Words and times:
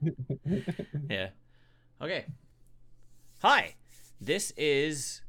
yeah. 1.08 1.28
Okay. 2.00 2.26
Hi. 3.42 3.74
This 4.20 4.52
is 4.56 5.22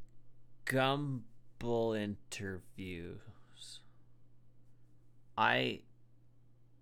Gumble 0.64 1.92
Interviews. 1.94 3.20
I 5.36 5.80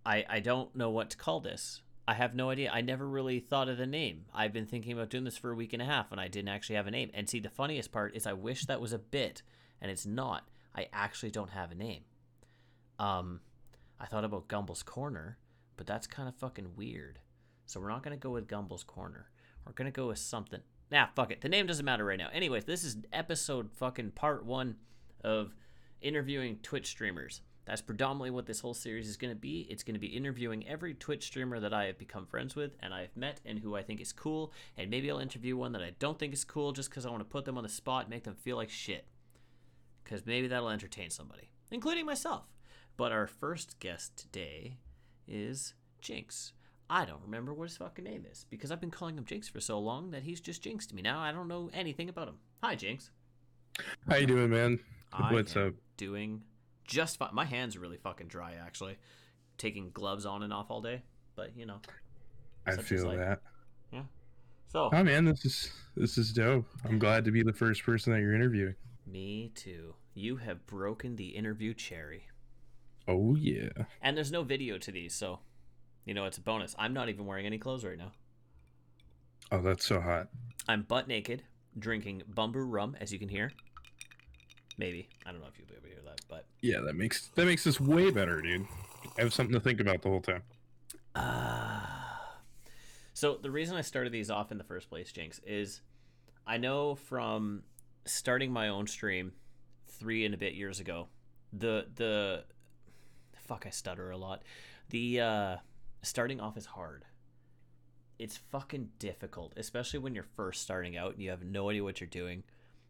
I 0.04 0.24
I 0.28 0.40
don't 0.40 0.74
know 0.74 0.90
what 0.90 1.10
to 1.10 1.16
call 1.16 1.40
this. 1.40 1.82
I 2.08 2.14
have 2.14 2.34
no 2.34 2.50
idea. 2.50 2.70
I 2.72 2.80
never 2.80 3.06
really 3.06 3.38
thought 3.38 3.68
of 3.68 3.78
the 3.78 3.86
name. 3.86 4.24
I've 4.34 4.52
been 4.52 4.66
thinking 4.66 4.92
about 4.92 5.10
doing 5.10 5.24
this 5.24 5.36
for 5.36 5.52
a 5.52 5.54
week 5.54 5.72
and 5.72 5.80
a 5.80 5.84
half 5.84 6.10
and 6.10 6.20
I 6.20 6.26
didn't 6.26 6.48
actually 6.48 6.76
have 6.76 6.88
a 6.88 6.90
name. 6.90 7.10
And 7.14 7.28
see 7.28 7.38
the 7.38 7.48
funniest 7.48 7.92
part 7.92 8.16
is 8.16 8.26
I 8.26 8.32
wish 8.32 8.66
that 8.66 8.80
was 8.80 8.92
a 8.92 8.98
bit 8.98 9.42
and 9.80 9.90
it's 9.90 10.06
not. 10.06 10.48
I 10.74 10.88
actually 10.92 11.30
don't 11.30 11.50
have 11.50 11.70
a 11.70 11.76
name. 11.76 12.02
Um 12.98 13.40
I 14.00 14.06
thought 14.06 14.24
about 14.24 14.48
Gumble's 14.48 14.82
Corner, 14.82 15.38
but 15.76 15.86
that's 15.86 16.06
kind 16.06 16.28
of 16.28 16.34
fucking 16.34 16.74
weird. 16.74 17.20
So 17.70 17.78
we're 17.78 17.88
not 17.88 18.02
going 18.02 18.16
to 18.16 18.20
go 18.20 18.30
with 18.30 18.48
Gumble's 18.48 18.82
Corner. 18.82 19.30
We're 19.64 19.74
going 19.74 19.86
to 19.86 19.92
go 19.92 20.08
with 20.08 20.18
something. 20.18 20.58
Nah, 20.90 21.06
fuck 21.14 21.30
it. 21.30 21.40
The 21.40 21.48
name 21.48 21.68
doesn't 21.68 21.84
matter 21.84 22.04
right 22.04 22.18
now. 22.18 22.28
Anyways, 22.32 22.64
this 22.64 22.82
is 22.82 22.96
episode 23.12 23.70
fucking 23.70 24.10
part 24.10 24.44
one 24.44 24.74
of 25.22 25.54
interviewing 26.00 26.58
Twitch 26.64 26.88
streamers. 26.88 27.42
That's 27.66 27.80
predominantly 27.80 28.30
what 28.30 28.46
this 28.46 28.58
whole 28.58 28.74
series 28.74 29.08
is 29.08 29.16
going 29.16 29.32
to 29.32 29.38
be. 29.38 29.68
It's 29.70 29.84
going 29.84 29.94
to 29.94 30.00
be 30.00 30.08
interviewing 30.08 30.66
every 30.66 30.94
Twitch 30.94 31.26
streamer 31.26 31.60
that 31.60 31.72
I 31.72 31.84
have 31.84 31.96
become 31.96 32.26
friends 32.26 32.56
with 32.56 32.72
and 32.80 32.92
I've 32.92 33.16
met 33.16 33.40
and 33.46 33.60
who 33.60 33.76
I 33.76 33.82
think 33.82 34.00
is 34.00 34.12
cool. 34.12 34.52
And 34.76 34.90
maybe 34.90 35.08
I'll 35.08 35.20
interview 35.20 35.56
one 35.56 35.70
that 35.72 35.82
I 35.82 35.92
don't 36.00 36.18
think 36.18 36.32
is 36.32 36.42
cool 36.42 36.72
just 36.72 36.90
because 36.90 37.06
I 37.06 37.10
want 37.10 37.20
to 37.20 37.24
put 37.24 37.44
them 37.44 37.56
on 37.56 37.62
the 37.62 37.68
spot 37.68 38.06
and 38.06 38.10
make 38.10 38.24
them 38.24 38.34
feel 38.34 38.56
like 38.56 38.70
shit. 38.70 39.06
Because 40.02 40.26
maybe 40.26 40.48
that'll 40.48 40.70
entertain 40.70 41.10
somebody, 41.10 41.50
including 41.70 42.04
myself. 42.04 42.46
But 42.96 43.12
our 43.12 43.28
first 43.28 43.78
guest 43.78 44.16
today 44.16 44.78
is 45.28 45.74
Jinx. 46.00 46.52
I 46.92 47.04
don't 47.04 47.22
remember 47.22 47.54
what 47.54 47.68
his 47.68 47.76
fucking 47.76 48.04
name 48.04 48.26
is 48.30 48.46
because 48.50 48.72
I've 48.72 48.80
been 48.80 48.90
calling 48.90 49.16
him 49.16 49.24
Jinx 49.24 49.48
for 49.48 49.60
so 49.60 49.78
long 49.78 50.10
that 50.10 50.24
he's 50.24 50.40
just 50.40 50.60
jinxed 50.62 50.88
to 50.90 50.96
me. 50.96 51.02
Now 51.02 51.20
I 51.20 51.30
don't 51.30 51.46
know 51.46 51.70
anything 51.72 52.08
about 52.08 52.26
him. 52.26 52.38
Hi, 52.64 52.74
Jinx. 52.74 53.10
How 54.08 54.16
you 54.16 54.26
doing, 54.26 54.50
man? 54.50 54.80
I 55.12 55.32
What's 55.32 55.56
up? 55.56 55.74
Doing 55.96 56.42
just 56.84 57.16
fine. 57.18 57.30
My 57.32 57.44
hands 57.44 57.76
are 57.76 57.80
really 57.80 57.96
fucking 57.96 58.26
dry, 58.26 58.54
actually. 58.60 58.98
Taking 59.56 59.90
gloves 59.92 60.26
on 60.26 60.42
and 60.42 60.52
off 60.52 60.66
all 60.68 60.80
day, 60.80 61.02
but 61.36 61.56
you 61.56 61.64
know. 61.64 61.80
I 62.66 62.76
feel 62.76 63.06
life. 63.06 63.18
that. 63.18 63.40
Yeah. 63.92 64.02
So 64.72 64.90
Oh 64.92 65.04
man, 65.04 65.24
this 65.26 65.44
is 65.44 65.72
this 65.96 66.18
is 66.18 66.32
dope. 66.32 66.66
I'm 66.84 66.98
glad 66.98 67.24
to 67.24 67.30
be 67.30 67.44
the 67.44 67.52
first 67.52 67.84
person 67.84 68.12
that 68.12 68.18
you're 68.20 68.34
interviewing. 68.34 68.74
me 69.06 69.52
too. 69.54 69.94
You 70.14 70.36
have 70.38 70.66
broken 70.66 71.14
the 71.14 71.28
interview 71.28 71.72
cherry, 71.72 72.24
Oh 73.06 73.36
yeah. 73.36 73.68
and 74.02 74.16
there's 74.16 74.32
no 74.32 74.42
video 74.42 74.76
to 74.78 74.90
these, 74.90 75.14
so 75.14 75.38
you 76.10 76.14
know 76.14 76.24
it's 76.24 76.38
a 76.38 76.40
bonus. 76.40 76.74
I'm 76.76 76.92
not 76.92 77.08
even 77.08 77.24
wearing 77.24 77.46
any 77.46 77.56
clothes 77.56 77.84
right 77.84 77.96
now. 77.96 78.10
Oh, 79.52 79.62
that's 79.62 79.86
so 79.86 80.00
hot. 80.00 80.26
I'm 80.66 80.82
butt 80.82 81.06
naked, 81.06 81.44
drinking 81.78 82.24
bumbu 82.34 82.64
rum, 82.66 82.96
as 83.00 83.12
you 83.12 83.18
can 83.20 83.28
hear. 83.28 83.52
Maybe 84.76 85.08
I 85.24 85.30
don't 85.30 85.40
know 85.40 85.46
if 85.46 85.56
you'll 85.56 85.68
be 85.68 85.74
able 85.74 85.84
to 85.84 85.88
hear 85.90 86.02
that, 86.04 86.20
but 86.28 86.46
Yeah, 86.62 86.80
that 86.80 86.96
makes 86.96 87.28
that 87.36 87.46
makes 87.46 87.62
this 87.62 87.78
way 87.80 88.10
better, 88.10 88.40
dude. 88.40 88.66
I 89.16 89.20
have 89.20 89.32
something 89.32 89.54
to 89.54 89.60
think 89.60 89.78
about 89.78 90.02
the 90.02 90.08
whole 90.08 90.20
time. 90.20 90.42
Ah. 91.14 92.38
so 93.14 93.36
the 93.36 93.52
reason 93.52 93.76
I 93.76 93.82
started 93.82 94.10
these 94.12 94.32
off 94.32 94.50
in 94.50 94.58
the 94.58 94.64
first 94.64 94.88
place, 94.88 95.12
Jinx, 95.12 95.40
is 95.46 95.80
I 96.44 96.56
know 96.56 96.96
from 96.96 97.62
starting 98.04 98.52
my 98.52 98.66
own 98.66 98.88
stream 98.88 99.30
three 99.86 100.24
and 100.24 100.34
a 100.34 100.38
bit 100.38 100.54
years 100.54 100.80
ago, 100.80 101.06
the 101.52 101.86
the 101.94 102.42
fuck 103.36 103.64
I 103.64 103.70
stutter 103.70 104.10
a 104.10 104.16
lot. 104.16 104.42
The 104.88 105.20
uh 105.20 105.56
starting 106.02 106.40
off 106.40 106.56
is 106.56 106.66
hard. 106.66 107.04
It's 108.18 108.36
fucking 108.36 108.90
difficult, 108.98 109.54
especially 109.56 109.98
when 109.98 110.14
you're 110.14 110.24
first 110.24 110.62
starting 110.62 110.96
out 110.96 111.14
and 111.14 111.22
you 111.22 111.30
have 111.30 111.42
no 111.42 111.70
idea 111.70 111.84
what 111.84 112.00
you're 112.00 112.08
doing. 112.08 112.42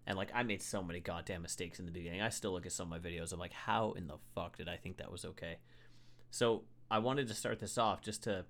And 0.07 0.17
like 0.17 0.31
I 0.35 0.43
made 0.43 0.63
so 0.63 0.83
many 0.83 1.01
goddamn 1.01 1.43
mistakes 1.43 1.79
in 1.79 1.87
the 1.87 1.93
beginning. 1.93 2.21
I 2.21 2.31
still 2.31 2.53
look 2.53 2.67
at 2.67 2.73
some 2.73 2.93
of 2.93 3.03
my 3.03 3.09
videos. 3.09 3.33
I'm 3.33 3.39
like, 3.39 3.53
how 3.53 3.93
in 3.93 4.09
the 4.09 4.17
fuck 4.35 4.57
did 4.57 4.69
I 4.69 4.77
think 4.77 4.97
that 4.97 5.13
was 5.13 5.25
okay? 5.25 5.59
So 6.31 6.63
I 6.91 6.99
wanted 6.99 7.29
to 7.29 7.35
start 7.35 7.61
this 7.61 7.79
off 7.79 8.03
just 8.03 8.25
to 8.25 8.45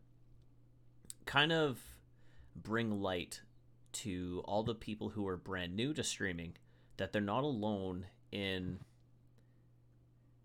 kind 1.26 1.52
of 1.52 1.78
bring 2.56 3.02
light 3.02 3.42
to 3.92 4.42
all 4.46 4.62
the 4.62 4.74
people 4.74 5.10
who 5.10 5.26
are 5.28 5.36
brand 5.36 5.76
new 5.76 5.92
to 5.92 6.02
streaming 6.02 6.54
that 6.96 7.12
they're 7.12 7.20
not 7.20 7.44
alone 7.44 8.06
in 8.32 8.78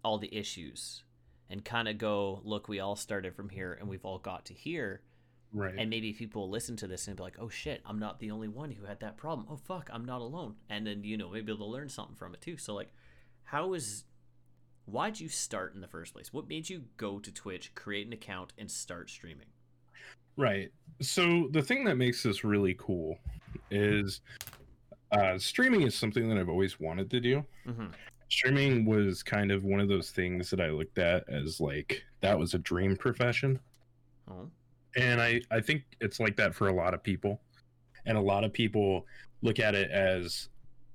all 0.04 0.18
the 0.18 0.36
issues 0.36 1.05
and 1.50 1.64
kind 1.64 1.88
of 1.88 1.98
go 1.98 2.42
look 2.44 2.68
we 2.68 2.80
all 2.80 2.96
started 2.96 3.36
from 3.36 3.50
here 3.50 3.74
and 3.80 3.88
we've 3.90 4.06
all 4.06 4.20
got 4.20 4.46
to 4.46 4.54
here 4.54 5.02
Right. 5.54 5.76
and 5.78 5.90
maybe 5.90 6.12
people 6.12 6.42
will 6.44 6.50
listen 6.50 6.76
to 6.78 6.88
this 6.88 7.08
and 7.08 7.16
be 7.16 7.24
like 7.24 7.38
oh 7.40 7.48
shit 7.48 7.82
i'm 7.86 7.98
not 8.00 8.20
the 8.20 8.32
only 8.32 8.50
one 8.50 8.72
who 8.72 8.86
had 8.86 9.00
that 9.00 9.16
problem 9.16 9.48
oh 9.50 9.56
fuck 9.56 9.90
i'm 9.94 10.04
not 10.04 10.20
alone 10.20 10.56
and 10.70 10.86
then 10.86 11.04
you 11.04 11.16
know 11.16 11.30
maybe 11.30 11.54
they'll 11.56 11.72
learn 11.72 11.88
something 11.88 12.16
from 12.16 12.34
it 12.34 12.42
too 12.42 12.58
so 12.58 12.74
like 12.76 12.92
how 13.46 13.74
is 13.74 14.04
why'd 14.86 15.18
you 15.20 15.30
start 15.30 15.74
in 15.74 15.80
the 15.80 15.88
first 15.88 16.14
place 16.14 16.34
what 16.34 16.50
made 16.50 16.70
you 16.70 16.84
go 16.98 17.20
to 17.20 17.32
twitch 17.32 17.74
create 17.74 18.06
an 18.06 18.12
account 18.12 18.52
and 18.58 18.70
start 18.70 19.10
streaming 19.10 19.48
Right. 20.38 20.70
So 21.02 21.48
the 21.52 21.62
thing 21.62 21.86
that 21.86 21.96
makes 21.96 22.22
this 22.24 22.44
really 22.44 22.76
cool 22.78 23.18
is 23.72 24.20
uh, 25.12 25.38
streaming 25.38 25.84
is 25.84 25.96
something 25.96 26.28
that 26.28 26.38
I've 26.38 26.50
always 26.50 26.78
wanted 26.80 27.10
to 27.12 27.20
do. 27.22 27.46
mm-hmm. 27.66 27.86
Streaming 28.36 28.84
was 28.84 29.24
kind 29.24 29.50
of 29.50 29.64
one 29.64 29.80
of 29.80 29.88
those 29.88 30.12
things 30.12 30.50
that 30.50 30.60
I 30.60 30.68
looked 30.68 30.98
at 30.98 31.24
as 31.30 31.62
like 31.62 32.04
that 32.20 32.38
was 32.38 32.54
a 32.54 32.58
dream 32.58 32.98
profession. 32.98 33.58
oh. 34.30 34.50
And 34.98 35.22
I, 35.22 35.40
I 35.52 35.62
think 35.62 35.84
it's 36.02 36.20
like 36.20 36.36
that 36.36 36.54
for 36.54 36.68
a 36.68 36.74
lot 36.74 36.94
of 36.94 37.02
people. 37.02 37.40
And 38.06 38.18
a 38.18 38.22
lot 38.22 38.44
of 38.44 38.52
people 38.52 39.06
look 39.42 39.60
at 39.60 39.74
it 39.74 39.90
as 39.90 40.50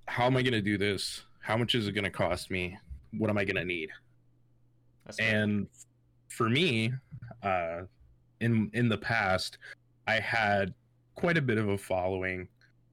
how 0.06 0.26
am 0.26 0.36
i 0.36 0.42
going 0.42 0.52
to 0.52 0.60
do 0.60 0.76
this? 0.76 1.22
How 1.40 1.56
much 1.56 1.74
is 1.74 1.88
it 1.88 1.92
going 1.92 2.04
to 2.04 2.10
cost 2.10 2.50
me? 2.50 2.76
What 3.16 3.30
am 3.30 3.38
i 3.38 3.44
going 3.46 3.56
to 3.56 3.64
need? 3.64 3.88
That's 5.06 5.18
and 5.18 5.66
for 6.28 6.50
me 6.50 6.92
uh, 7.42 7.82
in 8.40 8.70
in 8.74 8.88
the 8.90 8.98
past 8.98 9.56
i 10.06 10.20
had 10.20 10.74
quite 11.14 11.38
a 11.38 11.42
bit 11.42 11.56
of 11.56 11.70
a 11.70 11.78
following 11.78 12.48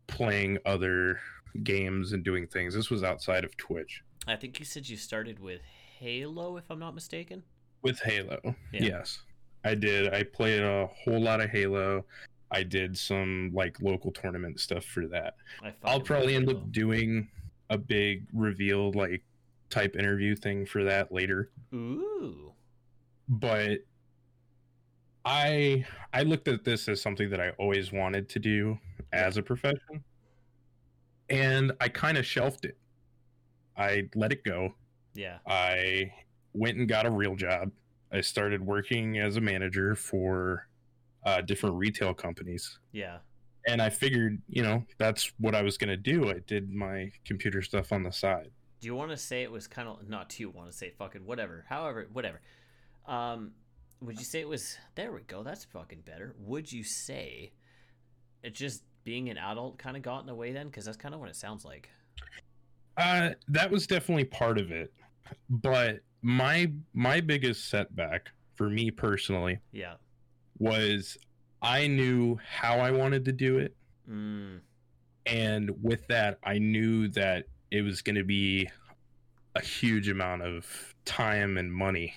playing 0.07 0.57
other 0.65 1.19
games 1.63 2.13
and 2.13 2.23
doing 2.23 2.47
things. 2.47 2.73
This 2.73 2.89
was 2.89 3.03
outside 3.03 3.43
of 3.43 3.55
twitch 3.57 4.03
i 4.27 4.35
think 4.35 4.59
you 4.59 4.65
said 4.65 4.87
you 4.87 4.97
started 4.97 5.39
with 5.39 5.61
halo 5.99 6.57
if 6.57 6.63
i'm 6.69 6.79
not 6.79 6.93
mistaken? 6.95 7.43
With 7.81 7.99
halo 7.99 8.39
Yeah. 8.73 8.83
yes. 8.83 9.19
I 9.63 9.75
did. 9.75 10.13
I 10.13 10.23
played 10.23 10.61
a 10.61 10.87
whole 11.03 11.19
lot 11.19 11.41
of 11.41 11.49
halo. 11.49 12.05
I 12.51 12.63
did 12.63 12.97
some 12.97 13.51
like 13.53 13.81
local 13.81 14.11
tournament 14.11 14.59
stuff 14.59 14.85
for 14.85 15.07
that. 15.07 15.35
I 15.63 15.73
i'll 15.83 15.99
probably 15.99 16.35
end 16.35 16.47
Halo. 16.47 16.59
up 16.61 16.71
doing 16.71 17.27
a 17.69 17.77
big 17.77 18.25
reveal 18.33 18.91
like 18.93 19.23
type 19.69 19.95
interview 19.97 20.35
thing 20.35 20.65
for 20.65 20.83
that 20.85 21.11
later. 21.11 21.49
Ooh. 21.73 22.53
But 23.27 23.79
i 25.25 25.85
i 26.13 26.21
looked 26.23 26.47
at 26.47 26.63
this 26.63 26.87
as 26.87 27.01
something 27.01 27.29
that 27.29 27.41
i 27.41 27.49
always 27.57 27.91
wanted 27.91 28.29
to 28.29 28.39
do 28.39 28.77
as 29.11 29.35
a 29.35 29.41
profession 29.43 30.01
and 31.29 31.73
i 31.81 31.89
kind 31.89 32.17
of 32.17 32.25
shelved 32.25 32.63
it 32.63 32.77
i 33.77 34.03
let 34.15 34.31
it 34.31 34.43
go 34.43 34.73
yeah 35.13 35.37
I 35.47 36.11
went 36.53 36.77
and 36.77 36.87
got 36.87 37.05
a 37.05 37.11
real 37.11 37.35
job. 37.35 37.71
I 38.11 38.21
started 38.21 38.65
working 38.65 39.17
as 39.19 39.35
a 39.35 39.41
manager 39.41 39.95
for 39.95 40.67
uh, 41.23 41.41
different 41.41 41.75
retail 41.75 42.13
companies. 42.13 42.79
yeah 42.91 43.17
And 43.67 43.81
I 43.81 43.89
figured, 43.89 44.41
you 44.47 44.63
know, 44.63 44.83
that's 44.97 45.31
what 45.39 45.53
I 45.55 45.61
was 45.61 45.77
going 45.77 45.89
to 45.89 45.97
do. 45.97 46.29
I 46.29 46.39
did 46.47 46.71
my 46.71 47.11
computer 47.25 47.61
stuff 47.61 47.91
on 47.91 48.03
the 48.03 48.11
side. 48.11 48.49
do 48.79 48.85
you 48.87 48.95
want 48.95 49.11
to 49.11 49.17
say 49.17 49.41
it 49.43 49.51
was 49.51 49.67
kind 49.67 49.87
of 49.87 50.07
not 50.07 50.29
do 50.29 50.43
you 50.43 50.49
want 50.49 50.69
to 50.71 50.75
say 50.77 50.91
fucking 50.91 51.25
whatever 51.25 51.65
however 51.67 52.07
whatever 52.13 52.41
um 53.07 53.51
would 54.01 54.17
you 54.19 54.25
say 54.25 54.39
it 54.39 54.47
was 54.47 54.77
there 54.95 55.11
we 55.11 55.21
go 55.21 55.41
that's 55.43 55.65
fucking 55.65 56.01
better 56.05 56.35
would 56.39 56.71
you 56.71 56.83
say 56.83 57.51
it 58.43 58.53
just 58.53 58.83
being 59.03 59.29
an 59.29 59.37
adult 59.37 59.77
kind 59.79 59.97
of 59.97 60.03
got 60.03 60.19
in 60.21 60.27
the 60.27 60.35
way 60.35 60.51
then 60.51 60.67
because 60.67 60.85
that's 60.85 60.97
kind 60.97 61.13
of 61.15 61.19
what 61.19 61.29
it 61.29 61.35
sounds 61.35 61.65
like 61.65 61.89
Uh, 62.97 63.31
that 63.47 63.69
was 63.69 63.87
definitely 63.87 64.25
part 64.25 64.57
of 64.57 64.71
it. 64.71 64.91
But 65.49 65.99
my 66.21 66.71
my 66.93 67.21
biggest 67.21 67.69
setback 67.69 68.29
for 68.55 68.69
me 68.69 68.89
personally 68.91 69.59
yeah. 69.71 69.93
was 70.57 71.17
I 71.61 71.87
knew 71.87 72.39
how 72.43 72.79
I 72.79 72.91
wanted 72.91 73.25
to 73.25 73.31
do 73.31 73.59
it. 73.59 73.75
Mm, 74.09 74.61
and 75.27 75.71
with 75.83 76.07
that 76.07 76.39
i 76.43 76.57
knew 76.57 77.07
that 77.09 77.45
it 77.69 77.81
was 77.81 78.01
going 78.01 78.15
to 78.15 78.23
be 78.23 78.67
a 79.55 79.61
huge 79.61 80.07
amount 80.07 80.41
of 80.41 80.65
time 81.05 81.57
and 81.57 81.71
money 81.71 82.13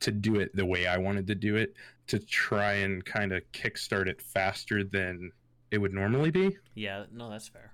to 0.00 0.10
do 0.10 0.36
it 0.36 0.54
the 0.54 0.66
way 0.66 0.86
i 0.86 0.98
wanted 0.98 1.26
to 1.26 1.34
do 1.34 1.56
it 1.56 1.74
to 2.06 2.18
try 2.18 2.74
and 2.74 3.04
kind 3.04 3.32
of 3.32 3.42
kickstart 3.52 4.06
it 4.06 4.20
faster 4.20 4.84
than 4.84 5.30
it 5.72 5.78
would 5.78 5.92
normally 5.92 6.30
be. 6.30 6.56
Yeah 6.74 7.04
no 7.12 7.28
that's 7.30 7.48
fair. 7.48 7.72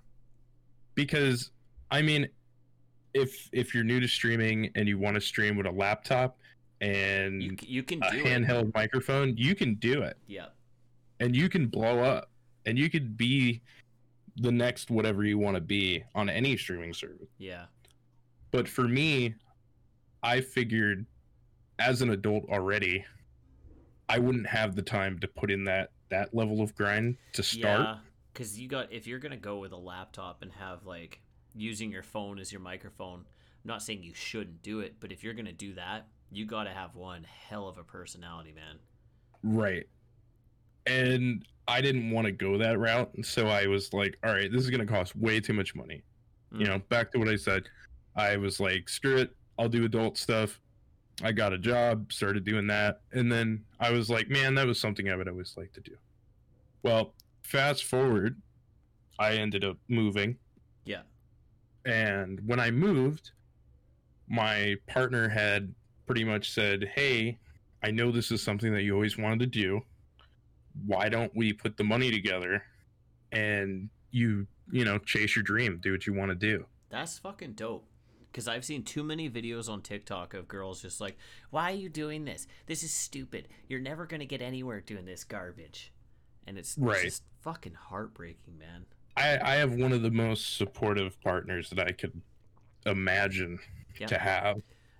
Because 0.94 1.50
i 1.92 2.02
mean 2.02 2.28
if 3.14 3.48
if 3.52 3.74
you're 3.74 3.84
new 3.84 4.00
to 4.00 4.08
streaming 4.08 4.70
and 4.74 4.88
you 4.88 4.98
want 4.98 5.14
to 5.14 5.20
stream 5.20 5.56
with 5.56 5.66
a 5.66 5.70
laptop 5.70 6.38
and 6.80 7.40
you, 7.40 7.56
you 7.60 7.82
can 7.84 8.02
a 8.02 8.06
it 8.16 8.24
handheld 8.24 8.74
microphone 8.74 9.36
you 9.36 9.54
can 9.54 9.74
do 9.76 10.02
it 10.02 10.16
yeah 10.26 10.46
and 11.20 11.36
you 11.36 11.48
can 11.48 11.68
blow 11.68 12.00
up 12.00 12.30
and 12.66 12.76
you 12.76 12.90
could 12.90 13.16
be 13.16 13.62
the 14.36 14.52
next 14.52 14.90
whatever 14.90 15.24
you 15.24 15.38
want 15.38 15.54
to 15.54 15.60
be 15.60 16.02
on 16.14 16.28
any 16.28 16.56
streaming 16.56 16.94
service. 16.94 17.28
Yeah. 17.38 17.66
But 18.50 18.68
for 18.68 18.88
me, 18.88 19.34
I 20.22 20.40
figured 20.40 21.06
as 21.78 22.02
an 22.02 22.10
adult 22.10 22.44
already, 22.50 23.04
I 24.08 24.18
wouldn't 24.18 24.46
have 24.46 24.74
the 24.74 24.82
time 24.82 25.18
to 25.20 25.28
put 25.28 25.50
in 25.50 25.64
that 25.64 25.90
that 26.10 26.34
level 26.34 26.60
of 26.60 26.74
grind 26.74 27.16
to 27.32 27.42
start. 27.42 27.80
Yeah, 27.80 27.96
because 28.32 28.58
you 28.58 28.68
got 28.68 28.92
if 28.92 29.06
you're 29.06 29.18
gonna 29.18 29.36
go 29.36 29.58
with 29.58 29.72
a 29.72 29.76
laptop 29.76 30.42
and 30.42 30.52
have 30.52 30.84
like 30.84 31.20
using 31.54 31.90
your 31.90 32.02
phone 32.02 32.38
as 32.38 32.50
your 32.52 32.60
microphone. 32.60 33.20
I'm 33.20 33.68
not 33.68 33.82
saying 33.82 34.02
you 34.02 34.14
shouldn't 34.14 34.62
do 34.62 34.80
it, 34.80 34.96
but 35.00 35.12
if 35.12 35.22
you're 35.22 35.34
gonna 35.34 35.52
do 35.52 35.74
that, 35.74 36.06
you 36.30 36.46
got 36.46 36.64
to 36.64 36.70
have 36.70 36.94
one 36.96 37.24
hell 37.24 37.68
of 37.68 37.76
a 37.78 37.84
personality, 37.84 38.52
man. 38.52 38.78
Right. 39.42 39.86
And 40.86 41.44
I 41.68 41.80
didn't 41.80 42.10
want 42.10 42.24
to 42.24 42.32
go 42.32 42.56
that 42.58 42.78
route, 42.78 43.10
so 43.22 43.48
I 43.48 43.66
was 43.66 43.92
like, 43.92 44.16
all 44.24 44.32
right, 44.32 44.50
this 44.50 44.62
is 44.62 44.70
going 44.70 44.80
to 44.80 44.90
cost 44.90 45.14
way 45.14 45.40
too 45.40 45.52
much 45.52 45.74
money. 45.74 46.02
You 46.50 46.66
Mm. 46.66 46.68
know, 46.68 46.78
back 46.88 47.12
to 47.12 47.18
what 47.18 47.28
I 47.28 47.36
said. 47.36 47.68
I 48.16 48.36
was 48.36 48.60
like, 48.60 48.88
screw 48.88 49.18
it, 49.18 49.36
I'll 49.58 49.68
do 49.68 49.84
adult 49.84 50.18
stuff. 50.18 50.58
I 51.22 51.32
got 51.32 51.52
a 51.52 51.58
job, 51.58 52.12
started 52.12 52.44
doing 52.44 52.66
that, 52.68 53.02
and 53.12 53.30
then 53.30 53.64
I 53.78 53.90
was 53.90 54.10
like, 54.10 54.28
man, 54.28 54.54
that 54.56 54.66
was 54.66 54.80
something 54.80 55.08
I 55.10 55.16
would 55.16 55.28
always 55.28 55.54
like 55.56 55.72
to 55.74 55.80
do. 55.80 55.96
Well, 56.82 57.14
fast 57.42 57.84
forward, 57.84 58.40
I 59.18 59.34
ended 59.34 59.64
up 59.64 59.76
moving. 59.88 60.38
And 61.84 62.40
when 62.46 62.60
I 62.60 62.70
moved, 62.70 63.30
my 64.28 64.76
partner 64.86 65.28
had 65.28 65.74
pretty 66.06 66.24
much 66.24 66.52
said, 66.52 66.90
Hey, 66.94 67.38
I 67.82 67.90
know 67.90 68.10
this 68.10 68.30
is 68.30 68.42
something 68.42 68.72
that 68.72 68.82
you 68.82 68.94
always 68.94 69.18
wanted 69.18 69.40
to 69.40 69.46
do. 69.46 69.80
Why 70.86 71.08
don't 71.08 71.34
we 71.34 71.52
put 71.52 71.76
the 71.76 71.84
money 71.84 72.10
together 72.10 72.62
and 73.32 73.88
you, 74.10 74.46
you 74.70 74.84
know, 74.84 74.98
chase 74.98 75.36
your 75.36 75.42
dream, 75.42 75.78
do 75.82 75.92
what 75.92 76.06
you 76.06 76.14
want 76.14 76.30
to 76.30 76.34
do? 76.34 76.64
That's 76.90 77.18
fucking 77.18 77.52
dope. 77.54 77.86
Because 78.30 78.48
I've 78.48 78.64
seen 78.64 78.82
too 78.82 79.02
many 79.02 79.28
videos 79.28 79.68
on 79.68 79.82
TikTok 79.82 80.32
of 80.32 80.48
girls 80.48 80.80
just 80.80 81.02
like, 81.02 81.18
why 81.50 81.72
are 81.72 81.76
you 81.76 81.90
doing 81.90 82.24
this? 82.24 82.46
This 82.66 82.82
is 82.82 82.90
stupid. 82.90 83.48
You're 83.68 83.80
never 83.80 84.06
going 84.06 84.20
to 84.20 84.26
get 84.26 84.40
anywhere 84.40 84.80
doing 84.80 85.04
this 85.04 85.24
garbage. 85.24 85.92
And 86.46 86.56
it's, 86.56 86.78
it's 86.78 87.02
just 87.02 87.22
fucking 87.42 87.74
heartbreaking, 87.74 88.58
man. 88.58 88.86
I, 89.16 89.38
I 89.38 89.54
have 89.56 89.74
one 89.74 89.92
of 89.92 90.02
the 90.02 90.10
most 90.10 90.56
supportive 90.56 91.20
partners 91.20 91.70
that 91.70 91.86
I 91.86 91.92
could 91.92 92.20
imagine 92.86 93.58
Yeah. 93.98 94.06
to 94.06 94.18
have. 94.18 94.56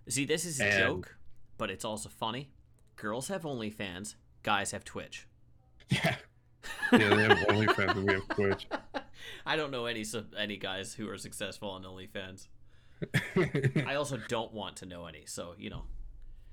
See, 0.08 0.24
this 0.24 0.44
is 0.44 0.60
a 0.60 0.66
And- 0.66 0.78
joke, 0.78 1.16
but 1.58 1.70
it's 1.70 1.84
also 1.84 2.08
funny. 2.08 2.50
Girls 2.96 3.28
have 3.28 3.42
OnlyFans, 3.42 4.14
guys 4.42 4.70
have 4.72 4.84
Twitch. 4.84 5.26
Yeah. 5.90 6.16
Yeah, 6.92 7.08
they 7.14 7.22
have 7.24 7.38
OnlyFans 7.48 7.96
and 7.96 8.06
we 8.06 8.12
have 8.14 8.28
Twitch. 8.28 8.66
I 9.46 9.56
don't 9.56 9.70
know 9.72 9.86
any 9.86 10.04
any 10.38 10.56
guys 10.58 10.94
who 10.94 11.08
are 11.08 11.18
successful 11.18 11.70
on 11.70 11.82
OnlyFans. 11.82 12.46
I 13.86 13.94
also 13.96 14.18
don't 14.28 14.52
want 14.52 14.76
to 14.76 14.86
know 14.86 15.06
any, 15.06 15.22
so 15.26 15.54
you 15.58 15.70
know. 15.70 15.82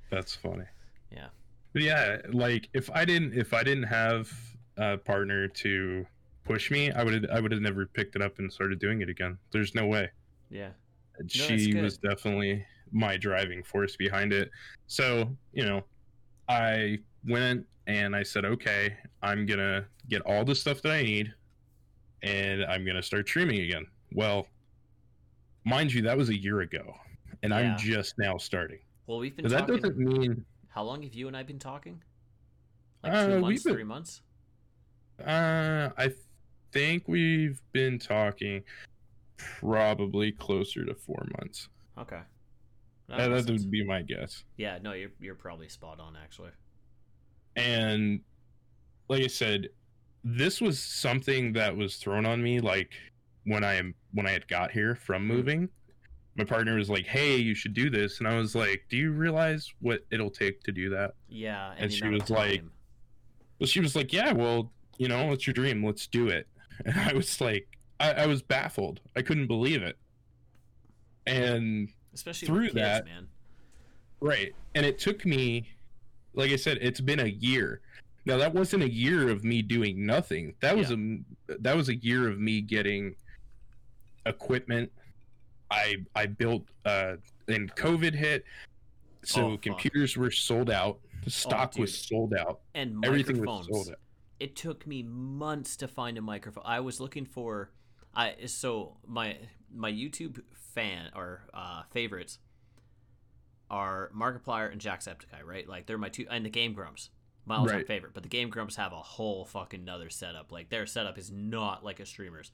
That's 0.10 0.34
funny. 0.34 0.64
Yeah. 1.12 1.28
But 1.74 1.82
yeah, 1.84 2.18
like 2.32 2.70
if 2.74 2.90
I 2.90 3.06
didn't 3.06 3.34
if 3.34 3.54
I 3.54 3.64
didn't 3.64 3.84
have 3.84 4.32
a 4.78 4.98
partner 4.98 5.48
to 5.48 6.06
push 6.50 6.72
me, 6.72 6.92
I 6.92 7.04
would 7.04 7.14
have 7.14 7.26
I 7.32 7.40
would 7.40 7.52
have 7.52 7.62
never 7.62 7.86
picked 7.86 8.16
it 8.16 8.22
up 8.24 8.40
and 8.40 8.52
started 8.52 8.80
doing 8.80 9.02
it 9.02 9.10
again. 9.10 9.38
There's 9.52 9.76
no 9.76 9.86
way. 9.86 10.10
Yeah. 10.50 10.70
she 11.28 11.76
was 11.76 11.98
definitely 12.00 12.66
my 12.92 13.18
driving 13.18 13.62
force 13.64 13.96
behind 13.96 14.34
it. 14.34 14.50
So, 14.88 15.30
you 15.54 15.64
know, 15.64 15.84
I 16.48 16.98
went 17.28 17.66
and 17.86 18.16
I 18.16 18.24
said, 18.24 18.46
okay, 18.46 18.96
I'm 19.22 19.46
going 19.46 19.60
to 19.60 19.86
get 20.08 20.22
all 20.24 20.44
the 20.44 20.56
stuff 20.56 20.82
that 20.82 20.92
I 20.92 21.04
need 21.04 21.32
and 22.24 22.64
I'm 22.66 22.84
going 22.84 22.96
to 22.96 23.04
start 23.04 23.28
streaming 23.28 23.60
again. 23.62 23.86
Well, 24.14 24.48
mind 25.66 25.94
you, 25.94 26.02
that 26.04 26.18
was 26.18 26.30
a 26.30 26.36
year 26.42 26.62
ago 26.62 26.96
and 27.44 27.52
Yeah. 27.52 27.60
I'm 27.60 27.78
just 27.78 28.16
now 28.18 28.38
starting. 28.38 28.80
Well, 29.06 29.20
we've 29.20 29.36
been 29.36 29.44
But 29.44 29.52
that 29.52 29.68
doesn't 29.68 29.98
mean, 29.98 30.44
How 30.70 30.84
long 30.84 31.04
have 31.04 31.14
you 31.14 31.28
and 31.28 31.38
I 31.38 31.44
been 31.44 31.60
talking? 31.60 32.02
Like 33.04 33.14
Uh, 33.14 33.26
two 33.28 33.32
we've 33.34 33.42
months, 33.42 33.64
been- 33.64 33.74
three 33.74 33.84
months. 33.84 34.22
uh, 35.24 35.90
I 35.96 36.10
think 36.72 37.08
we've 37.08 37.62
been 37.72 38.00
talking 38.00 38.64
probably 39.38 40.32
closer 40.32 40.86
to 40.86 40.94
four 40.96 41.26
months. 41.40 41.70
Okay. 41.98 42.20
That, 43.08 43.18
That 43.30 43.46
that 43.46 43.52
would 43.52 43.72
be 43.72 43.84
my 43.84 44.02
guess. 44.04 44.44
Yeah, 44.58 44.78
no, 44.82 44.94
you're 44.94 45.12
you're 45.20 45.36
probably 45.36 45.70
spot 45.70 46.00
on 46.00 46.16
actually. 46.22 46.52
and 47.56 48.22
like 49.10 49.24
i 49.24 49.28
said 49.28 49.70
this 50.24 50.62
was 50.62 50.80
something 50.80 51.52
that 51.54 51.76
was 51.76 51.96
thrown 51.96 52.24
on 52.26 52.42
me 52.44 52.60
like 52.60 52.92
when 53.46 53.64
i 53.64 53.74
am 53.74 53.96
when 54.14 54.28
i 54.28 54.32
had 54.32 54.48
got 54.48 54.70
here 54.70 54.94
from 54.96 55.24
Mhm. 55.24 55.28
moving 55.28 55.70
my 56.36 56.44
partner 56.44 56.76
was 56.76 56.90
like 56.92 57.08
hey 57.08 57.38
you 57.38 57.56
should 57.56 57.74
do 57.74 57.90
this 57.90 58.20
and 58.20 58.28
i 58.28 58.38
was 58.38 58.54
like 58.54 58.84
do 58.88 58.98
you 58.98 59.12
realize 59.12 59.74
what 59.82 60.06
it'll 60.12 60.30
take 60.30 60.62
to 60.64 60.72
do 60.72 60.90
that 60.92 61.16
Yeah, 61.28 61.72
and, 61.72 61.86
And 61.86 61.92
she 61.94 62.08
was 62.08 62.30
like- 62.30 62.64
well 63.60 63.68
she 63.68 63.80
was 63.80 63.96
like 63.96 64.14
yeah 64.14 64.32
well 64.32 64.72
you 65.00 65.08
know 65.08 65.32
it's 65.32 65.48
your 65.48 65.56
dream 65.56 65.84
let's 65.84 66.06
do 66.06 66.28
it 66.28 66.48
and 66.86 67.00
i 67.00 67.14
was 67.14 67.40
like 67.42 67.68
i, 68.00 68.12
I 68.12 68.26
was 68.26 68.42
baffled 68.42 69.00
i 69.16 69.22
couldn't 69.22 69.48
believe 69.48 69.82
it 69.84 69.98
and 71.28 71.90
especially 72.14 72.48
through 72.48 72.66
kids, 72.68 72.76
that- 72.76 73.06
man. 73.06 73.28
Right. 74.22 74.54
And 74.76 74.86
it 74.86 75.00
took 75.00 75.26
me, 75.26 75.70
like 76.34 76.52
I 76.52 76.58
said, 76.58 76.78
it's 76.82 77.00
been 77.00 77.22
a 77.22 77.28
year. 77.28 77.80
Now 78.26 78.38
that 78.38 78.54
wasn't 78.54 78.84
a 78.84 78.90
year 78.92 79.30
of 79.30 79.44
me 79.46 79.62
doing 79.62 80.06
nothing. 80.06 80.56
That 80.60 80.76
was 80.76 80.92
a 80.92 81.20
that 81.60 81.76
was 81.76 81.88
a 81.88 81.96
year 81.96 82.30
of 82.30 82.38
me 82.40 82.60
getting 82.62 83.16
equipment. 84.26 84.92
I 85.72 85.98
I 86.16 86.26
built 86.26 86.64
uh 86.86 87.16
and 87.48 87.74
COVID 87.76 88.14
hit. 88.14 88.44
So 89.24 89.52
Oh, 89.52 89.58
computers 89.58 90.18
were 90.18 90.32
sold 90.32 90.70
out. 90.70 91.00
The 91.24 91.32
stock 91.32 91.78
was 91.78 91.98
sold 91.98 92.34
out. 92.34 92.60
And 92.76 93.04
Everything 93.06 93.40
was 93.44 93.68
sold 93.68 93.90
out. 93.90 94.00
It 94.40 94.56
took 94.56 94.88
me 94.88 95.04
months 95.04 95.76
to 95.78 95.88
find 95.88 96.18
a 96.18 96.22
microphone. 96.22 96.64
I 96.66 96.80
was 96.80 97.00
looking 97.00 97.26
for 97.26 97.72
I 98.16 98.36
so 98.48 98.98
my 99.06 99.38
my 99.74 99.92
YouTube 99.92 100.42
fan 100.54 101.12
or 101.16 101.44
uh, 101.54 101.84
favorites 101.92 102.40
are 103.70 104.10
Markiplier 104.16 104.72
and 104.72 104.82
Jacksepticeye, 104.82 105.44
right? 105.46 105.68
Like 105.68 105.86
they're 105.86 105.98
my 105.98 106.10
two 106.10 106.26
and 106.30 106.46
the 106.46 106.50
Game 106.50 106.74
Grumps. 106.74 107.10
My 107.46 107.56
all-time 107.56 107.78
Right. 107.78 107.88
favorite, 107.88 108.14
but 108.14 108.22
the 108.22 108.30
Game 108.30 108.50
Grumps 108.50 108.76
have 108.76 108.92
a 108.94 108.98
whole 108.98 109.44
fucking 109.46 109.90
other 109.90 110.10
setup. 110.10 110.52
Like 110.52 110.70
their 110.70 110.86
setup 110.86 111.18
is 111.18 111.32
not 111.32 111.84
like 111.84 112.00
a 112.00 112.06
streamer's. 112.06 112.52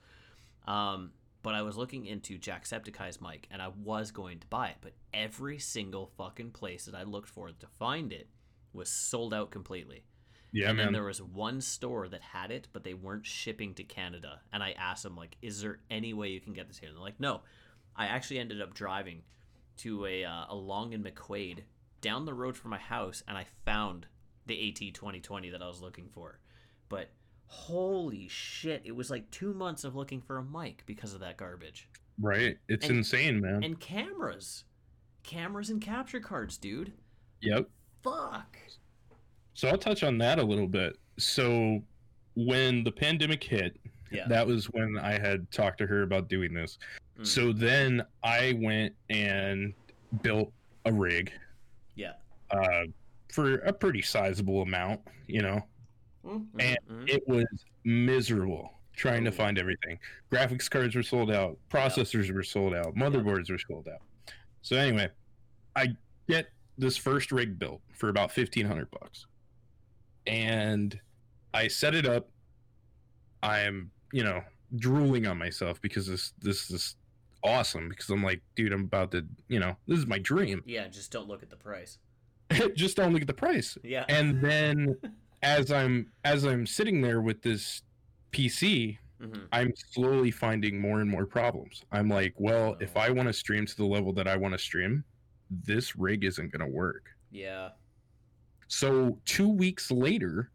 Um, 0.68 1.12
but 1.42 1.54
I 1.54 1.64
was 1.64 1.76
looking 1.76 2.06
into 2.06 2.38
Jacksepticeye's 2.40 3.20
mic 3.22 3.48
and 3.52 3.62
I 3.62 3.70
was 3.84 4.12
going 4.12 4.40
to 4.40 4.48
buy 4.48 4.70
it, 4.70 4.78
but 4.82 4.94
every 5.14 5.60
single 5.60 6.08
fucking 6.18 6.52
place 6.52 6.86
that 6.86 6.96
I 6.96 7.04
looked 7.04 7.30
for 7.30 7.50
to 7.50 7.68
find 7.78 8.14
it 8.14 8.30
was 8.74 8.90
sold 8.90 9.34
out 9.34 9.52
completely 9.52 10.04
Yeah, 10.56 10.70
and 10.70 10.78
man. 10.78 10.94
there 10.94 11.04
was 11.04 11.22
one 11.22 11.60
store 11.60 12.08
that 12.08 12.22
had 12.22 12.50
it, 12.50 12.68
but 12.72 12.84
they 12.84 12.94
weren't 12.94 13.26
shipping 13.26 13.74
to 13.76 13.84
Canada. 13.84 14.40
And 14.54 14.64
I 14.64 14.72
asked 14.72 15.04
them, 15.04 15.18
like, 15.18 15.36
"Is 15.42 15.62
there 15.62 15.80
any 15.90 16.14
way 16.14 16.30
you 16.30 16.40
can 16.40 16.54
get 16.54 16.68
this 16.68 16.78
here?" 16.78 16.90
And 16.90 16.98
they're 16.98 17.04
like, 17.04 17.20
"No." 17.20 17.42
I 17.98 18.08
actually 18.08 18.40
ended 18.40 18.62
up 18.62 18.74
driving 18.74 19.24
to 19.78 20.06
a 20.06 20.24
uh, 20.24 20.46
a 20.50 20.56
Long 20.56 20.94
and 20.94 21.04
McQuade 21.04 21.60
down 22.02 22.26
the 22.26 22.34
road 22.34 22.56
from 22.58 22.72
my 22.72 22.78
house, 22.78 23.22
and 23.28 23.38
I 23.38 23.46
found 23.66 24.08
the 24.46 24.70
AT 24.70 24.94
twenty 24.94 25.20
twenty 25.20 25.50
that 25.50 25.62
I 25.62 25.68
was 25.68 25.82
looking 25.82 26.10
for. 26.10 26.40
But 26.88 27.10
holy 27.48 28.28
shit, 28.28 28.82
it 28.86 28.96
was 28.96 29.10
like 29.10 29.30
two 29.32 29.54
months 29.54 29.84
of 29.84 29.96
looking 29.96 30.22
for 30.22 30.38
a 30.38 30.44
mic 30.44 30.84
because 30.86 31.14
of 31.14 31.20
that 31.20 31.38
garbage 31.38 31.90
right. 32.20 32.58
It's 32.68 32.88
and- 32.88 32.98
insane, 33.00 33.42
man. 33.42 33.64
and 33.64 33.80
cameras, 33.80 34.64
cameras 35.24 35.70
and 35.70 35.82
capture 35.82 36.20
cards, 36.20 36.58
dude. 36.58 36.94
yep. 37.42 37.70
Fuck. 38.04 38.58
So 39.56 39.70
I'll 39.70 39.78
touch 39.78 40.04
on 40.04 40.18
that 40.20 40.38
a 40.38 40.44
little 40.44 40.68
bit. 40.68 40.98
So 41.18 41.82
when 42.36 42.84
the 42.84 42.92
pandemic 42.92 43.44
hit, 43.44 43.78
Yeah. 44.12 44.28
that 44.28 44.46
was 44.46 44.66
when 44.66 44.98
I 45.00 45.18
had 45.18 45.50
talked 45.52 45.78
to 45.80 45.88
her 45.88 46.04
about 46.04 46.28
doing 46.30 46.54
this. 46.54 46.78
Mm. 47.18 47.26
So 47.26 47.52
then 47.54 48.06
I 48.24 48.58
went 48.62 48.94
and 49.10 49.74
built 50.22 50.52
a 50.86 50.94
rig 50.94 51.32
yeah. 51.96 52.14
uh, 52.52 52.84
for 53.30 53.56
a 53.60 53.74
pretty 53.74 54.02
sizable 54.02 54.62
amount. 54.62 55.02
You 55.28 55.42
know, 55.42 55.66
Mhm, 56.24 56.48
And 56.60 56.78
mhm. 56.90 57.10
it 57.10 57.28
was 57.28 57.46
miserable 57.84 58.74
trying 58.94 59.24
to 59.26 59.32
find 59.32 59.58
everything. 59.58 60.00
Graphics 60.32 60.70
cards 60.70 60.96
were 60.96 61.04
sold 61.04 61.32
out, 61.32 61.58
processors 61.70 62.34
were 62.34 62.44
sold 62.44 62.74
out, 62.74 62.96
motherboards 62.96 63.50
were 63.50 63.58
sold 63.60 63.88
out. 63.88 64.02
So 64.62 64.76
anyway, 64.78 65.10
I 65.76 65.96
get 66.28 66.50
this 66.78 66.98
first 66.98 67.32
rig 67.32 67.58
built 67.60 67.82
for 67.94 68.10
about 68.10 68.32
fifteen 68.32 68.66
hundred 68.66 68.90
bucks, 68.92 69.28
and 70.28 71.00
I 71.54 71.68
set 71.68 71.96
it 71.96 72.06
up. 72.06 72.30
I'm, 73.44 73.92
you 74.12 74.24
know, 74.24 74.42
drooling 74.76 75.28
on 75.28 75.38
myself 75.38 75.82
because 75.82 76.08
this 76.08 76.34
this 76.40 76.70
is 76.72 76.96
awesome 77.44 77.90
because 77.90 78.10
I'm 78.10 78.24
like, 78.24 78.42
dude, 78.56 78.74
I'm 78.74 78.82
about 78.86 79.12
to, 79.12 79.26
you 79.48 79.60
know, 79.60 79.76
this 79.88 80.00
is 80.00 80.08
my 80.08 80.18
dream. 80.20 80.64
Yeah, 80.66 80.88
just 80.88 81.12
don't 81.12 81.28
look 81.28 81.44
at 81.44 81.50
the 81.50 81.56
price. 81.56 82.00
Just 82.76 82.96
don't 82.98 83.12
look 83.12 83.22
at 83.24 83.28
the 83.28 83.34
price. 83.34 83.76
Yeah. 83.84 84.06
And 84.08 84.40
then 84.44 84.96
as 85.42 85.72
I'm 85.72 86.12
as 86.24 86.46
I'm 86.46 86.68
sitting 86.68 87.02
there 87.02 87.22
with 87.22 87.42
this 87.42 87.82
PC, 88.32 88.98
hmm 89.20 89.46
I'm 89.52 89.74
slowly 89.94 90.30
finding 90.30 90.80
more 90.80 91.02
and 91.02 91.10
more 91.10 91.26
problems. 91.26 91.82
I'm 91.92 92.08
like, 92.08 92.36
well, 92.38 92.78
if 92.80 92.96
Oh. 92.96 93.00
I 93.00 93.10
want 93.10 93.28
to 93.30 93.34
stream 93.34 93.66
to 93.66 93.76
the 93.76 93.86
level 93.86 94.14
that 94.14 94.28
I 94.28 94.36
want 94.38 94.54
to 94.54 94.60
stream, 94.60 95.04
this 95.50 95.96
rig 95.96 96.24
isn't 96.24 96.52
going 96.52 96.68
to 96.70 96.72
work. 96.72 97.10
Yeah. 97.32 97.70
So, 98.80 99.18
2 99.24 99.48
weeks 99.48 99.90
later, 99.90 100.52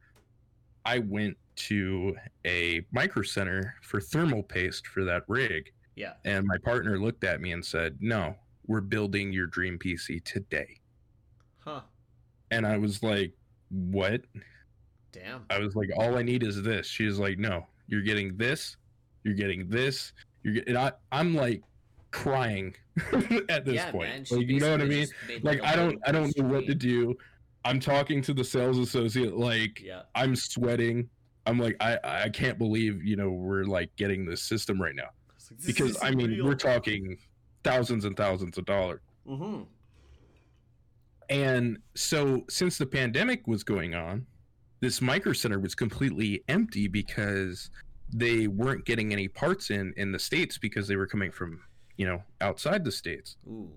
I 0.84 0.98
went 0.98 1.38
to 1.56 2.14
a 2.44 2.84
micro 2.92 3.22
center 3.22 3.76
for 3.80 3.98
thermal 3.98 4.42
paste 4.42 4.86
for 4.86 5.04
that 5.06 5.22
rig, 5.26 5.72
Yeah. 5.96 6.12
and 6.26 6.46
my 6.46 6.58
partner 6.58 6.98
looked 6.98 7.24
at 7.24 7.40
me 7.40 7.52
and 7.52 7.64
said, 7.64 7.96
"No, 8.02 8.36
we're 8.66 8.82
building 8.82 9.32
your 9.32 9.46
dream 9.46 9.78
PC 9.78 10.20
today." 10.20 10.80
Huh. 11.60 11.80
And 12.50 12.66
I 12.66 12.76
was 12.76 13.02
like, 13.02 13.32
"What?" 13.70 14.26
Damn. 15.12 15.46
I 15.48 15.58
was 15.58 15.74
like, 15.74 15.88
all 15.96 16.18
I 16.18 16.22
need 16.22 16.42
is 16.42 16.62
this. 16.62 16.86
She's 16.86 17.18
like, 17.18 17.38
no, 17.38 17.66
you're 17.88 18.02
getting 18.02 18.36
this, 18.36 18.76
you're 19.24 19.34
getting 19.34 19.68
this, 19.68 20.12
you're 20.44 20.54
getting. 20.54 20.76
I, 20.76 20.92
I'm 21.10 21.34
like 21.34 21.62
crying 22.10 22.74
at 23.48 23.64
this 23.64 23.76
yeah, 23.76 23.90
point. 23.90 24.08
man. 24.10 24.24
Like, 24.30 24.46
you 24.46 24.60
know 24.60 24.70
what 24.72 24.82
I 24.82 24.84
mean? 24.84 25.08
Like, 25.42 25.62
i 25.62 25.74
don't, 25.74 25.98
I 26.06 26.12
don't 26.12 26.36
know 26.38 26.44
what 26.44 26.66
to 26.66 26.74
do. 26.74 27.16
I'm 27.64 27.78
talking 27.80 28.22
to 28.22 28.32
the 28.34 28.44
sales 28.44 28.78
associate, 28.78 29.36
like, 29.36 29.80
Yeah. 29.80 30.02
I'm 30.14 30.34
sweating. 30.34 31.08
I'm 31.46 31.58
like, 31.58 31.76
I, 31.80 31.98
I 32.04 32.28
can't 32.28 32.58
believe, 32.58 33.02
you 33.02 33.16
know, 33.16 33.30
we're 33.30 33.64
like 33.64 33.94
getting 33.96 34.24
this 34.24 34.42
system 34.42 34.80
right 34.80 34.94
now 34.94 35.08
like, 35.50 35.66
because 35.66 35.96
I 36.02 36.10
mean, 36.12 36.30
real. 36.30 36.44
we're 36.44 36.54
talking 36.54 37.16
thousands 37.64 38.04
and 38.04 38.16
thousands 38.16 38.56
of 38.58 38.64
dollars. 38.66 39.00
Mhm. 39.26 39.66
And 41.28 41.78
so, 41.94 42.44
since 42.48 42.76
the 42.78 42.86
pandemic 42.86 43.46
was 43.46 43.62
going 43.62 43.94
on, 43.94 44.26
this 44.80 45.00
micro 45.00 45.32
center 45.32 45.60
was 45.60 45.74
completely 45.74 46.42
empty 46.48 46.88
because 46.88 47.70
they 48.12 48.48
weren't 48.48 48.84
getting 48.84 49.12
any 49.12 49.28
parts 49.28 49.70
in 49.70 49.92
in 49.96 50.10
the 50.12 50.18
states 50.18 50.58
because 50.58 50.88
they 50.88 50.96
were 50.96 51.06
coming 51.06 51.30
from 51.30 51.60
you 51.96 52.06
know 52.06 52.22
outside 52.40 52.84
the 52.84 52.90
states. 52.92 53.36
Ooh. 53.46 53.70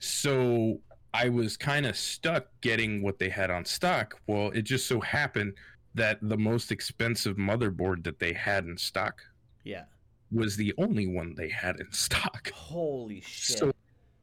So 0.00 0.80
I 1.14 1.28
was 1.28 1.56
kind 1.56 1.86
of 1.86 1.96
stuck 1.96 2.48
getting 2.60 3.00
what 3.00 3.20
they 3.20 3.28
had 3.28 3.48
on 3.48 3.64
stock. 3.64 4.20
Well, 4.26 4.50
it 4.50 4.62
just 4.62 4.86
so 4.88 5.00
happened 5.00 5.54
that 5.94 6.18
the 6.20 6.36
most 6.36 6.72
expensive 6.72 7.36
motherboard 7.36 8.02
that 8.02 8.18
they 8.18 8.32
had 8.32 8.64
in 8.64 8.76
stock 8.76 9.22
Yeah. 9.62 9.84
was 10.32 10.56
the 10.56 10.74
only 10.76 11.06
one 11.06 11.36
they 11.36 11.48
had 11.48 11.78
in 11.78 11.92
stock. 11.92 12.50
Holy 12.50 13.20
shit. 13.20 13.58
So 13.58 13.72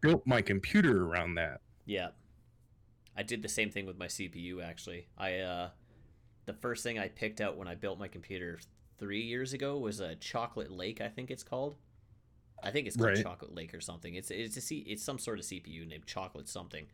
built 0.01 0.27
my 0.27 0.41
computer 0.41 1.05
around 1.05 1.35
that. 1.35 1.61
Yeah. 1.85 2.09
I 3.15 3.23
did 3.23 3.41
the 3.41 3.47
same 3.49 3.71
thing 3.71 3.85
with 3.85 3.97
my 3.97 4.07
CPU 4.07 4.61
actually. 4.61 5.07
I 5.17 5.39
uh 5.39 5.69
the 6.45 6.53
first 6.53 6.83
thing 6.83 6.99
I 6.99 7.07
picked 7.07 7.39
out 7.39 7.55
when 7.55 7.69
I 7.69 7.75
built 7.75 7.99
my 7.99 8.09
computer 8.09 8.59
3 8.97 9.21
years 9.21 9.53
ago 9.53 9.77
was 9.77 10.01
a 10.01 10.15
Chocolate 10.15 10.71
Lake, 10.71 10.99
I 10.99 11.07
think 11.07 11.31
it's 11.31 11.43
called. 11.43 11.77
I 12.63 12.71
think 12.71 12.87
it's 12.87 12.95
called 12.95 13.09
Right. 13.09 13.23
Chocolate 13.23 13.53
Lake 13.55 13.73
or 13.73 13.81
something. 13.81 14.15
It's 14.15 14.31
it's 14.31 14.57
a 14.57 14.61
C, 14.61 14.79
it's 14.87 15.03
some 15.03 15.19
sort 15.19 15.39
of 15.39 15.45
CPU 15.45 15.85
named 15.87 16.05
Chocolate 16.05 16.47
something. 16.47 16.87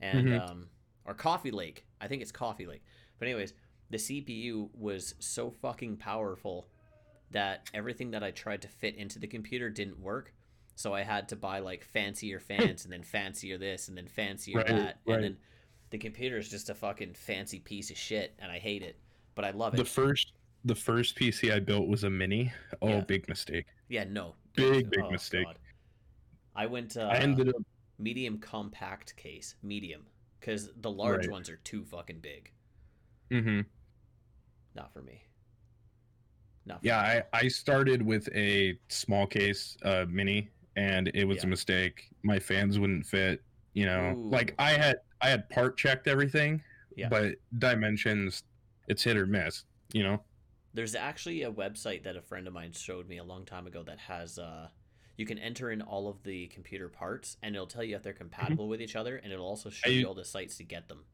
And 0.00 0.28
Mhm. 0.28 0.50
um 0.50 0.68
or 1.04 1.14
Coffee 1.14 1.50
Lake. 1.50 1.86
I 2.00 2.08
think 2.08 2.22
it's 2.22 2.32
Coffee 2.32 2.66
Lake. 2.66 2.82
But 3.18 3.28
anyways, 3.28 3.54
the 3.90 3.98
CPU 3.98 4.70
was 4.74 5.14
so 5.20 5.50
fucking 5.50 5.96
powerful 5.98 6.68
that 7.30 7.70
everything 7.72 8.10
that 8.12 8.22
I 8.22 8.30
tried 8.30 8.62
to 8.62 8.68
fit 8.68 8.96
into 8.96 9.18
the 9.18 9.26
computer 9.26 9.70
didn't 9.70 9.98
work. 10.00 10.32
So 10.74 10.92
I 10.94 11.02
had 11.02 11.28
to 11.30 11.36
buy 11.36 11.60
like 11.60 11.84
fancier 11.84 12.38
fans 12.40 12.84
and 12.84 12.92
then 12.92 13.02
fancier 13.02 13.56
this 13.56 13.88
and 13.88 13.96
then 13.96 14.08
fancier 14.08 14.58
Right, 14.58 14.66
that. 14.66 14.98
right. 15.06 15.14
And 15.14 15.24
then 15.24 15.36
the 15.90 15.98
computer 15.98 16.36
is 16.36 16.48
just 16.50 16.68
a 16.68 16.74
fucking 16.74 17.14
fancy 17.14 17.60
piece 17.60 17.90
of 17.90 17.96
shit 17.96 18.34
and 18.38 18.50
I 18.52 18.58
hate 18.58 18.82
it. 18.82 18.98
But 19.34 19.44
I 19.44 19.50
love 19.52 19.74
it. 19.74 19.78
The 19.78 19.84
first 19.84 20.32
the 20.64 20.74
first 20.74 21.14
PC 21.16 21.52
I 21.52 21.60
built 21.60 21.86
was 21.86 22.02
a 22.02 22.10
mini. 22.10 22.52
Oh, 22.82 22.88
Yeah. 22.88 23.00
big 23.02 23.28
mistake. 23.28 23.66
yeah, 23.88 24.02
no. 24.02 24.34
Big, 24.56 24.90
big 24.90 25.00
Oh, 25.04 25.10
mistake. 25.10 25.44
God. 25.46 25.58
I 26.54 26.66
went 26.66 26.96
uh, 26.96 27.02
I 27.02 27.16
ended 27.18 27.48
up 27.50 27.56
medium 27.98 28.38
compact 28.38 29.14
case, 29.16 29.54
medium, 29.62 30.06
because 30.40 30.70
the 30.80 30.90
large 30.90 31.26
Right. 31.26 31.30
ones 31.30 31.50
are 31.50 31.56
too 31.58 31.84
fucking 31.84 32.20
big. 32.20 32.50
Mm-hmm. 33.30 33.60
Not 34.74 34.92
for 34.92 35.02
me. 35.02 35.22
Not 36.64 36.80
for 36.80 36.86
Yeah, 36.86 37.02
me. 37.02 37.38
I, 37.38 37.44
I 37.44 37.48
started 37.48 38.02
with 38.02 38.28
a 38.34 38.78
small 38.88 39.26
case 39.26 39.76
uh 39.82 40.06
mini 40.08 40.48
and 40.76 41.08
it 41.14 41.24
was 41.24 41.38
Yeah. 41.38 41.44
a 41.44 41.46
mistake. 41.48 42.08
My 42.22 42.38
fans 42.38 42.78
wouldn't 42.78 43.06
fit, 43.06 43.42
you 43.74 43.86
know. 43.86 44.14
Ooh. 44.16 44.30
Like 44.30 44.54
I 44.58 44.72
had 44.72 44.96
I 45.20 45.28
had 45.28 45.48
part 45.50 45.76
checked 45.76 46.06
everything, 46.08 46.62
Yeah. 46.96 47.08
but 47.08 47.36
dimensions 47.58 48.42
it's 48.88 49.02
hit 49.02 49.16
or 49.16 49.26
miss, 49.26 49.64
you 49.92 50.02
know. 50.02 50.22
There's 50.76 50.94
actually 50.94 51.42
a 51.44 51.50
website 51.50 52.02
that 52.04 52.16
a 52.16 52.20
friend 52.20 52.46
of 52.46 52.52
mine 52.52 52.72
showed 52.72 53.08
me 53.08 53.16
a 53.16 53.24
long 53.24 53.46
time 53.46 53.66
ago 53.66 53.82
that 53.84 53.98
has 53.98 54.38
uh 54.38 54.68
you 55.16 55.24
can 55.24 55.38
enter 55.38 55.70
in 55.70 55.80
all 55.80 56.06
of 56.06 56.22
the 56.22 56.48
computer 56.48 56.90
parts 56.90 57.38
and 57.42 57.54
it'll 57.54 57.66
tell 57.66 57.82
you 57.82 57.96
if 57.96 58.02
they're 58.02 58.12
compatible 58.12 58.68
with 58.68 58.82
each 58.82 58.94
other 58.94 59.16
and 59.16 59.32
it'll 59.32 59.46
also 59.46 59.70
show 59.70 59.88
I- 59.88 59.92
you 59.94 60.06
all 60.06 60.12
the 60.12 60.22
sites 60.24 60.58
to 60.58 60.64
get 60.64 60.86
them. 60.88 61.04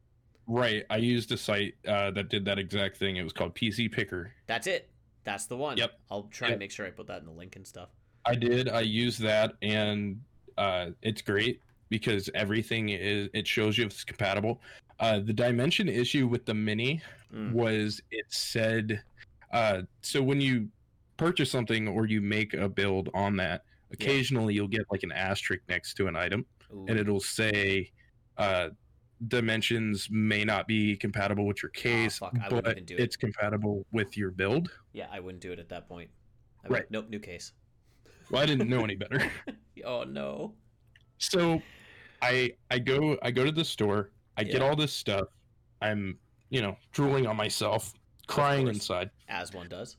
Right. 0.49 0.85
I 0.91 0.97
used 0.97 1.31
a 1.31 1.37
site 1.37 1.75
uh 1.87 2.11
that 2.11 2.29
did 2.29 2.45
that 2.47 2.59
exact 2.59 2.97
thing. 2.97 3.15
It 3.17 3.23
was 3.23 3.33
called 3.33 3.55
PC 3.55 3.91
Picker. 3.93 4.33
That's 4.49 4.67
it. 4.67 4.91
That's 5.23 5.47
the 5.47 5.57
one. 5.57 5.77
Yep. 5.77 5.93
I'll 6.11 6.25
try 6.25 6.49
Yep. 6.49 6.55
and 6.55 6.59
make 6.59 6.73
sure 6.73 6.85
I 6.85 6.91
put 6.91 7.07
that 7.07 7.21
in 7.21 7.27
the 7.27 7.33
link 7.33 7.55
and 7.55 7.65
stuff. 7.65 7.91
I 8.27 8.35
did. 8.35 8.69
I 8.69 8.81
used 8.81 9.21
that 9.21 9.53
and 9.63 10.21
uh 10.59 10.87
it's 11.03 11.23
great 11.23 11.61
because 11.89 12.29
everything 12.35 12.89
is 12.89 13.29
it 13.33 13.47
shows 13.47 13.79
you 13.79 13.87
if 13.87 13.93
it's 13.93 14.03
compatible. 14.03 14.61
Uh 14.99 15.21
the 15.21 15.33
dimension 15.33 15.89
issue 15.89 16.27
with 16.27 16.47
the 16.47 16.55
mini 16.55 17.01
Mm. 17.33 17.53
was 17.53 18.03
it 18.11 18.27
said 18.29 19.01
uh 19.53 19.83
so 20.01 20.23
when 20.23 20.41
you 20.41 20.69
purchase 21.17 21.51
something 21.51 21.87
or 21.89 22.07
you 22.07 22.21
make 22.21 22.55
a 22.55 22.69
build 22.69 23.09
on 23.15 23.37
that 23.37 23.63
occasionally 23.93 24.55
you'll 24.55 24.67
get 24.69 24.83
like 24.91 25.03
an 25.03 25.13
asterisk 25.13 25.63
next 25.69 25.95
to 25.95 26.07
an 26.07 26.17
item 26.17 26.45
Ooh. 26.73 26.87
and 26.89 26.99
it'll 26.99 27.21
say 27.21 27.91
uh 28.39 28.71
dimensions 29.29 30.09
may 30.11 30.45
not 30.45 30.67
be 30.67 30.97
compatible 30.97 31.47
with 31.47 31.63
your 31.63 31.71
case 31.71 32.19
fuck, 32.19 32.35
I 32.43 32.49
but 32.49 32.67
even 32.69 32.85
do 32.85 32.95
it. 32.95 33.01
it's 33.01 33.17
compatible 33.17 33.87
with 33.93 34.17
your 34.17 34.31
build 34.33 34.71
Yeah, 34.93 35.07
I 35.13 35.21
wouldn't 35.21 35.41
do 35.43 35.53
it 35.53 35.59
at 35.61 35.69
that 35.69 35.89
point. 35.89 36.11
I 36.65 36.69
Right. 36.69 36.83
would- 36.83 36.91
nope, 36.91 37.09
new 37.09 37.21
case. 37.21 37.53
well 38.31 38.43
i 38.43 38.47
didn't 38.47 38.69
know 38.69 38.83
any 38.83 38.97
better 38.97 39.31
Oh 39.85 40.05
no. 40.05 40.55
so 41.19 41.61
i 42.21 42.53
i 42.71 42.79
go 42.79 43.17
i 43.23 43.31
go 43.31 43.45
to 43.45 43.53
the 43.53 43.65
store 43.65 44.11
i 44.37 44.43
get 44.45 44.61
all 44.63 44.75
this 44.77 44.93
stuff 44.93 45.29
i'm 45.83 46.19
you 46.51 46.61
know 46.63 46.77
drooling 46.93 47.27
on 47.27 47.37
myself 47.37 47.93
crying 48.35 48.65
course. 48.67 48.77
inside 48.77 49.11
As 49.29 49.53
one 49.53 49.69
does. 49.69 49.97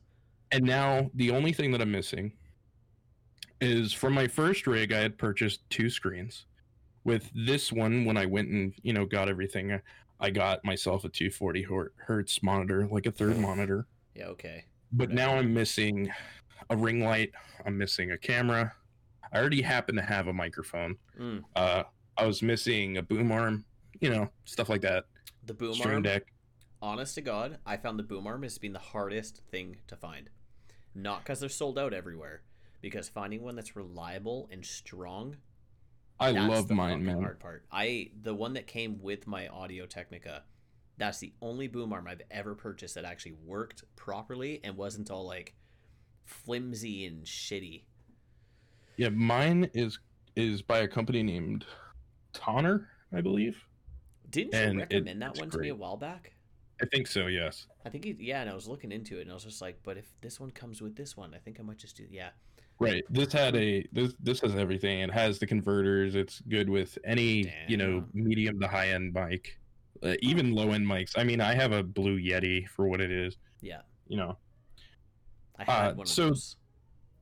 and 0.52 0.64
now 0.64 1.10
the 1.14 1.30
only 1.30 1.52
thing 1.52 1.70
that 1.72 1.80
I'm 1.80 1.90
missing 1.92 2.32
is 3.60 3.92
from 3.92 4.12
my 4.14 4.26
first 4.26 4.66
rig, 4.66 4.92
I 4.92 4.98
had 4.98 5.16
purchased 5.18 5.60
two 5.70 5.88
screens. 5.88 6.46
With 7.04 7.30
this 7.34 7.70
one, 7.72 8.04
when 8.04 8.16
I 8.16 8.26
went 8.26 8.48
and 8.48 8.72
you 8.82 8.92
know 8.92 9.04
got 9.06 9.28
everything, 9.28 9.72
I- 10.20 10.30
got 10.30 10.64
myself 10.64 11.04
a 11.04 11.08
240 11.10 11.66
hertz 11.98 12.42
monitor, 12.42 12.86
like 12.90 13.04
a 13.06 13.10
third 13.12 13.38
monitor. 13.48 13.86
Yeah, 14.14 14.26
okay. 14.28 14.64
But 14.92 15.10
Whatever. 15.10 15.30
now 15.32 15.36
I'm 15.38 15.52
missing 15.52 16.10
a 16.70 16.76
ring 16.76 17.04
light. 17.04 17.32
I'm 17.66 17.76
missing 17.76 18.12
a 18.12 18.18
camera. 18.18 18.72
I 19.32 19.38
already 19.38 19.60
happen 19.60 19.96
to 19.96 20.02
have 20.02 20.28
a 20.28 20.32
microphone. 20.32 20.96
Mm. 21.20 21.42
Uh, 21.56 21.82
I 22.16 22.26
was 22.26 22.42
missing 22.42 22.96
a 22.98 23.02
boom 23.02 23.32
arm, 23.32 23.64
you 24.00 24.08
know, 24.08 24.30
stuff 24.46 24.68
like 24.70 24.80
that. 24.82 25.04
The 25.46 25.52
boom 25.54 25.74
Stream 25.74 25.94
arm. 25.94 26.02
deck. 26.04 26.22
Honest 26.84 27.14
to 27.14 27.22
God, 27.22 27.56
I 27.64 27.78
found 27.78 27.98
the 27.98 28.02
boom 28.02 28.26
arm 28.26 28.42
has 28.42 28.58
been 28.58 28.74
the 28.74 28.78
hardest 28.78 29.40
thing 29.50 29.78
to 29.86 29.96
find. 29.96 30.28
Not 30.94 31.20
because 31.24 31.40
they're 31.40 31.48
sold 31.48 31.78
out 31.78 31.94
everywhere, 31.94 32.42
because 32.82 33.08
finding 33.08 33.42
one 33.42 33.56
that's 33.56 33.74
reliable 33.74 34.50
and 34.52 34.62
strong. 34.66 35.38
I 36.20 36.32
love 36.32 36.68
the 36.68 36.74
mine, 36.74 37.02
man. 37.02 37.22
Hard 37.22 37.40
part. 37.40 37.64
I 37.72 38.10
the 38.20 38.34
one 38.34 38.52
that 38.52 38.66
came 38.66 39.00
with 39.00 39.26
my 39.26 39.48
Audio 39.48 39.86
Technica. 39.86 40.42
That's 40.98 41.18
the 41.20 41.32
only 41.40 41.68
boom 41.68 41.90
arm 41.94 42.06
I've 42.06 42.20
ever 42.30 42.54
purchased 42.54 42.96
that 42.96 43.06
actually 43.06 43.32
worked 43.46 43.84
properly 43.96 44.60
and 44.62 44.76
wasn't 44.76 45.10
all 45.10 45.26
like 45.26 45.54
flimsy 46.26 47.06
and 47.06 47.24
shitty. 47.24 47.84
Yeah, 48.98 49.08
mine 49.08 49.70
is 49.72 49.98
is 50.36 50.60
by 50.60 50.80
a 50.80 50.88
company 50.88 51.22
named 51.22 51.64
TONOR, 52.34 52.86
I 53.10 53.22
believe. 53.22 53.56
Didn't 54.28 54.52
you 54.52 54.58
And 54.60 54.80
it- 54.80 54.92
recommend 54.92 55.22
that 55.22 55.30
it's 55.30 55.40
one 55.40 55.48
to 55.48 55.58
me 55.58 55.70
a 55.70 55.74
while 55.74 55.96
back? 55.96 56.33
I 56.84 56.86
think 56.96 57.06
so. 57.06 57.26
Yes. 57.26 57.66
I 57.86 57.88
think 57.88 58.04
he, 58.04 58.16
yeah, 58.18 58.40
and 58.42 58.50
I 58.50 58.54
was 58.54 58.68
looking 58.68 58.92
into 58.92 59.18
it, 59.18 59.22
and 59.22 59.30
I 59.30 59.34
was 59.34 59.44
just 59.44 59.62
like, 59.62 59.78
but 59.82 59.96
if 59.96 60.06
this 60.20 60.38
one 60.38 60.50
comes 60.50 60.82
with 60.82 60.96
this 60.96 61.16
one, 61.16 61.34
I 61.34 61.38
think 61.38 61.58
I 61.58 61.62
might 61.62 61.78
just 61.78 61.96
do 61.96 62.04
yeah. 62.10 62.30
Right. 62.80 63.04
This 63.08 63.32
had 63.32 63.54
a 63.56 63.86
this 63.92 64.14
this 64.20 64.40
has 64.40 64.54
everything. 64.56 65.00
It 65.00 65.10
has 65.12 65.38
the 65.38 65.46
converters. 65.46 66.14
It's 66.16 66.40
good 66.48 66.68
with 66.68 66.98
any 67.04 67.52
you 67.68 67.76
know 67.76 68.04
medium 68.12 68.58
to 68.60 68.66
high 68.68 68.88
end 68.90 69.14
mic, 69.14 69.58
uh, 70.02 70.14
even 70.20 70.52
low 70.52 70.72
end 70.72 70.86
mics. 70.86 71.12
I 71.16 71.24
mean, 71.24 71.40
I 71.40 71.54
have 71.54 71.72
a 71.72 71.82
Blue 71.82 72.18
Yeti 72.18 72.68
for 72.68 72.88
what 72.88 73.00
it 73.00 73.10
is. 73.12 73.36
Yeah, 73.60 73.80
You 74.08 74.16
know, 74.18 74.36
I 75.58 75.64
had 75.64 75.92
Uh, 75.92 75.94
one 75.94 76.06
so- 76.06 76.28
those. 76.30 76.56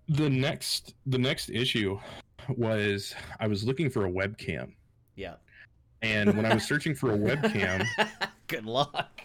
the 0.08 0.28
next 0.30 0.94
the 1.06 1.18
next 1.18 1.50
issue 1.50 2.00
was 2.48 3.14
I 3.38 3.46
was 3.46 3.62
looking 3.62 3.90
for 3.90 4.06
a 4.06 4.10
webcam, 4.10 4.72
Yeah. 5.16 5.34
and 6.00 6.34
when 6.34 6.44
I 6.46 6.54
was 6.54 6.64
searching 6.64 6.94
for 6.94 7.12
a 7.12 7.18
webcam, 7.28 7.86
Good 8.48 8.64
luck. 8.66 9.20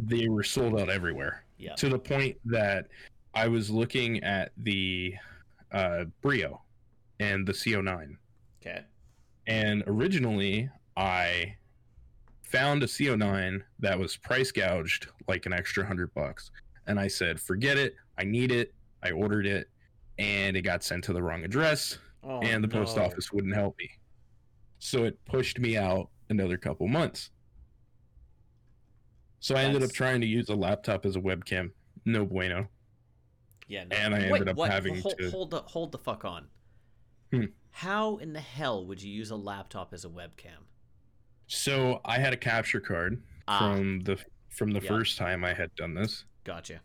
They 0.00 0.28
were 0.28 0.42
sold 0.42 0.78
out 0.80 0.88
everywhere 0.90 1.44
Yeah. 1.58 1.74
to 1.74 1.88
the 1.88 1.98
point 1.98 2.36
that 2.46 2.86
I 3.34 3.48
was 3.48 3.70
looking 3.70 4.22
at 4.24 4.52
the 4.56 5.14
uh, 5.72 6.04
Brio 6.20 6.62
and 7.20 7.46
the 7.46 7.52
CO9. 7.52 8.16
Okay. 8.60 8.82
And 9.46 9.82
originally, 9.86 10.68
I 10.96 11.56
found 12.42 12.82
a 12.82 12.86
CO9 12.86 13.62
that 13.80 13.98
was 13.98 14.16
price 14.16 14.52
gouged 14.52 15.08
like 15.28 15.46
an 15.46 15.52
extra 15.52 15.84
hundred 15.86 16.12
bucks. 16.14 16.50
And 16.86 16.98
I 17.00 17.08
said, 17.08 17.40
forget 17.40 17.78
it. 17.78 17.94
I 18.18 18.24
need 18.24 18.52
it. 18.52 18.74
I 19.02 19.10
ordered 19.12 19.46
it. 19.46 19.68
And 20.18 20.56
it 20.56 20.62
got 20.62 20.84
sent 20.84 21.04
to 21.04 21.12
the 21.12 21.22
wrong 21.22 21.44
address. 21.44 21.98
Oh, 22.22 22.40
and 22.40 22.62
the 22.62 22.68
post 22.68 22.96
no. 22.96 23.04
office 23.04 23.32
wouldn't 23.32 23.54
help 23.54 23.76
me. 23.78 23.90
So 24.78 25.04
it 25.04 25.18
pushed 25.24 25.58
me 25.58 25.76
out 25.76 26.08
another 26.28 26.56
couple 26.56 26.86
months. 26.88 27.30
So 29.42 29.56
I 29.56 29.62
ended 29.64 29.82
up 29.82 29.90
trying 29.90 30.20
to 30.20 30.26
use 30.26 30.48
a 30.50 30.54
laptop 30.54 31.04
as 31.04 31.16
a 31.16 31.20
webcam. 31.20 31.72
No 32.04 32.24
bueno. 32.24 32.68
Yeah. 33.66 33.82
No. 33.84 33.96
and 33.96 34.14
I 34.14 34.18
Wait, 34.18 34.32
ended 34.34 34.48
up 34.50 34.56
what? 34.56 34.70
having 34.70 35.00
hold, 35.00 35.18
to- 35.18 35.30
hold 35.30 35.50
the 35.50 35.62
hold 35.62 35.90
the 35.90 35.98
fuck 35.98 36.24
on. 36.24 36.46
Hmm. 37.32 37.46
How 37.72 38.18
in 38.18 38.32
the 38.34 38.40
hell 38.40 38.86
would 38.86 39.02
you 39.02 39.10
use 39.12 39.30
a 39.30 39.36
laptop 39.36 39.92
as 39.92 40.04
a 40.04 40.08
webcam? 40.08 40.62
So 41.48 42.00
I 42.04 42.18
had 42.20 42.32
a 42.32 42.36
capture 42.36 42.78
card 42.80 43.20
Ah, 43.48 43.58
from 43.58 44.00
the 44.02 44.16
from 44.48 44.70
the 44.70 44.80
Yeah. 44.80 44.88
first 44.88 45.18
time 45.18 45.44
I 45.44 45.52
had 45.54 45.74
done 45.74 45.94
this, 45.94 46.24
gotcha. 46.44 46.80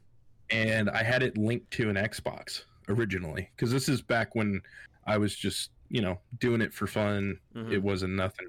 and 0.49 0.89
I 0.89 1.03
had 1.03 1.21
it 1.21 1.37
linked 1.37 1.69
to 1.73 1.89
an 1.91 1.95
Xbox 1.95 2.63
originally 2.89 3.51
because 3.55 3.71
this 3.71 3.87
is 3.87 4.01
back 4.01 4.33
when 4.33 4.61
I 5.05 5.17
was 5.19 5.35
just 5.35 5.69
you 5.89 6.01
know 6.01 6.19
doing 6.39 6.61
it 6.61 6.73
for 6.73 6.87
fun. 6.87 7.39
Mhm. 7.53 7.71
It 7.71 7.83
wasn't 7.83 8.13
nothing, 8.15 8.47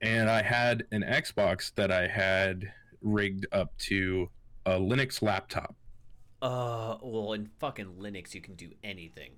and 0.00 0.30
I 0.30 0.40
had 0.40 0.86
an 0.90 1.02
Xbox 1.02 1.74
that 1.74 1.90
I 1.92 2.06
had 2.08 2.72
rigged 3.02 3.46
up 3.52 3.76
to 3.78 4.28
a 4.66 4.72
Linux 4.72 5.22
laptop. 5.22 5.74
Uh, 6.42 6.96
well, 7.02 7.32
in 7.34 7.48
fucking 7.58 7.94
Linux, 7.98 8.34
you 8.34 8.40
can 8.40 8.54
do 8.54 8.70
anything. 8.82 9.32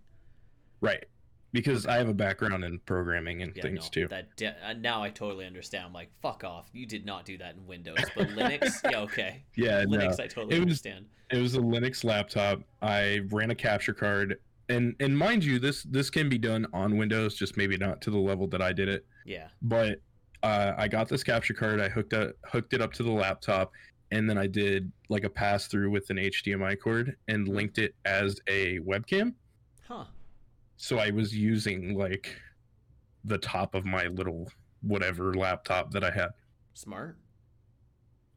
Right. 0.81 1.05
Because 1.53 1.87
I 1.87 1.97
have 1.97 2.09
a 2.09 2.15
background 2.15 2.65
in 2.65 2.79
programming 2.87 3.43
and 3.43 3.55
Yeah, 3.55 3.63
things 3.63 3.81
no, 3.85 3.89
too. 3.91 4.09
That 4.09 4.35
de- 4.37 4.57
uh, 4.67 4.73
now 4.75 5.03
I 5.03 5.11
totally 5.11 5.45
understand. 5.47 5.85
I'm 5.85 5.93
like, 5.93 6.11
fuck 6.23 6.45
off. 6.45 6.71
You 6.73 6.87
did 6.87 7.05
not 7.05 7.25
do 7.27 7.37
that 7.39 7.55
in 7.57 7.67
Windows, 7.67 7.99
but 8.17 8.29
Linux, 8.29 8.81
yeah, 8.91 9.01
okay. 9.01 9.45
Yeah, 9.55 9.85
no. 9.85 9.99
Linux, 9.99 10.19
I 10.19 10.29
totally 10.29 10.55
It 10.57 10.61
was- 10.61 10.63
understand. 10.63 11.07
It 11.31 11.39
was 11.41 11.55
a 11.55 11.61
Linux 11.61 12.05
laptop. 12.05 12.61
I 12.83 13.21
ran 13.31 13.51
a 13.51 13.55
capture 13.55 13.95
card, 13.95 14.39
and 14.69 14.95
and 15.01 15.17
mind 15.17 15.43
you, 15.43 15.59
this 15.59 15.83
this 15.85 16.11
can 16.11 16.29
be 16.29 16.37
done 16.37 16.67
on 16.75 16.99
Windows, 16.99 17.35
just 17.35 17.57
maybe 17.57 17.79
not 17.79 18.03
to 18.03 18.11
the 18.11 18.19
level 18.19 18.47
that 18.49 18.61
I 18.61 18.75
did 18.75 18.89
it. 18.89 19.07
Yeah. 19.25 19.49
But 19.63 20.01
uh, 20.43 20.73
I 20.77 20.89
got 20.89 21.09
this 21.09 21.23
capture 21.23 21.55
card. 21.55 21.81
I 21.81 21.89
hooked 21.89 22.13
up 22.15 22.33
hooked 22.47 22.75
it 22.75 22.81
up 22.81 22.93
to 22.95 23.03
the 23.03 23.11
laptop, 23.11 23.73
and 24.11 24.29
then 24.29 24.39
I 24.39 24.47
did 24.47 24.91
like 25.09 25.25
a 25.25 25.31
pass 25.31 25.67
through 25.69 25.91
with 25.91 26.11
an 26.11 26.17
HDMI 26.17 26.79
cord 26.81 27.17
and 27.29 27.49
linked 27.49 27.79
it 27.79 27.95
as 28.05 28.41
a 28.49 28.79
webcam. 28.81 29.35
Huh. 29.87 30.05
So 30.77 30.99
I 30.99 31.11
was 31.11 31.37
using 31.37 31.97
like 31.97 32.35
the 33.25 33.39
top 33.39 33.75
of 33.75 33.85
my 33.85 34.07
little 34.07 34.49
whatever 34.83 35.35
laptop 35.35 35.93
that 35.93 36.03
I 36.05 36.11
had. 36.11 36.31
Smart. 36.75 37.19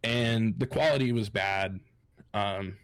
and 0.03 0.53
the 0.59 0.67
quality 0.67 1.12
was 1.12 1.29
bad. 1.29 1.79
Um, 2.33 2.75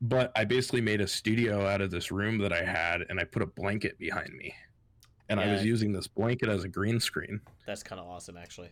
but 0.00 0.32
I 0.36 0.44
basically 0.44 0.80
made 0.80 1.00
a 1.00 1.06
studio 1.06 1.66
out 1.66 1.80
of 1.80 1.90
this 1.90 2.10
room 2.10 2.38
that 2.38 2.52
I 2.52 2.64
had, 2.64 3.02
and 3.08 3.18
I 3.20 3.24
put 3.24 3.42
a 3.42 3.46
blanket 3.46 3.98
behind 3.98 4.32
me, 4.34 4.54
and 5.28 5.40
I 5.40 5.46
Yeah. 5.46 5.52
was 5.52 5.64
using 5.64 5.92
this 5.92 6.06
blanket 6.06 6.48
as 6.48 6.64
a 6.64 6.68
green 6.68 7.00
screen, 7.00 7.40
That's 7.66 7.82
kind 7.82 8.00
of 8.00 8.06
awesome, 8.06 8.36
actually. 8.36 8.70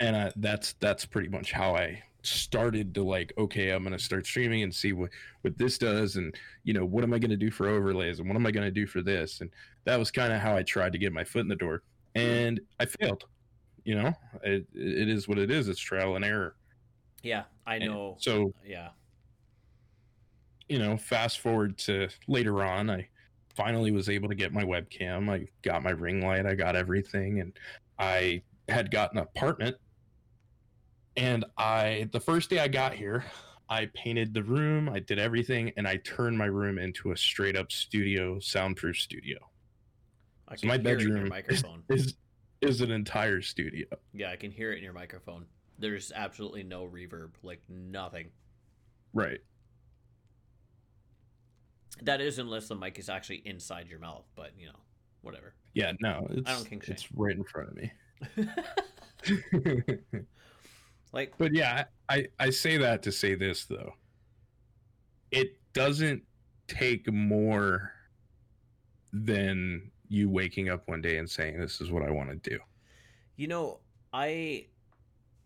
and 0.00 0.16
I, 0.16 0.32
that's 0.36 0.74
that's 0.74 1.04
pretty 1.06 1.28
much 1.28 1.52
how 1.52 1.74
I 1.76 2.02
started 2.22 2.92
to 2.94 3.02
like, 3.04 3.32
okay, 3.38 3.70
I'm 3.70 3.82
gonna 3.84 3.98
start 3.98 4.26
streaming 4.26 4.62
and 4.62 4.74
see 4.74 4.92
what 4.92 5.10
what 5.42 5.56
this 5.58 5.78
does, 5.78 6.16
and 6.16 6.34
you 6.64 6.72
know, 6.74 6.84
what 6.84 7.04
am 7.04 7.12
I 7.14 7.18
gonna 7.18 7.36
do 7.36 7.50
for 7.50 7.68
overlays, 7.68 8.18
and 8.18 8.28
what 8.28 8.36
am 8.36 8.46
I 8.46 8.50
gonna 8.50 8.70
do 8.70 8.86
for 8.86 9.00
this, 9.02 9.40
and 9.40 9.50
that 9.84 9.96
was 9.98 10.10
kind 10.10 10.32
of 10.32 10.40
how 10.40 10.56
I 10.56 10.62
tried 10.62 10.92
to 10.92 10.98
get 10.98 11.12
my 11.12 11.24
foot 11.24 11.40
in 11.42 11.48
the 11.48 11.56
door, 11.56 11.82
and 12.14 12.60
I 12.80 12.86
failed. 12.86 13.24
You 13.84 13.94
know, 13.94 14.12
it, 14.42 14.66
it 14.74 15.08
is 15.08 15.28
what 15.28 15.38
it 15.38 15.48
is. 15.50 15.68
It's 15.68 15.78
trial 15.78 16.16
and 16.16 16.24
error. 16.24 16.56
Yeah, 17.22 17.44
I 17.66 17.76
And 17.76 17.84
know. 17.86 18.16
So 18.18 18.52
yeah. 18.64 18.88
you 20.68 20.78
know, 20.80 20.96
fast 20.96 21.38
forward 21.40 21.78
to 21.78 22.08
later 22.26 22.64
on, 22.64 22.90
I 22.90 23.08
finally 23.56 23.90
was 23.90 24.08
able 24.08 24.28
to 24.28 24.34
get 24.34 24.52
my 24.52 24.62
webcam. 24.62 25.30
I 25.30 25.48
got 25.62 25.82
my 25.82 25.90
ring 25.90 26.24
light. 26.24 26.46
I 26.46 26.54
got 26.54 26.76
everything, 26.76 27.40
and 27.40 27.52
I 27.98 28.42
had 28.68 28.90
gotten 28.90 29.18
an 29.18 29.24
apartment. 29.24 29.76
And 31.16 31.44
I, 31.56 32.08
the 32.12 32.20
first 32.20 32.50
day 32.50 32.58
I 32.60 32.68
got 32.68 32.92
here, 32.92 33.24
I 33.68 33.86
painted 33.94 34.34
the 34.34 34.42
room. 34.42 34.88
I 34.88 35.00
did 35.00 35.18
everything, 35.18 35.72
and 35.76 35.88
I 35.88 35.96
turned 35.96 36.36
my 36.36 36.46
room 36.46 36.78
into 36.78 37.12
a 37.12 37.16
straight 37.16 37.56
up 37.56 37.72
studio, 37.72 38.38
soundproof 38.38 38.98
studio. 38.98 39.38
I 40.48 40.56
So 40.56 40.66
my 40.68 40.76
hear 40.78 40.98
it 40.98 41.02
in 41.02 41.08
your 41.08 41.16
bedroom 41.16 41.28
microphone. 41.28 41.82
is 41.90 42.14
is 42.62 42.80
an 42.80 42.90
entire 42.90 43.42
studio. 43.42 43.86
yeah, 44.12 44.30
I 44.30 44.36
can 44.36 44.50
hear 44.50 44.72
it 44.72 44.78
in 44.78 44.84
your 44.84 44.92
microphone. 44.92 45.46
There's 45.78 46.10
absolutely 46.14 46.62
no 46.62 46.86
reverb, 46.86 47.30
like 47.42 47.60
nothing. 47.68 48.30
Right. 49.12 49.40
That 52.02 52.20
is 52.20 52.38
unless 52.38 52.68
the 52.68 52.74
mic 52.74 52.98
is 52.98 53.08
actually 53.08 53.42
inside 53.44 53.88
your 53.88 53.98
mouth, 53.98 54.24
but 54.34 54.52
you 54.58 54.66
know, 54.66 54.78
whatever. 55.22 55.54
Yeah. 55.74 55.92
No, 56.00 56.26
it's 56.30 56.42
don't 56.42 56.68
kink 56.68 56.84
shame. 56.84 56.94
it's 56.94 57.08
right 57.12 57.36
in 57.36 57.44
front 57.44 57.70
of 57.70 57.76
me. 57.76 57.92
like, 61.12 61.34
But 61.38 61.54
yeah, 61.54 61.84
I 62.08 62.26
I 62.38 62.50
say 62.50 62.76
that 62.78 63.02
to 63.04 63.12
say 63.12 63.34
this 63.34 63.64
though. 63.64 63.94
It 65.30 65.58
doesn't 65.72 66.22
take 66.68 67.12
more 67.12 67.92
than 69.12 69.90
you 70.08 70.28
waking 70.28 70.68
up 70.68 70.88
one 70.88 71.02
day 71.02 71.18
and 71.18 71.28
saying 71.28 71.58
this 71.58 71.80
is 71.80 71.90
what 71.90 72.02
I 72.02 72.10
want 72.10 72.30
to 72.30 72.50
do. 72.50 72.58
You 73.36 73.48
know, 73.48 73.80
I 74.12 74.66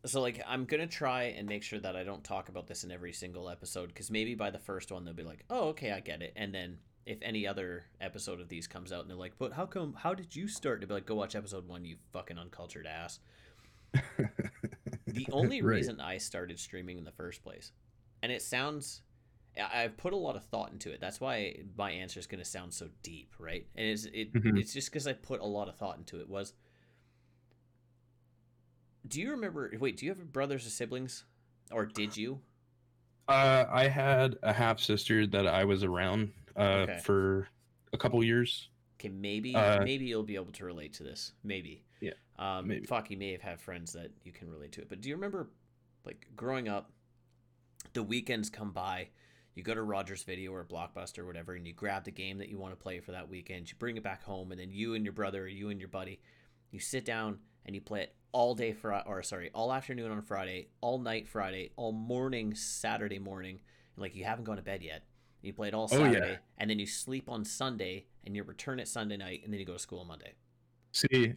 so 0.06 0.20
like 0.20 0.40
I'm 0.46 0.64
gonna 0.64 0.86
try 0.86 1.24
and 1.24 1.48
make 1.48 1.62
sure 1.62 1.78
that 1.80 1.96
I 1.96 2.04
don't 2.04 2.24
talk 2.24 2.48
about 2.48 2.66
this 2.66 2.84
in 2.84 2.90
every 2.90 3.12
single 3.12 3.48
episode 3.48 3.88
because 3.88 4.10
maybe 4.10 4.34
by 4.34 4.50
the 4.50 4.58
first 4.58 4.90
one 4.92 5.04
they'll 5.04 5.14
be 5.14 5.22
like, 5.22 5.44
"Oh, 5.50 5.68
okay, 5.68 5.92
I 5.92 6.00
get 6.00 6.22
it," 6.22 6.32
and 6.36 6.54
then 6.54 6.78
if 7.06 7.18
any 7.22 7.46
other 7.46 7.84
episode 8.00 8.40
of 8.40 8.48
these 8.48 8.66
comes 8.66 8.92
out 8.92 9.00
and 9.02 9.10
they're 9.10 9.16
like, 9.16 9.38
"But 9.38 9.52
how 9.52 9.66
come? 9.66 9.94
How 9.94 10.14
did 10.14 10.34
you 10.36 10.46
start?" 10.48 10.80
to 10.80 10.86
be 10.86 10.94
like, 10.94 11.06
"Go 11.06 11.14
watch 11.16 11.34
episode 11.34 11.66
one, 11.68 11.84
you 11.84 11.96
fucking 12.12 12.38
uncultured 12.38 12.86
ass." 12.86 13.20
The 15.06 15.26
only 15.32 15.60
Right. 15.62 15.76
reason 15.76 16.00
I 16.00 16.18
started 16.18 16.58
streaming 16.58 16.98
in 16.98 17.04
the 17.04 17.10
first 17.12 17.42
place, 17.42 17.72
and 18.22 18.30
it 18.30 18.42
sounds, 18.42 19.02
I- 19.58 19.82
I've 19.82 19.96
put 19.96 20.12
a 20.12 20.16
lot 20.16 20.36
of 20.36 20.44
thought 20.44 20.72
into 20.72 20.90
it. 20.92 21.00
That's 21.00 21.20
why 21.20 21.56
my 21.76 21.90
answer 21.90 22.20
is 22.20 22.26
going 22.26 22.38
to 22.42 22.48
sound 22.48 22.72
so 22.72 22.88
deep, 23.02 23.32
right? 23.38 23.66
And 23.74 23.86
it's 23.88 24.04
it, 24.06 24.32
Mhm. 24.32 24.58
it's 24.58 24.72
just 24.72 24.90
because 24.90 25.06
I 25.06 25.12
put 25.14 25.40
a 25.40 25.46
lot 25.46 25.68
of 25.68 25.76
thought 25.76 25.98
into 25.98 26.20
it. 26.20 26.28
Was 26.28 26.54
do 29.06 29.20
you 29.20 29.30
remember? 29.30 29.70
Wait, 29.78 29.96
do 29.96 30.06
you 30.06 30.12
have 30.12 30.32
brothers 30.32 30.66
or 30.66 30.70
siblings, 30.70 31.24
or 31.70 31.86
did 31.86 32.16
you? 32.16 32.40
Uh, 33.28 33.64
I 33.70 33.86
had 33.88 34.38
a 34.42 34.52
half 34.52 34.80
sister 34.80 35.26
that 35.28 35.46
I 35.46 35.64
was 35.64 35.84
around 35.84 36.32
uh, 36.56 36.60
Okay. 36.88 36.98
for 37.04 37.48
a 37.92 37.98
couple 37.98 38.22
years. 38.24 38.68
Okay, 38.98 39.08
maybe 39.08 39.54
Uh, 39.54 39.82
maybe 39.84 40.04
you'll 40.06 40.22
be 40.24 40.34
able 40.34 40.52
to 40.52 40.64
relate 40.64 40.92
to 40.94 41.02
this. 41.04 41.32
Maybe. 41.44 41.84
Yeah, 42.00 42.12
Um, 42.38 42.66
maybe. 42.68 42.86
Fuck, 42.86 43.10
you 43.10 43.16
may 43.16 43.32
have 43.32 43.40
had 43.40 43.60
friends 43.60 43.92
that 43.92 44.10
you 44.24 44.32
can 44.32 44.50
relate 44.50 44.72
to 44.72 44.80
it. 44.80 44.88
But 44.88 45.00
do 45.00 45.08
you 45.08 45.14
remember, 45.14 45.50
like, 46.04 46.26
growing 46.36 46.68
up, 46.68 46.90
the 47.92 48.02
weekends 48.02 48.50
come 48.50 48.72
by, 48.72 49.08
you 49.54 49.62
go 49.62 49.74
to 49.74 49.82
Rogers 49.82 50.22
Video 50.22 50.52
or 50.52 50.64
Blockbuster 50.64 51.18
or 51.20 51.26
whatever, 51.26 51.54
and 51.54 51.66
you 51.66 51.72
grab 51.72 52.04
the 52.04 52.10
game 52.10 52.38
that 52.38 52.48
you 52.48 52.58
want 52.58 52.72
to 52.72 52.76
play 52.82 53.00
for 53.00 53.12
that 53.12 53.28
weekend. 53.28 53.70
You 53.70 53.76
bring 53.78 53.96
it 53.96 54.02
back 54.02 54.22
home, 54.22 54.50
and 54.52 54.60
then 54.60 54.70
you 54.70 54.94
and 54.94 55.04
your 55.04 55.12
brother 55.12 55.44
or 55.44 55.48
you 55.48 55.70
and 55.70 55.78
your 55.80 55.88
buddy, 55.88 56.20
you 56.70 56.78
sit 56.80 57.04
down 57.04 57.38
and 57.70 57.74
you 57.76 57.80
play 57.80 58.02
it 58.02 58.14
all 58.32 58.56
day 58.56 58.72
Friday, 58.72 59.04
or 59.06 59.22
sorry, 59.22 59.48
all 59.54 59.72
afternoon 59.72 60.10
on 60.10 60.20
Friday, 60.22 60.66
all 60.80 60.98
night 60.98 61.28
Friday, 61.28 61.70
all 61.76 61.92
morning 61.92 62.52
Saturday 62.52 63.20
morning, 63.20 63.60
and 63.94 64.02
like 64.02 64.16
you 64.16 64.24
haven't 64.24 64.42
gone 64.42 64.56
to 64.56 64.62
bed 64.62 64.82
yet. 64.82 65.04
You 65.40 65.52
play 65.52 65.68
it 65.68 65.74
all 65.74 65.88
Oh, 65.92 66.04
yeah. 66.04 66.12
Saturday, 66.14 66.38
and 66.58 66.68
then 66.68 66.80
you 66.80 66.86
sleep 66.86 67.28
on 67.28 67.44
Sunday, 67.44 68.06
and 68.24 68.34
you 68.34 68.42
return 68.42 68.80
it 68.80 68.88
Sunday 68.88 69.16
night, 69.16 69.42
and 69.44 69.52
then 69.52 69.60
you 69.60 69.64
go 69.66 69.74
to 69.74 69.78
school 69.78 70.00
on 70.00 70.08
Monday. 70.08 70.32
See, 70.90 71.34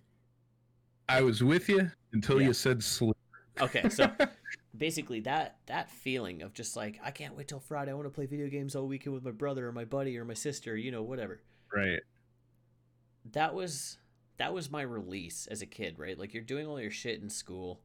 I 1.08 1.22
was 1.22 1.44
with 1.44 1.70
you 1.70 1.92
until 2.14 2.42
Yeah. 2.42 2.48
you 2.48 2.54
said 2.54 2.84
sleep. 2.84 3.16
Okay, 3.62 3.88
so 3.90 4.12
basically 4.76 5.20
that 5.20 5.58
that 5.68 5.92
feeling 5.92 6.42
of 6.42 6.52
just 6.56 6.76
like 6.76 7.00
I 7.04 7.12
can't 7.12 7.38
wait 7.38 7.48
till 7.48 7.60
Friday. 7.60 7.92
I 7.92 7.94
want 7.94 8.08
to 8.08 8.10
play 8.12 8.26
video 8.26 8.48
games 8.50 8.76
all 8.76 8.88
weekend 8.88 9.14
with 9.14 9.24
my 9.24 9.30
brother 9.30 9.68
or 9.68 9.72
my 9.72 9.86
buddy 9.86 10.18
or 10.18 10.26
my 10.26 10.34
sister, 10.34 10.76
you 10.76 10.90
know, 10.90 11.04
whatever. 11.04 11.42
right. 11.72 12.00
That 13.34 13.54
was 13.54 14.00
that 14.44 14.54
was 14.54 14.70
my 14.70 14.82
release 14.82 15.48
as 15.48 15.62
a 15.62 15.66
kid, 15.66 15.98
right? 15.98 16.20
Like 16.20 16.34
you're 16.34 16.44
doing 16.44 16.68
all 16.68 16.78
your 16.78 16.92
shit 16.92 17.22
in 17.22 17.30
school, 17.30 17.80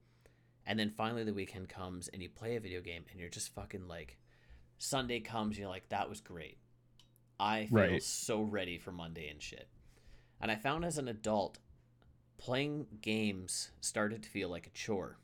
and 0.67 0.77
then 0.77 0.91
finally 0.91 1.23
the 1.23 1.33
weekend 1.33 1.69
comes 1.69 2.09
and 2.09 2.21
you 2.21 2.29
play 2.29 2.57
a 2.57 2.61
video 2.61 2.81
game 2.81 3.05
and 3.13 3.21
you're 3.21 3.29
just 3.29 3.55
fucking 3.55 3.87
like 3.87 4.19
Sunday 4.77 5.21
comes 5.21 5.51
and 5.51 5.59
you're 5.59 5.69
like 5.69 5.89
that 5.91 6.09
was 6.09 6.21
great. 6.21 6.59
I 7.39 7.67
feel 7.67 7.79
Right. 7.79 8.03
so 8.03 8.43
ready 8.43 8.77
for 8.77 8.91
Monday 8.91 9.29
and 9.29 9.41
shit. 9.41 9.69
And 10.41 10.51
I 10.51 10.57
found 10.57 10.85
as 10.85 10.99
an 10.99 11.07
adult 11.07 11.59
playing 12.39 12.87
games 13.03 13.71
started 13.81 14.25
to 14.25 14.29
feel 14.29 14.49
like 14.49 14.67
a 14.67 14.71
chore. 14.71 15.17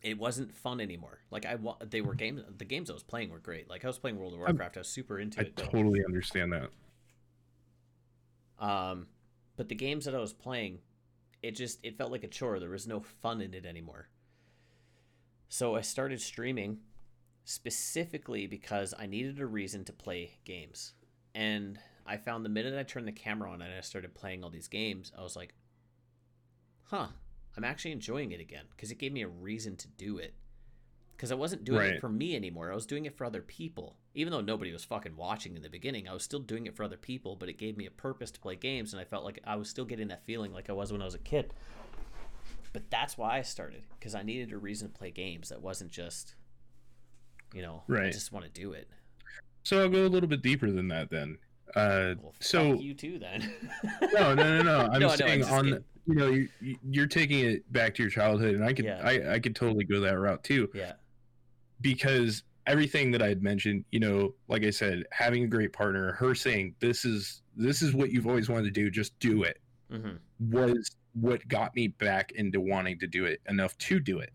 it 0.00 0.16
wasn't 0.16 0.54
fun 0.54 0.80
anymore. 0.80 1.18
Like 1.32 1.44
I 1.44 1.58
they 1.84 2.02
were 2.02 2.14
games 2.14 2.40
the 2.56 2.64
games 2.64 2.88
I 2.88 2.92
was 2.94 3.02
playing 3.02 3.30
were 3.30 3.40
great. 3.40 3.68
Like 3.68 3.84
I 3.84 3.88
was 3.88 3.98
playing 3.98 4.16
World 4.16 4.34
of 4.34 4.38
Warcraft, 4.38 4.76
I 4.76 4.80
was 4.80 4.88
super 4.88 5.18
into 5.18 5.40
I 5.40 5.42
it. 5.46 5.56
but- 5.56 5.64
totally 5.72 6.04
understand 6.06 6.52
that. 6.52 6.70
Um, 8.60 9.08
but 9.60 9.68
the 9.68 9.74
games 9.74 10.06
that 10.06 10.14
I 10.14 10.20
was 10.20 10.32
playing, 10.32 10.78
it 11.42 11.50
just 11.50 11.80
it 11.82 11.98
felt 11.98 12.10
like 12.10 12.24
a 12.24 12.28
chore. 12.28 12.58
There 12.58 12.70
was 12.70 12.86
no 12.86 12.98
fun 12.98 13.42
in 13.42 13.52
it 13.52 13.66
anymore. 13.66 14.08
So 15.50 15.76
I 15.76 15.82
started 15.82 16.22
streaming 16.22 16.78
specifically 17.44 18.46
because 18.46 18.94
I 18.98 19.04
needed 19.04 19.38
a 19.38 19.44
reason 19.44 19.84
to 19.84 19.92
play 19.92 20.38
games. 20.46 20.94
And 21.34 21.78
I 22.06 22.16
found 22.16 22.42
the 22.42 22.48
minute 22.48 22.74
I 22.74 22.84
turned 22.84 23.06
the 23.06 23.12
camera 23.12 23.50
on 23.50 23.60
and 23.60 23.74
I 23.74 23.82
started 23.82 24.14
playing 24.14 24.42
all 24.42 24.48
these 24.48 24.66
games, 24.66 25.12
I 25.14 25.20
was 25.20 25.36
like, 25.36 25.52
"Huh, 26.84 27.08
I'm 27.54 27.64
actually 27.64 27.92
enjoying 27.92 28.32
it 28.32 28.40
again 28.40 28.64
because 28.70 28.90
it 28.90 28.98
gave 28.98 29.12
me 29.12 29.20
a 29.20 29.28
reason 29.28 29.76
to 29.76 29.88
do 29.88 30.16
it." 30.16 30.32
Because 31.14 31.30
I 31.30 31.34
wasn't 31.34 31.64
doing 31.64 31.96
it 31.96 32.00
for 32.00 32.08
me 32.08 32.34
anymore. 32.34 32.72
I 32.72 32.74
was 32.74 32.86
doing 32.86 33.04
it 33.04 33.14
for 33.14 33.26
other 33.26 33.42
people. 33.42 33.98
Even 34.14 34.32
though 34.32 34.40
nobody 34.40 34.72
was 34.72 34.82
fucking 34.84 35.16
watching 35.16 35.54
in 35.56 35.62
the 35.62 35.68
beginning, 35.70 36.08
I 36.08 36.12
was 36.12 36.24
still 36.24 36.40
doing 36.40 36.66
it 36.66 36.74
for 36.74 36.82
other 36.82 36.96
people, 36.96 37.36
but 37.36 37.48
it 37.48 37.58
gave 37.58 37.76
me 37.76 37.86
a 37.86 37.90
purpose 37.92 38.30
to 38.32 38.40
play 38.40 38.56
games, 38.56 38.92
and 38.92 39.00
I 39.00 39.04
felt 39.04 39.24
like 39.24 39.38
I 39.44 39.54
was 39.56 39.68
still 39.68 39.84
getting 39.84 40.08
that 40.08 40.24
feeling 40.24 40.52
like 40.52 40.68
I 40.68 40.72
was 40.72 40.90
when 40.92 41.00
I 41.00 41.04
was 41.04 41.14
a 41.14 41.18
kid. 41.18 41.54
But 42.72 42.90
that's 42.90 43.16
why 43.16 43.38
I 43.38 43.42
started, 43.42 43.82
because 43.98 44.14
I 44.14 44.22
needed 44.22 44.52
a 44.52 44.58
reason 44.58 44.88
to 44.90 44.94
play 44.98 45.10
games 45.12 45.48
that 45.50 45.60
wasn't 45.62 45.90
just, 45.92 46.34
you 47.54 47.62
know, 47.62 47.82
I 47.88 48.10
just 48.10 48.32
want 48.32 48.44
to 48.46 48.50
do 48.50 48.72
it. 48.72 48.88
So 49.62 49.80
I'll 49.82 49.88
go 49.88 50.06
a 50.06 50.08
little 50.08 50.28
bit 50.28 50.42
deeper 50.42 50.70
than 50.70 50.88
that 50.88 51.10
then. 51.10 51.38
Uh, 51.76 52.14
Well, 52.20 52.34
so 52.40 52.74
you 52.74 52.94
too 52.94 53.18
then. 53.20 53.48
no, 54.12 54.34
no, 54.34 54.56
no, 54.56 54.62
no. 54.62 54.78
I'm 54.92 54.92
No, 54.92 54.94
I 54.94 54.98
know, 54.98 55.08
I'm 55.10 55.16
saying 55.18 55.44
on, 55.44 55.64
kidding. 55.66 55.84
you 56.06 56.14
know, 56.14 56.26
you, 56.28 56.48
you- 56.60 56.78
you're 56.90 57.06
taking 57.06 57.44
it 57.44 57.72
back 57.72 57.94
to 57.96 58.02
your 58.02 58.10
childhood, 58.10 58.56
and 58.56 58.64
I 58.64 58.72
could, 58.72 58.86
Yeah. 58.86 59.00
I, 59.04 59.34
I 59.34 59.38
could 59.38 59.54
totally 59.54 59.84
go 59.84 60.00
that 60.00 60.18
route 60.18 60.42
too, 60.42 60.68
yeah, 60.74 60.94
because 61.80 62.42
everything 62.70 63.10
that 63.10 63.20
I 63.22 63.28
had 63.28 63.42
mentioned, 63.42 63.84
you 63.90 64.00
know, 64.00 64.34
like 64.48 64.64
I 64.64 64.70
said, 64.70 65.04
having 65.10 65.44
a 65.44 65.46
great 65.48 65.72
partner, 65.72 66.12
her 66.12 66.34
saying 66.34 66.74
this 66.80 67.04
is 67.04 67.42
this 67.56 67.82
is 67.82 67.92
what 67.92 68.10
you've 68.12 68.26
always 68.26 68.48
wanted 68.48 68.64
to 68.64 68.70
do, 68.70 68.90
just 68.90 69.18
do 69.18 69.42
it, 69.42 69.58
hmm 69.90 70.16
was 70.38 70.96
what 71.12 71.46
got 71.48 71.74
me 71.74 71.88
back 71.88 72.32
into 72.32 72.60
wanting 72.60 72.98
to 73.00 73.06
do 73.06 73.26
it 73.26 73.40
enough 73.48 73.76
to 73.78 74.00
do 74.00 74.20
it. 74.20 74.30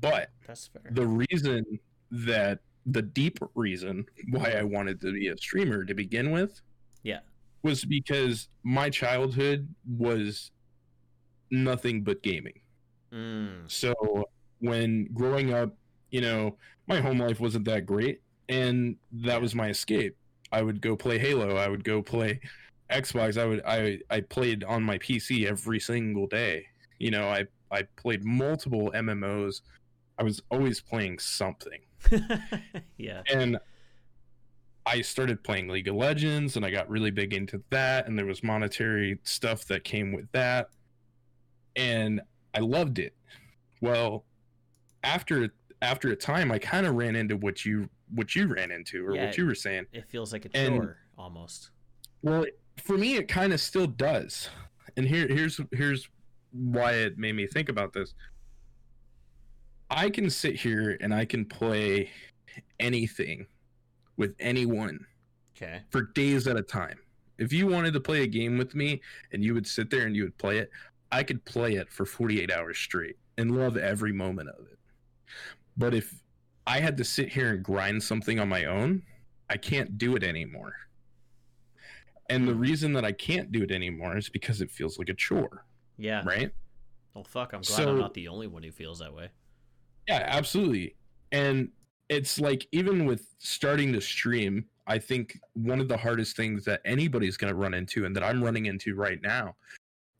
But 0.00 0.30
that's 0.46 0.68
fair. 0.68 0.82
the 0.92 1.06
reason 1.06 1.64
that 2.10 2.60
the 2.86 3.02
deep 3.02 3.38
reason 3.54 4.06
why 4.30 4.52
I 4.52 4.62
wanted 4.62 5.00
to 5.02 5.12
be 5.12 5.28
a 5.28 5.36
streamer 5.36 5.84
to 5.84 5.92
begin 5.94 6.30
with 6.30 6.60
yeah, 7.02 7.20
was 7.62 7.84
because 7.84 8.48
my 8.62 8.88
childhood 8.88 9.68
was 9.98 10.52
nothing 11.50 12.02
but 12.02 12.22
gaming. 12.22 12.60
mm, 13.12 13.70
So 13.70 13.92
when 14.60 15.08
growing 15.12 15.52
up, 15.52 15.76
you 16.10 16.20
know, 16.20 16.56
my 16.86 17.00
home 17.00 17.18
life 17.18 17.40
wasn't 17.40 17.64
that 17.66 17.86
great 17.86 18.20
and 18.48 18.96
that 19.12 19.40
was 19.40 19.54
my 19.54 19.68
escape. 19.68 20.16
I 20.52 20.62
would 20.62 20.80
go 20.80 20.96
play 20.96 21.18
Halo, 21.18 21.56
I 21.56 21.68
would 21.68 21.84
go 21.84 22.02
play 22.02 22.40
Xbox, 22.90 23.40
I 23.40 23.46
would 23.46 23.62
I 23.66 23.98
I 24.10 24.20
played 24.20 24.64
on 24.64 24.82
my 24.82 24.98
PC 24.98 25.46
every 25.46 25.80
single 25.80 26.26
day. 26.26 26.66
You 26.98 27.10
know, 27.10 27.28
I 27.28 27.46
I 27.70 27.82
played 27.96 28.24
multiple 28.24 28.92
MMOs. 28.94 29.62
I 30.18 30.22
was 30.22 30.40
always 30.50 30.80
playing 30.80 31.18
something. 31.18 31.80
yeah, 32.96 33.22
And 33.32 33.58
I 34.86 35.00
started 35.00 35.42
playing 35.42 35.68
League 35.68 35.88
of 35.88 35.96
Legends 35.96 36.56
and 36.56 36.64
I 36.64 36.70
got 36.70 36.88
really 36.88 37.10
big 37.10 37.34
into 37.34 37.60
that 37.70 38.06
and 38.06 38.16
there 38.16 38.24
was 38.24 38.44
monetary 38.44 39.18
stuff 39.24 39.64
that 39.66 39.82
came 39.82 40.12
with 40.12 40.30
that. 40.32 40.68
And 41.74 42.20
I 42.54 42.60
loved 42.60 43.00
it. 43.00 43.14
Well, 43.80 44.24
after 45.02 45.52
after 45.82 46.08
a 46.10 46.16
time 46.16 46.50
I 46.50 46.58
kind 46.58 46.86
of 46.86 46.94
ran 46.94 47.16
into 47.16 47.36
what 47.36 47.64
you 47.64 47.88
what 48.14 48.34
you 48.36 48.46
ran 48.46 48.70
into 48.70 49.04
or 49.06 49.14
Yeah. 49.16 49.26
what 49.26 49.36
you 49.36 49.46
were 49.46 49.54
saying. 49.54 49.86
it 49.92 50.08
feels 50.08 50.32
like 50.32 50.44
a 50.46 50.56
And- 50.56 50.94
almost. 51.18 51.70
Well, 52.22 52.46
for 52.82 52.96
me 52.96 53.16
it 53.16 53.26
kind 53.28 53.52
of 53.52 53.60
still 53.60 53.86
does. 53.86 54.48
And 54.96 55.06
here 55.06 55.26
here's 55.28 55.60
here's 55.72 56.08
why 56.52 56.92
it 56.92 57.18
made 57.18 57.34
me 57.34 57.46
think 57.46 57.68
about 57.68 57.92
this. 57.92 58.14
I 59.90 60.10
can 60.10 60.30
sit 60.30 60.56
here 60.56 60.96
and 61.00 61.14
I 61.14 61.24
can 61.24 61.44
play 61.44 62.10
anything 62.80 63.46
with 64.16 64.34
anyone 64.38 65.06
Okay. 65.56 65.82
for 65.90 66.02
days 66.02 66.46
at 66.46 66.56
a 66.56 66.62
time. 66.62 66.98
If 67.38 67.52
you 67.52 67.66
wanted 67.66 67.92
to 67.94 68.00
play 68.00 68.22
a 68.22 68.26
game 68.26 68.56
with 68.58 68.74
me 68.74 69.00
and 69.32 69.44
you 69.44 69.52
would 69.54 69.66
sit 69.66 69.90
there 69.90 70.06
and 70.06 70.16
you 70.16 70.24
would 70.24 70.38
play 70.38 70.58
it, 70.58 70.70
I 71.12 71.22
could 71.22 71.44
play 71.44 71.74
it 71.74 71.90
for 71.90 72.04
48 72.06 72.50
hours 72.50 72.78
straight 72.78 73.16
and 73.36 73.56
love 73.56 73.76
every 73.76 74.12
moment 74.12 74.48
of 74.48 74.66
it. 74.66 74.78
But 75.76 75.94
if 75.94 76.14
I 76.66 76.80
had 76.80 76.96
to 76.98 77.04
sit 77.04 77.28
here 77.32 77.50
and 77.54 77.62
grind 77.62 78.02
something 78.02 78.40
on 78.40 78.48
my 78.48 78.64
own, 78.64 79.02
I 79.50 79.56
can't 79.56 79.98
do 79.98 80.16
it 80.16 80.22
anymore. 80.24 80.74
And 82.28 82.46
the 82.48 82.54
reason 82.54 82.92
that 82.94 83.04
I 83.04 83.12
can't 83.12 83.52
do 83.52 83.62
it 83.62 83.70
anymore 83.70 84.16
is 84.16 84.28
because 84.28 84.60
it 84.60 84.70
feels 84.70 84.98
like 84.98 85.08
a 85.08 85.14
chore, 85.14 85.64
Yeah. 85.96 86.24
right? 86.26 86.52
Well, 87.14 87.24
fuck. 87.24 87.52
I'm 87.52 87.60
glad 87.60 87.76
So- 87.76 87.90
I'm 87.90 87.98
not 87.98 88.14
the 88.14 88.28
only 88.28 88.46
one 88.48 88.62
who 88.62 88.72
feels 88.72 88.98
that 88.98 89.14
way. 89.14 89.30
Yeah, 90.08 90.24
absolutely. 90.26 90.96
And 91.32 91.70
it's 92.08 92.40
like 92.40 92.66
even 92.72 93.04
with 93.06 93.34
starting 93.38 93.92
to 93.92 94.00
stream, 94.00 94.68
I 94.88 94.98
think 94.98 95.38
one 95.54 95.80
of 95.80 95.88
the 95.88 95.96
hardest 95.96 96.36
things 96.36 96.64
that 96.64 96.80
anybody's 96.84 97.36
going 97.36 97.52
to 97.52 97.56
run 97.56 97.74
into 97.74 98.04
and 98.04 98.14
that 98.16 98.22
I'm 98.22 98.42
running 98.42 98.66
into 98.66 98.94
right 98.94 99.20
now 99.22 99.56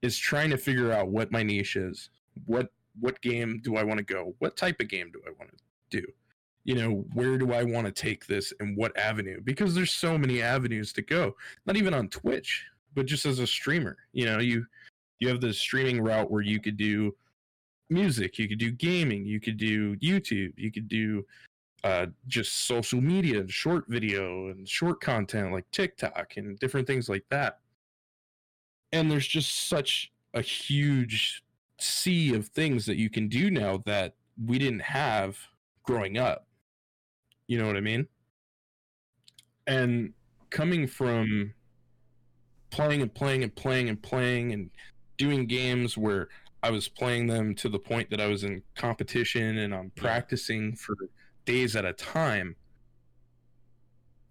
is 0.03 0.19
trying 0.19 0.51
to 0.51 0.57
figure 0.57 0.93
out 0.93 1.09
what 1.09 1.31
my 1.33 1.43
niche 1.43 1.77
is. 1.77 2.11
What 2.47 2.73
what 3.01 3.21
game 3.21 3.61
do 3.63 3.77
I 3.77 3.85
want 3.85 3.99
to 3.99 4.05
go? 4.05 4.35
What 4.39 4.57
type 4.57 4.81
of 4.81 4.89
game 4.89 5.11
do 5.13 5.21
I 5.27 5.31
want 5.39 5.51
to 5.51 6.01
do? 6.01 6.07
You 6.65 6.75
know, 6.75 7.05
where 7.15 7.39
do 7.39 7.53
I 7.53 7.63
want 7.63 7.87
to 7.87 7.93
take 7.93 8.27
this 8.27 8.53
and 8.59 8.77
what 8.77 8.97
avenue? 8.99 9.41
Because 9.43 9.75
there's 9.75 9.93
so 9.93 10.19
many 10.19 10.43
avenues 10.43 10.93
to 10.95 11.03
go. 11.03 11.37
Not 11.65 11.77
even 11.77 11.95
on 11.95 12.09
Twitch, 12.09 12.65
but 12.95 13.07
just 13.07 13.27
as 13.27 13.39
a 13.39 13.47
streamer. 13.47 13.97
You 14.13 14.27
know, 14.27 14.39
you 14.41 14.67
you 15.21 15.29
have 15.29 15.41
the 15.41 15.53
streaming 15.53 16.03
route 16.03 16.31
where 16.31 16.43
you 16.43 16.61
could 16.61 16.77
do 16.77 17.15
music, 17.89 18.39
you 18.39 18.49
could 18.49 18.59
do 18.59 18.71
gaming, 18.71 19.25
you 19.25 19.41
could 19.41 19.57
do 19.57 19.97
YouTube, 19.97 20.53
you 20.57 20.73
could 20.73 20.89
do 20.89 21.25
uh, 21.85 22.07
just 22.27 22.67
social 22.67 23.01
media, 23.01 23.41
and 23.41 23.51
short 23.51 23.85
video, 23.89 24.49
and 24.49 24.69
short 24.69 25.01
content 25.01 25.53
like 25.53 25.71
TikTok 25.71 26.35
and 26.37 26.59
different 26.59 26.87
things 26.87 27.09
like 27.09 27.25
that. 27.31 27.61
And 28.93 29.11
there's 29.11 29.27
just 29.27 29.69
such 29.69 30.13
a 30.35 30.41
huge 30.41 31.43
sea 31.79 32.35
of 32.35 32.49
things 32.49 32.87
that 32.87 32.97
you 32.97 33.11
can 33.11 33.29
do 33.29 33.51
now 33.51 33.83
that 33.87 34.15
we 34.43 34.59
didn't 34.59 34.81
have 34.81 35.39
growing 35.83 36.19
up. 36.19 36.47
You 37.47 37.59
know 37.59 37.67
what 37.67 37.77
I 37.77 37.81
mean? 37.81 38.07
And 39.67 40.13
coming 40.51 40.87
from 40.87 41.55
playing 42.71 43.03
and 43.03 43.15
playing 43.15 43.43
and 43.43 43.55
playing 43.55 43.89
and 43.89 44.03
playing 44.03 44.53
and 44.53 44.71
doing 45.17 45.47
games 45.47 45.97
where 45.97 46.29
I 46.63 46.71
was 46.71 46.89
playing 46.89 47.27
them 47.27 47.55
to 47.57 47.69
the 47.69 47.79
point 47.79 48.11
that 48.11 48.21
I 48.21 48.27
was 48.27 48.45
in 48.45 48.63
competition 48.75 49.59
and 49.59 49.75
I'm 49.75 49.91
practicing 49.97 50.75
for 50.75 50.95
days 51.45 51.77
at 51.77 51.85
a 51.85 51.93
time. 51.93 52.57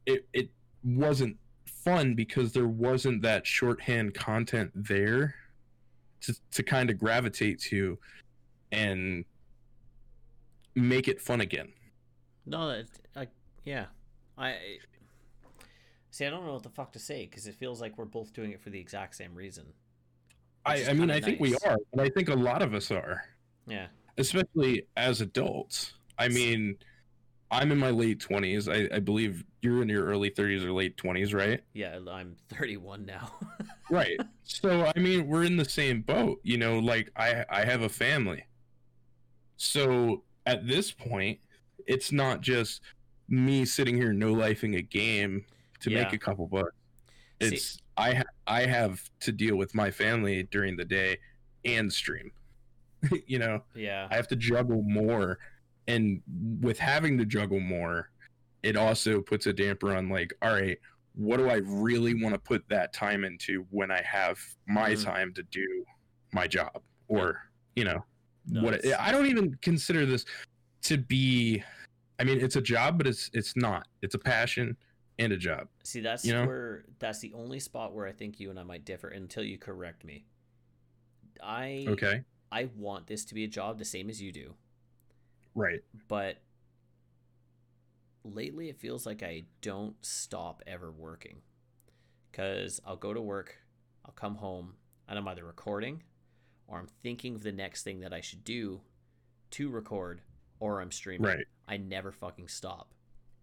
It 0.06 0.28
it 0.34 0.50
wasn't 0.84 1.38
fun 1.66 2.16
because 2.16 2.52
there 2.52 2.68
wasn't 2.68 3.22
that 3.22 3.48
shorthand 3.48 4.14
content 4.14 4.72
there 4.76 5.36
to 6.22 6.36
to 6.52 6.64
kind 6.64 6.90
of 6.90 6.98
gravitate 6.98 7.60
to 7.62 7.98
and 8.72 9.26
make 10.76 11.08
it 11.08 11.22
fun 11.22 11.42
again. 11.42 11.72
No, 12.46 12.68
that 12.68 12.88
I 13.16 13.28
yeah, 13.64 13.86
I 14.38 14.58
see. 16.12 16.26
I 16.26 16.30
don't 16.30 16.46
know 16.46 16.54
what 16.54 16.64
the 16.64 16.70
fuck 16.70 16.92
to 16.94 17.00
say 17.00 17.26
because 17.26 17.48
it 17.48 17.56
feels 17.56 17.82
like 17.82 17.98
we're 17.98 18.06
both 18.06 18.34
doing 18.34 18.52
it 18.52 18.62
for 18.62 18.70
the 18.70 18.80
exact 18.80 19.16
same 19.16 19.34
reason. 19.36 19.66
I, 20.66 20.86
I 20.86 20.94
mean, 20.94 21.12
I 21.12 21.20
think 21.20 21.40
we 21.40 21.56
are, 21.66 21.78
and 21.92 22.02
I 22.02 22.10
think 22.10 22.30
a 22.30 22.36
lot 22.36 22.62
of 22.64 22.74
us 22.74 22.90
are. 22.90 23.24
Yeah. 23.68 23.88
especially 24.18 24.86
as 24.96 25.22
adults. 25.22 25.94
I 26.18 26.28
mean, 26.28 26.78
I'm 27.56 27.72
in 27.72 27.78
my 27.78 27.90
late 27.90 28.20
20s. 28.20 28.68
I, 28.72 28.96
I 28.96 29.00
believe 29.00 29.44
you're 29.62 29.82
in 29.82 29.90
your 29.90 30.06
early 30.06 30.30
30s 30.30 30.64
or 30.64 30.72
late 30.72 30.98
20s, 30.98 31.34
right? 31.34 31.62
Yeah, 31.74 31.98
I'm 32.10 32.36
31 32.50 33.06
now. 33.06 33.32
Right. 33.92 34.20
so, 34.44 34.92
I 34.96 35.00
mean, 35.00 35.28
we're 35.28 35.44
in 35.44 35.58
the 35.58 35.70
same 35.70 36.02
boat. 36.02 36.40
You 36.42 36.58
know, 36.58 36.80
like 36.80 37.12
I 37.16 37.46
I 37.52 37.66
have 37.66 37.84
a 37.84 37.90
family. 37.90 38.44
So, 39.58 40.24
at 40.48 40.68
this 40.68 40.92
point, 40.92 41.40
it's 41.86 42.12
not 42.12 42.42
just 42.42 42.82
me 43.30 43.64
sitting 43.66 43.96
here 43.96 44.12
no 44.12 44.34
lifing 44.34 44.76
a 44.78 44.82
game 44.82 45.46
to 45.82 45.90
make 46.04 46.14
a 46.14 46.18
couple 46.18 46.48
bucks. 46.48 46.72
See- 47.42 47.48
It's 47.48 47.78
I 47.98 48.16
ha- 48.16 48.24
I 48.48 48.66
have 48.66 49.08
to 49.22 49.32
deal 49.32 49.56
with 49.56 49.74
my 49.76 49.92
family 49.92 50.44
during 50.52 50.76
the 50.78 50.86
day 50.86 51.18
and 51.64 51.92
stream. 51.94 52.32
you 53.28 53.40
know, 53.40 53.62
yeah. 53.76 54.08
I 54.10 54.16
have 54.16 54.28
to 54.30 54.36
juggle 54.36 54.82
more. 54.82 55.38
And 55.88 56.22
with 56.62 56.80
having 56.80 57.18
to 57.20 57.26
juggle 57.26 57.60
more, 57.60 58.10
it 58.64 58.76
also 58.76 59.22
puts 59.22 59.46
a 59.46 59.54
damper 59.54 59.96
on 59.96 60.10
like, 60.10 60.34
all 60.42 60.54
right, 60.54 60.78
what 61.14 61.38
do 61.38 61.50
I 61.50 61.62
really 61.64 62.22
want 62.22 62.34
to 62.34 62.40
put 62.40 62.68
that 62.70 62.92
time 62.92 63.24
into 63.24 63.66
when 63.70 63.92
I 63.92 64.02
have 64.02 64.40
my 64.68 64.92
Mhm. 64.92 65.04
time 65.04 65.34
to 65.36 65.44
do 65.44 65.86
my 66.34 66.48
job 66.48 66.82
or, 67.08 67.40
you 67.76 67.84
know, 67.86 68.04
No, 68.48 68.64
what 68.64 68.74
it, 68.74 69.00
I 69.00 69.12
don't 69.12 69.28
even 69.28 69.56
consider 69.62 70.06
this 70.06 70.26
to 70.84 70.98
be. 70.98 71.64
I 72.20 72.24
mean, 72.24 72.40
it's 72.40 72.56
a 72.56 72.62
job, 72.62 72.98
but 72.98 73.08
it's 73.08 73.30
it's 73.34 73.56
not. 73.56 73.88
It's 74.02 74.16
a 74.16 74.20
passion 74.20 74.78
and 75.20 75.32
a 75.34 75.38
job. 75.38 75.68
See, 75.84 76.02
that's 76.02 76.26
You 76.26 76.34
know? 76.34 76.46
where 76.46 76.86
that's 77.00 77.20
the 77.20 77.34
only 77.34 77.60
spot 77.60 77.94
where 77.94 78.08
I 78.08 78.12
think 78.12 78.40
you 78.40 78.50
and 78.50 78.60
I 78.60 78.64
might 78.64 78.86
differ 78.86 79.08
until 79.08 79.44
you 79.44 79.58
correct 79.58 80.04
me. 80.04 80.26
I 81.42 81.86
Okay, 81.90 82.24
I 82.52 82.66
want 82.76 83.08
this 83.08 83.26
to 83.26 83.34
be 83.36 83.44
a 83.44 83.48
job 83.48 83.78
the 83.80 83.86
same 83.86 84.10
as 84.10 84.22
you 84.22 84.32
do, 84.32 84.56
right. 85.56 85.82
but 86.08 86.38
lately 88.24 88.70
it 88.70 88.80
feels 88.80 89.06
like 89.06 89.24
I 89.24 89.44
don't 89.62 89.96
stop 90.06 90.62
ever 90.68 90.92
working. 90.92 91.42
Cuz 92.34 92.80
I'll 92.86 92.98
go 92.98 93.14
to 93.14 93.22
work, 93.22 93.58
I'll 94.04 94.14
come 94.14 94.36
home, 94.36 94.76
and 95.08 95.18
I'm 95.18 95.28
either 95.28 95.46
recording 95.46 96.04
or 96.68 96.80
I'm 96.80 96.88
thinking 97.04 97.36
of 97.36 97.44
the 97.44 97.52
next 97.52 97.84
thing 97.84 98.00
that 98.02 98.14
I 98.14 98.22
should 98.22 98.44
do 98.44 98.82
to 99.52 99.70
record 99.70 100.22
or 100.60 100.82
I'm 100.82 100.92
streaming. 100.92 101.28
Right. 101.28 101.46
I 101.68 101.78
never 101.78 102.12
fucking 102.12 102.48
stop 102.48 102.94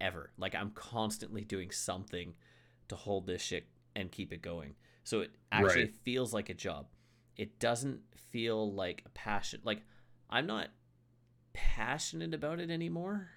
ever. 0.01 0.33
Like 0.37 0.55
I'm 0.55 0.70
constantly 0.72 1.44
doing 1.44 1.70
something 1.70 2.35
to 2.88 2.96
hold 2.96 3.27
this 3.27 3.42
shit 3.42 3.66
and 3.94 4.11
keep 4.11 4.33
it 4.33 4.42
going. 4.42 4.75
So 5.05 5.20
it 5.20 5.31
actually 5.53 5.85
Right. 5.85 5.94
feels 5.94 6.35
like 6.35 6.48
a 6.51 6.55
job. 6.55 6.88
It 7.37 7.59
doesn't 7.59 8.01
feel 8.16 8.72
like 8.72 9.03
a 9.07 9.11
passion. 9.11 9.61
Like 9.64 9.83
I'm 10.29 10.46
not 10.46 10.70
passionate 11.53 12.35
about 12.35 12.61
it 12.61 12.71
anymore 12.71 13.31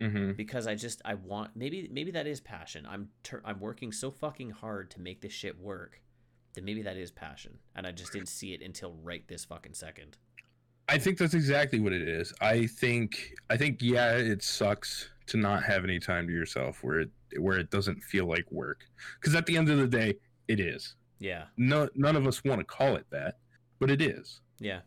hmm 0.00 0.32
because 0.32 0.66
I 0.66 0.74
just 0.74 1.00
I 1.04 1.14
want 1.14 1.52
maybe 1.54 1.88
maybe 1.92 2.10
that 2.12 2.26
is 2.26 2.40
passion. 2.40 2.86
I'm 2.88 3.10
tur 3.22 3.40
I'm 3.44 3.60
working 3.60 3.92
so 3.92 4.10
fucking 4.10 4.50
hard 4.50 4.90
to 4.92 5.00
make 5.00 5.20
this 5.20 5.32
shit 5.32 5.60
work 5.60 6.00
that 6.54 6.64
maybe 6.64 6.82
that 6.82 6.96
is 6.96 7.10
passion 7.10 7.58
and 7.76 7.86
I 7.86 7.92
just 7.92 8.12
didn't 8.12 8.28
see 8.28 8.52
it 8.52 8.62
until 8.62 8.94
right 9.02 9.26
this 9.28 9.44
fucking 9.44 9.74
second. 9.74 10.16
I 10.88 10.98
think 10.98 11.18
that's 11.18 11.34
exactly 11.34 11.78
what 11.80 11.92
it 11.92 12.02
is. 12.02 12.34
I 12.40 12.66
think 12.66 13.34
I 13.48 13.56
think 13.56 13.80
yeah, 13.80 14.16
it 14.16 14.42
sucks 14.42 15.08
to 15.28 15.36
not 15.36 15.62
have 15.62 15.84
any 15.84 16.00
time 16.00 16.26
to 16.26 16.32
yourself 16.32 16.82
where 16.82 17.00
it 17.00 17.10
where 17.38 17.58
it 17.58 17.70
doesn't 17.70 18.02
feel 18.02 18.26
like 18.26 18.50
work. 18.50 18.84
Because 19.20 19.34
at 19.34 19.46
the 19.46 19.56
end 19.56 19.70
of 19.70 19.78
the 19.78 19.86
day, 19.86 20.14
it 20.48 20.58
is. 20.60 20.96
Yeah. 21.18 21.44
No, 21.56 21.88
none 21.94 22.16
of 22.16 22.26
us 22.26 22.42
want 22.44 22.60
to 22.60 22.64
call 22.64 22.96
it 22.96 23.06
that, 23.10 23.38
but 23.78 23.90
it 23.90 24.02
is. 24.02 24.40
Yeah. 24.58 24.80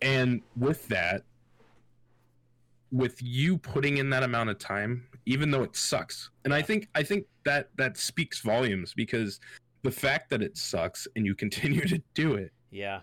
And 0.00 0.40
with 0.56 0.88
that, 0.88 1.22
with 2.92 3.20
you 3.22 3.56
putting 3.58 3.96
in 3.96 4.10
that 4.10 4.22
amount 4.22 4.50
of 4.50 4.58
time, 4.58 5.06
even 5.26 5.50
though 5.50 5.62
it 5.62 5.74
sucks, 5.74 6.30
and 6.44 6.54
I 6.54 6.62
think 6.62 6.88
I 6.94 7.02
think 7.02 7.26
that 7.44 7.70
that 7.76 7.96
speaks 7.96 8.40
volumes 8.40 8.92
because 8.94 9.40
the 9.82 9.90
fact 9.90 10.30
that 10.30 10.42
it 10.42 10.56
sucks 10.56 11.08
and 11.16 11.26
you 11.26 11.34
continue 11.44 11.84
to 11.88 12.00
do 12.14 12.34
it 12.34 12.52
Yeah. 12.70 13.00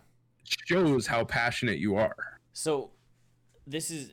shows 0.68 1.06
how 1.08 1.26
passionate 1.26 1.80
you 1.80 1.96
are. 1.96 2.40
So 2.54 2.92
this 3.68 3.92
is 3.92 4.12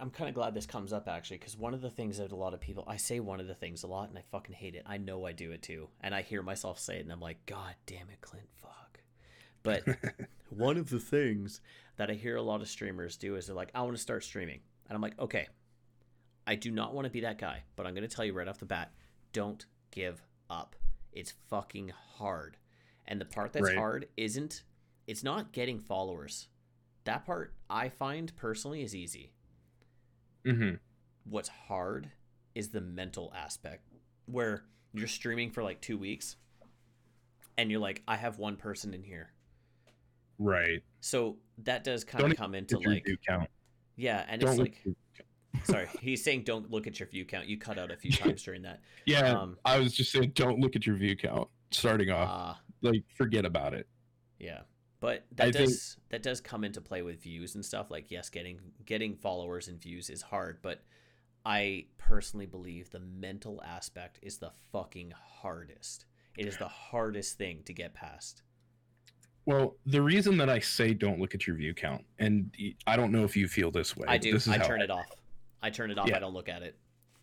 I'm 0.00 0.10
kind 0.10 0.28
of 0.28 0.34
glad 0.34 0.54
this 0.54 0.66
comes 0.66 0.92
up 0.92 1.08
actually 1.08 1.38
because 1.38 1.56
one 1.56 1.74
of 1.74 1.80
the 1.80 1.90
things 1.90 2.18
that 2.18 2.30
a 2.32 2.36
lot 2.36 2.54
of 2.54 2.60
people 2.60 2.84
I 2.86 2.96
say 2.96 3.18
one 3.20 3.40
of 3.40 3.46
the 3.46 3.54
things 3.54 3.82
a 3.82 3.86
lot 3.86 4.08
and 4.08 4.18
I 4.18 4.22
fucking 4.30 4.54
hate 4.54 4.74
it. 4.74 4.82
I 4.86 4.98
know 4.98 5.26
I 5.26 5.32
do 5.32 5.50
it 5.50 5.62
too. 5.62 5.88
And 6.02 6.14
I 6.14 6.22
hear 6.22 6.42
myself 6.42 6.78
say 6.78 6.98
it 6.98 7.02
and 7.02 7.12
I'm 7.12 7.20
like, 7.20 7.44
God 7.46 7.74
damn 7.86 8.08
it, 8.10 8.20
Clint, 8.20 8.46
fuck. 8.62 9.00
But 9.62 9.82
one 10.50 10.76
of 10.76 10.90
the 10.90 11.00
things 11.00 11.60
that 11.96 12.10
I 12.10 12.14
hear 12.14 12.36
a 12.36 12.42
lot 12.42 12.60
of 12.60 12.68
streamers 12.68 13.16
do 13.16 13.34
is 13.36 13.46
they're 13.46 13.56
like, 13.56 13.70
I 13.74 13.82
want 13.82 13.96
to 13.96 14.02
start 14.02 14.22
streaming. 14.22 14.60
And 14.88 14.94
I'm 14.96 15.02
like, 15.02 15.18
okay, 15.18 15.48
I 16.46 16.54
do 16.54 16.70
not 16.70 16.94
want 16.94 17.06
to 17.06 17.10
be 17.10 17.20
that 17.20 17.38
guy, 17.38 17.62
but 17.74 17.86
I'm 17.86 17.94
going 17.94 18.08
to 18.08 18.14
tell 18.14 18.24
you 18.24 18.32
right 18.32 18.46
off 18.48 18.58
the 18.58 18.66
bat 18.66 18.92
don't 19.32 19.64
give 19.90 20.22
up. 20.48 20.76
It's 21.12 21.32
fucking 21.50 21.92
hard. 22.18 22.56
And 23.06 23.20
the 23.20 23.24
part 23.24 23.52
that's 23.52 23.66
Right. 23.66 23.76
hard 23.76 24.08
isn't, 24.16 24.62
it's 25.06 25.22
not 25.24 25.52
getting 25.52 25.78
followers. 25.78 26.48
That 27.04 27.24
part 27.26 27.54
I 27.68 27.88
find 27.88 28.34
personally 28.36 28.82
is 28.82 28.94
easy. 28.94 29.32
hmm 30.44 30.74
What's 31.24 31.48
hard 31.48 32.10
is 32.54 32.68
the 32.68 32.80
mental 32.80 33.32
aspect 33.36 33.88
where 34.26 34.64
you're 34.94 35.08
streaming 35.08 35.50
for 35.50 35.62
like 35.62 35.80
two 35.80 35.98
weeks 35.98 36.36
and 37.58 37.70
you're 37.70 37.80
like, 37.80 38.02
I 38.06 38.16
have 38.16 38.38
one 38.38 38.56
person 38.56 38.94
in 38.94 39.02
here. 39.02 39.32
Right. 40.38 40.82
So 41.00 41.38
that 41.58 41.84
does 41.84 42.04
kind 42.04 42.22
Don't 42.22 42.30
of 42.32 42.36
come 42.36 42.54
into 42.54 42.78
like, 42.78 43.04
count. 43.26 43.48
Yeah, 43.96 44.24
and 44.28 44.40
Don't 44.40 44.50
it's 44.50 44.58
like, 44.60 44.84
sorry, 45.64 45.88
he's 46.00 46.22
saying 46.22 46.42
don't 46.44 46.70
look 46.70 46.86
at 46.86 47.00
your 47.00 47.08
view 47.08 47.24
count. 47.24 47.46
You 47.46 47.58
cut 47.58 47.78
out 47.78 47.90
a 47.90 47.96
few 47.96 48.12
times 48.12 48.42
during 48.42 48.62
that. 48.62 48.80
yeah, 49.06 49.30
um, 49.32 49.56
I 49.64 49.78
was 49.78 49.92
just 49.94 50.12
saying, 50.12 50.32
don't 50.34 50.58
look 50.60 50.76
at 50.76 50.86
your 50.86 50.96
view 50.96 51.16
count. 51.16 51.48
Starting 51.72 52.10
off, 52.10 52.28
Ah, 52.30 52.60
like 52.82 53.02
forget 53.16 53.44
about 53.44 53.74
it. 53.74 53.86
yeah, 54.38 54.60
but 55.00 55.24
that 55.34 55.48
I 55.48 55.52
think- 55.52 55.68
does 55.70 55.96
that 56.10 56.22
does 56.22 56.40
come 56.40 56.62
into 56.64 56.80
play 56.80 57.02
with 57.02 57.20
views 57.22 57.54
and 57.56 57.64
stuff. 57.64 57.90
Like, 57.90 58.10
yes, 58.10 58.28
getting 58.30 58.60
getting 58.84 59.16
followers 59.16 59.66
and 59.68 59.80
views 59.80 60.08
is 60.10 60.22
hard, 60.22 60.58
but 60.62 60.82
I 61.44 61.86
personally 61.98 62.46
believe 62.46 62.90
the 62.90 63.00
mental 63.00 63.62
aspect 63.64 64.18
is 64.22 64.38
the 64.38 64.50
fucking 64.72 65.12
hardest. 65.42 66.06
It 66.36 66.46
is 66.46 66.56
the 66.58 66.68
hardest 66.68 67.38
thing 67.38 67.62
to 67.64 67.72
get 67.72 67.94
past. 67.94 68.42
Well, 69.46 69.76
the 69.86 70.02
reason 70.02 70.36
that 70.38 70.50
I 70.50 70.58
say 70.58 70.92
don't 70.92 71.20
look 71.20 71.34
at 71.34 71.46
your 71.46 71.56
view 71.56 71.72
count, 71.72 72.04
and 72.18 72.54
I 72.86 72.96
don't 72.96 73.12
know 73.12 73.24
if 73.24 73.36
you 73.36 73.46
feel 73.46 73.70
this 73.70 73.96
way. 73.96 74.06
I 74.08 74.18
do. 74.18 74.32
This 74.32 74.46
is 74.48 74.52
I 74.52 74.58
turn 74.58 74.80
it 74.82 74.90
off. 74.90 75.06
I 75.62 75.70
turn 75.70 75.90
it 75.92 75.98
off. 75.98 76.08
Yeah. 76.08 76.16
I 76.16 76.18
don't 76.18 76.34
look 76.34 76.48
at 76.48 76.62
it. 76.62 76.76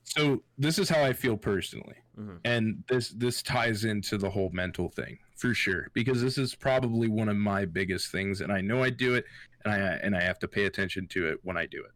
So 0.06 0.42
this 0.58 0.80
is 0.80 0.90
how 0.90 1.04
I 1.04 1.14
feel 1.14 1.38
personally, 1.38 1.96
Mhm. 2.18 2.40
and 2.46 2.84
this 2.90 3.10
this 3.10 3.42
ties 3.44 3.84
into 3.86 4.18
the 4.18 4.30
whole 4.30 4.50
mental 4.52 4.90
thing 4.90 5.18
for 5.36 5.54
sure 5.54 5.90
because 5.94 6.22
this 6.22 6.38
is 6.38 6.56
probably 6.56 7.08
one 7.10 7.28
of 7.30 7.36
my 7.38 7.66
biggest 7.66 8.12
things, 8.12 8.40
and 8.42 8.52
I 8.52 8.62
know 8.62 8.82
I 8.84 8.90
do 8.90 9.16
it, 9.16 9.26
and 9.66 9.74
I 9.74 9.78
and 9.98 10.16
I 10.16 10.22
have 10.22 10.40
to 10.40 10.48
pay 10.48 10.66
attention 10.66 11.08
to 11.10 11.28
it 11.28 11.40
when 11.44 11.58
I 11.58 11.66
do 11.66 11.84
it. 11.84 11.92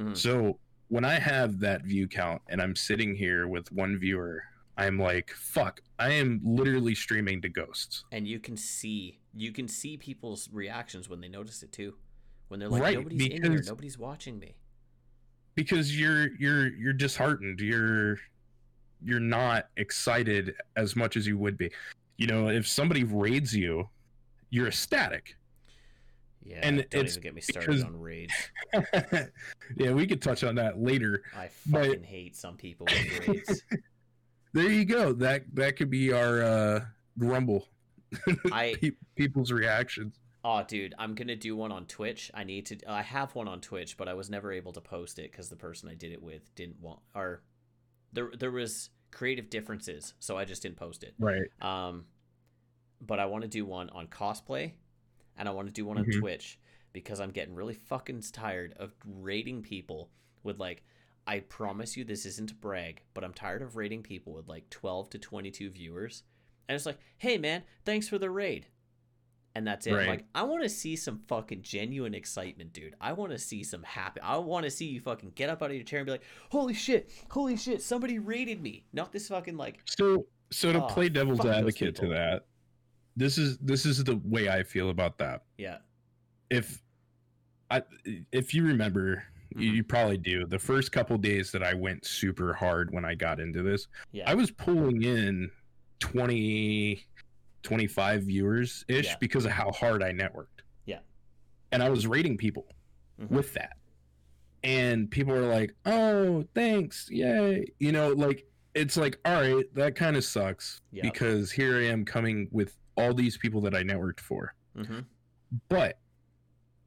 Mhm. 0.00 0.16
So 0.16 0.58
when 0.88 1.04
I 1.04 1.14
have 1.20 1.60
that 1.60 1.84
view 1.84 2.08
count 2.08 2.42
and 2.48 2.60
I'm 2.62 2.74
sitting 2.74 3.14
here 3.14 3.46
with 3.46 3.70
one 3.72 3.98
viewer, 3.98 4.42
I'm 4.78 4.98
like, 4.98 5.30
fuck, 5.32 5.80
I 5.98 6.12
am 6.12 6.40
literally 6.42 6.94
streaming 6.94 7.42
to 7.42 7.48
ghosts. 7.48 8.04
And 8.12 8.26
you 8.26 8.38
can 8.38 8.56
see 8.56 9.18
you 9.34 9.52
can 9.52 9.68
see 9.68 9.96
people's 9.96 10.48
reactions 10.52 11.08
when 11.08 11.20
they 11.20 11.28
notice 11.28 11.62
it 11.62 11.72
too. 11.72 11.94
When 12.48 12.58
they're 12.60 12.68
like, 12.70 12.82
Right, 12.82 12.96
nobody's 12.96 13.26
in 13.26 13.42
here, 13.52 13.62
nobody's 13.66 13.98
watching 13.98 14.38
me. 14.38 14.54
because 15.54 15.98
you're 15.98 16.28
you're 16.38 16.68
you're 16.76 16.92
disheartened 16.94 17.60
you're 17.60 18.18
you're 19.04 19.20
not 19.20 19.66
excited 19.76 20.54
as 20.76 20.94
much 20.96 21.16
as 21.16 21.26
you 21.26 21.36
would 21.36 21.58
be 21.58 21.70
you 22.16 22.26
know 22.26 22.48
if 22.48 22.66
somebody 22.66 23.04
raids 23.04 23.54
you 23.54 23.88
you're 24.50 24.66
ecstatic 24.68 25.36
Yeah, 26.44 26.60
And 26.62 26.86
don't 26.90 27.04
it's 27.04 27.14
even 27.14 27.22
get 27.22 27.34
me 27.34 27.40
started 27.42 27.66
because- 27.70 27.84
on 27.84 28.00
rage. 28.00 28.52
yeah 29.76 29.92
we 29.92 30.06
could 30.06 30.22
touch 30.22 30.42
on 30.44 30.54
that 30.56 30.80
later 30.80 31.22
I 31.36 31.50
but- 31.66 31.86
fucking 31.86 32.02
hate 32.04 32.34
some 32.36 32.56
people 32.56 32.86
with 32.90 33.28
raids. 33.28 33.62
there 34.58 34.70
you 34.70 34.84
go 34.84 35.12
that 35.12 35.44
that 35.54 35.76
could 35.76 35.90
be 35.90 36.12
our 36.12 36.42
uh 36.42 36.84
grumble 37.18 37.66
I 38.52 38.74
people's 39.16 39.52
reactions 39.52 40.18
oh 40.44 40.62
dude, 40.66 40.94
I'm 40.98 41.14
gonna 41.14 41.36
do 41.36 41.56
one 41.56 41.72
on 41.72 41.84
Twitch. 41.86 42.30
I 42.32 42.44
need 42.44 42.66
to. 42.66 42.78
I 42.90 43.02
have 43.02 43.34
one 43.34 43.48
on 43.48 43.60
Twitch, 43.60 43.96
but 43.96 44.08
I 44.08 44.14
was 44.14 44.30
never 44.30 44.52
able 44.52 44.72
to 44.72 44.80
post 44.80 45.18
it 45.18 45.30
because 45.30 45.48
the 45.50 45.56
person 45.56 45.88
I 45.90 45.94
did 45.94 46.12
it 46.12 46.22
with 46.22 46.54
didn't 46.54 46.80
want. 46.80 47.00
Or 47.14 47.42
there 48.12 48.30
there 48.38 48.52
was 48.52 48.88
creative 49.10 49.50
differences, 49.50 50.14
so 50.20 50.38
I 50.38 50.44
just 50.44 50.62
didn't 50.62 50.76
post 50.76 51.02
it. 51.02 51.14
right 51.18 51.48
Um, 51.60 52.04
but 53.00 53.18
I 53.18 53.26
want 53.26 53.42
to 53.42 53.48
do 53.48 53.66
one 53.66 53.90
on 53.90 54.06
cosplay, 54.06 54.72
and 55.36 55.48
I 55.48 55.52
want 55.52 55.66
to 55.68 55.74
do 55.74 55.84
one 55.84 55.96
Mhm. 55.98 56.14
on 56.14 56.20
Twitch 56.20 56.58
because 56.92 57.20
I'm 57.20 57.30
getting 57.32 57.54
really 57.54 57.74
fucking 57.74 58.22
tired 58.32 58.72
of 58.78 58.94
raiding 59.04 59.62
people 59.62 60.08
with 60.44 60.58
like. 60.58 60.82
I 61.28 61.40
promise 61.40 61.96
you, 61.96 62.04
this 62.04 62.24
isn't 62.26 62.50
a 62.50 62.54
brag, 62.54 63.02
but 63.14 63.22
I'm 63.22 63.34
tired 63.34 63.62
of 63.62 63.76
raiding 63.76 64.02
people 64.02 64.32
with 64.32 64.48
like 64.48 64.68
12 64.70 65.10
to 65.10 65.18
22 65.18 65.70
viewers, 65.70 66.22
and 66.68 66.74
it's 66.74 66.86
like, 66.86 66.98
hey 67.18 67.38
man, 67.38 67.62
thanks 67.84 68.08
for 68.08 68.18
the 68.18 68.30
raid, 68.30 68.66
and 69.54 69.66
that's 69.66 69.86
it. 69.86 69.90
I'm 69.90 69.96
Right. 69.98 70.08
like, 70.08 70.24
I 70.34 70.42
want 70.44 70.62
to 70.62 70.68
see 70.70 70.96
some 70.96 71.18
fucking 71.28 71.62
genuine 71.62 72.14
excitement, 72.14 72.72
dude. 72.72 72.94
I 73.00 73.12
want 73.12 73.32
to 73.32 73.38
see 73.38 73.62
some 73.62 73.82
happy. 73.82 74.20
I 74.22 74.38
want 74.38 74.64
to 74.64 74.70
see 74.70 74.86
you 74.86 75.00
fucking 75.00 75.32
get 75.34 75.50
up 75.50 75.62
out 75.62 75.70
of 75.70 75.76
your 75.76 75.84
chair 75.84 76.00
and 76.00 76.06
be 76.06 76.12
like, 76.12 76.24
holy 76.50 76.74
shit, 76.74 77.10
holy 77.30 77.56
shit, 77.56 77.82
somebody 77.82 78.18
raided 78.18 78.62
me. 78.62 78.86
Not 78.92 79.12
this 79.12 79.28
fucking 79.28 79.56
like, 79.58 79.80
so 79.84 80.26
so 80.50 80.72
to 80.72 80.82
Oh, 80.82 80.86
play 80.86 81.10
devil's 81.10 81.44
advocate 81.44 81.94
to 81.96 82.08
that 82.08 82.46
this 83.16 83.36
is 83.36 83.58
this 83.58 83.84
is 83.84 84.02
the 84.04 84.16
way 84.24 84.48
i 84.48 84.62
feel 84.62 84.88
about 84.90 85.18
that 85.18 85.42
yeah, 85.58 85.78
if 86.48 86.80
I 87.70 87.82
if 88.32 88.54
you 88.54 88.64
remember, 88.64 89.24
you, 89.58 89.72
Mhm. 89.72 89.76
you 89.76 89.84
probably 89.84 90.16
do. 90.18 90.46
The 90.46 90.58
first 90.58 90.92
couple 90.92 91.16
days 91.18 91.50
that 91.52 91.62
I 91.62 91.74
went 91.74 92.04
super 92.04 92.52
hard 92.54 92.92
when 92.92 93.04
I 93.04 93.14
got 93.14 93.40
into 93.40 93.62
this, 93.62 93.86
yeah, 94.12 94.28
I 94.30 94.34
was 94.34 94.50
pulling 94.50 95.02
in 95.02 95.50
20 96.00 97.04
25 97.64 98.22
viewers 98.22 98.84
ish 98.88 99.06
Yeah. 99.06 99.16
because 99.20 99.44
of 99.44 99.50
how 99.50 99.70
hard 99.72 100.02
I 100.02 100.12
networked. 100.12 100.62
Yeah. 100.86 101.00
And 101.72 101.82
I 101.82 101.88
was 101.90 102.06
raiding 102.06 102.36
people 102.38 102.66
Mhm. 103.20 103.30
with 103.30 103.52
that. 103.54 103.76
And 104.62 105.10
people 105.10 105.34
were 105.34 105.40
like, 105.46 105.74
"Oh, 105.84 106.44
thanks. 106.54 107.08
Yay." 107.10 107.66
You 107.78 107.92
know, 107.92 108.12
like 108.12 108.46
it's 108.74 108.96
like, 108.96 109.18
"All 109.24 109.40
right, 109.40 109.64
that 109.74 109.96
kind 109.96 110.16
of 110.16 110.24
sucks 110.24 110.80
Yeah. 110.92 111.02
because 111.02 111.50
here 111.50 111.76
I 111.78 111.86
am 111.86 112.04
coming 112.04 112.48
with 112.52 112.76
all 112.96 113.12
these 113.12 113.36
people 113.36 113.60
that 113.62 113.74
I 113.74 113.82
networked 113.82 114.20
for." 114.20 114.54
hmm 114.76 115.00
but 115.68 115.98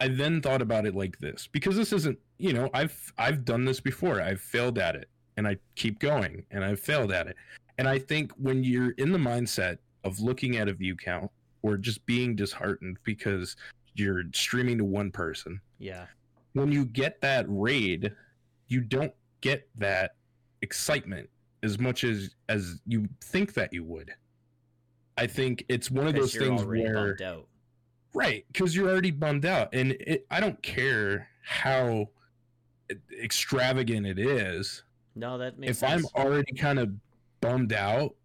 I 0.01 0.07
then 0.07 0.41
thought 0.41 0.63
about 0.63 0.87
it 0.87 0.95
like 0.95 1.19
this 1.19 1.47
because 1.51 1.75
this 1.75 1.93
isn't, 1.93 2.17
you 2.39 2.53
know, 2.53 2.71
I've 2.73 3.13
I've 3.19 3.45
done 3.45 3.65
this 3.65 3.79
before. 3.79 4.19
I've 4.19 4.41
failed 4.41 4.79
at 4.79 4.95
it 4.95 5.07
and 5.37 5.47
I 5.47 5.57
keep 5.75 5.99
going 5.99 6.43
and 6.49 6.65
I've 6.65 6.79
failed 6.79 7.11
at 7.11 7.27
it. 7.27 7.35
And 7.77 7.87
I 7.87 7.99
think 7.99 8.31
when 8.33 8.63
you're 8.63 8.91
in 8.97 9.11
the 9.11 9.19
mindset 9.19 9.77
of 10.03 10.19
looking 10.19 10.57
at 10.57 10.67
a 10.67 10.73
view 10.73 10.95
count 10.95 11.29
or 11.61 11.77
just 11.77 12.03
being 12.07 12.35
disheartened 12.35 12.97
because 13.03 13.55
you're 13.93 14.23
streaming 14.33 14.79
to 14.79 14.83
one 14.85 15.11
person, 15.11 15.61
Yeah. 15.77 16.07
when 16.53 16.71
you 16.71 16.85
get 16.85 17.21
that 17.21 17.45
raid, 17.47 18.11
you 18.69 18.81
don't 18.81 19.13
get 19.41 19.69
that 19.77 20.15
excitement 20.63 21.29
as 21.61 21.77
much 21.77 22.03
as 22.03 22.33
as 22.49 22.81
you 22.87 23.07
think 23.23 23.53
that 23.53 23.71
you 23.71 23.83
would. 23.83 24.11
I 25.15 25.27
think 25.27 25.63
it's 25.69 25.91
one 25.91 26.07
of 26.07 26.15
those 26.15 26.33
things 26.33 26.63
where 26.63 27.17
out. 27.23 27.45
Right 28.13 28.45
because 28.52 28.76
you're 28.76 28.89
already 28.89 29.12
bummed 29.12 29.45
out, 29.45 29.69
and 29.74 29.91
it, 29.93 30.26
I 30.30 30.39
don't 30.39 30.62
care 30.62 31.28
how 31.43 32.10
extravagant 33.21 34.06
it 34.06 34.19
is. 34.19 34.84
No, 35.15 35.38
that 35.38 35.58
makes 35.60 35.78
sense. 35.80 35.93
if 35.93 36.02
sense. 36.02 36.12
I'm 36.15 36.26
already 36.26 36.54
kind 36.54 36.80
of 36.80 36.91
bummed 37.41 37.74
out, 37.74 38.15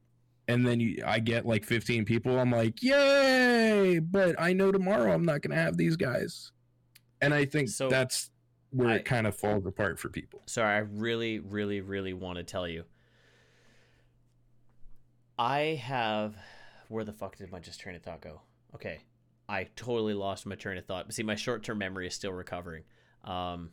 and 0.48 0.66
then 0.66 0.80
you, 0.80 1.02
I 1.06 1.18
get 1.20 1.46
like 1.46 1.64
15 1.64 2.04
people, 2.04 2.38
I'm 2.38 2.50
like, 2.50 2.82
yay! 2.82 3.98
But 4.00 4.36
I 4.40 4.52
know 4.52 4.70
tomorrow 4.72 5.12
I'm 5.12 5.24
not 5.24 5.42
gonna 5.42 5.54
have 5.60 5.76
these 5.76 5.96
guys, 5.96 6.52
and 7.20 7.32
I 7.34 7.44
think 7.44 7.68
So, 7.68 7.88
that's 7.88 8.30
where 8.70 8.88
I- 8.90 8.94
it 8.96 9.04
kind 9.04 9.26
of 9.26 9.36
falls 9.36 9.64
apart 9.66 9.98
for 9.98 10.08
people. 10.08 10.42
Sorry, 10.46 10.74
I 10.76 10.78
really, 10.78 11.38
really, 11.38 11.80
really 11.80 12.12
want 12.12 12.38
to 12.38 12.44
tell 12.44 12.66
you. 12.68 12.84
I 15.38 15.80
have. 15.82 16.36
Where 16.88 17.04
the 17.04 17.12
fuck 17.12 17.36
did 17.36 17.50
my 17.50 17.58
just 17.58 17.80
train 17.80 17.96
of 17.96 18.02
thought 18.02 18.20
go? 18.20 18.40
Okay, 18.74 19.00
I 19.48 19.64
totally 19.76 20.14
lost 20.14 20.46
my 20.46 20.54
train 20.56 20.78
of 20.78 20.86
thought. 20.86 21.06
But 21.06 21.14
see, 21.14 21.22
my 21.22 21.34
short-term 21.36 21.78
memory 21.78 22.06
is 22.06 22.14
still 22.14 22.32
recovering. 22.32 22.82
Um, 23.24 23.70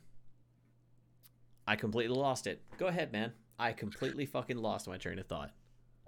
I 1.67 1.75
completely 1.75 2.15
lost 2.15 2.47
it. 2.47 2.62
Go 2.77 2.88
ahead, 2.88 3.12
man. 3.12 3.31
I 3.57 3.71
completely 3.73 4.25
fucking 4.25 4.57
lost 4.57 4.88
my 4.88 4.97
train 4.97 5.19
of 5.19 5.27
thought. 5.27 5.51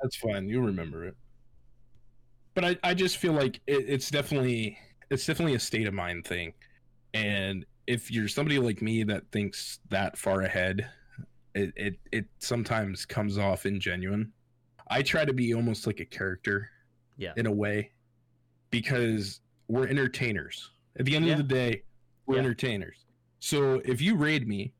That's 0.02 0.16
fine. 0.16 0.50
You'll 0.50 0.66
remember 0.66 1.06
it. 1.06 1.16
But 2.54 2.66
I, 2.66 2.78
I 2.84 2.94
just 2.94 3.18
feel 3.18 3.34
like 3.34 3.62
it, 3.68 3.86
it's 3.88 4.10
definitely 4.10 4.78
it's 5.10 5.26
definitely 5.26 5.56
a 5.56 5.60
state 5.60 5.88
of 5.88 5.94
mind 5.94 6.26
thing. 6.26 6.54
And 7.14 7.66
if 7.88 8.12
you're 8.12 8.28
somebody 8.28 8.60
like 8.60 8.82
me 8.82 9.04
that 9.04 9.24
thinks 9.32 9.80
that 9.90 10.18
far 10.18 10.42
ahead, 10.42 10.90
it, 11.54 11.72
it, 11.76 12.00
it 12.12 12.26
sometimes 12.40 13.06
comes 13.06 13.38
off 13.38 13.64
ingenuine. 13.64 14.30
I 14.90 15.02
try 15.02 15.26
to 15.26 15.34
be 15.34 15.54
almost 15.54 15.88
like 15.88 16.00
a 16.00 16.06
character 16.06 16.70
Yeah. 17.18 17.34
in 17.38 17.46
a 17.46 17.52
way 17.52 17.92
because 18.72 19.40
we're 19.68 19.88
entertainers. 19.88 20.72
At 20.98 21.06
the 21.06 21.16
end 21.16 21.26
Yeah. 21.26 21.34
of 21.34 21.38
the 21.40 21.44
day, 21.44 21.84
we're 22.26 22.36
Yeah. 22.36 22.42
entertainers. 22.42 23.06
So 23.40 23.76
if 23.86 24.02
you 24.02 24.16
raid 24.16 24.48
me, 24.48 24.74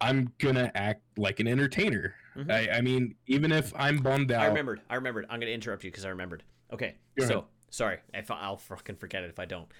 I'm 0.00 0.32
gonna 0.38 0.70
act 0.74 1.02
like 1.16 1.38
an 1.40 1.46
entertainer. 1.46 2.14
Mhm. 2.36 2.50
I, 2.50 2.78
I 2.78 2.80
mean, 2.80 3.14
even 3.26 3.52
if 3.52 3.72
I'm 3.76 3.98
bummed 3.98 4.32
out, 4.32 4.42
I 4.42 4.46
remembered. 4.46 4.80
I 4.90 4.94
remembered. 4.96 5.26
I'm 5.28 5.38
gonna 5.38 5.52
interrupt 5.52 5.84
you 5.84 5.90
because 5.90 6.04
I 6.04 6.08
remembered. 6.08 6.42
Okay, 6.72 6.96
Go 7.16 7.26
so 7.26 7.32
ahead. 7.38 7.44
sorry 7.70 7.98
if 8.14 8.30
I- 8.30 8.40
I'll 8.40 8.56
fucking 8.56 8.96
forget 8.96 9.22
it 9.22 9.30
if 9.30 9.38
I 9.38 9.44
don't. 9.44 9.70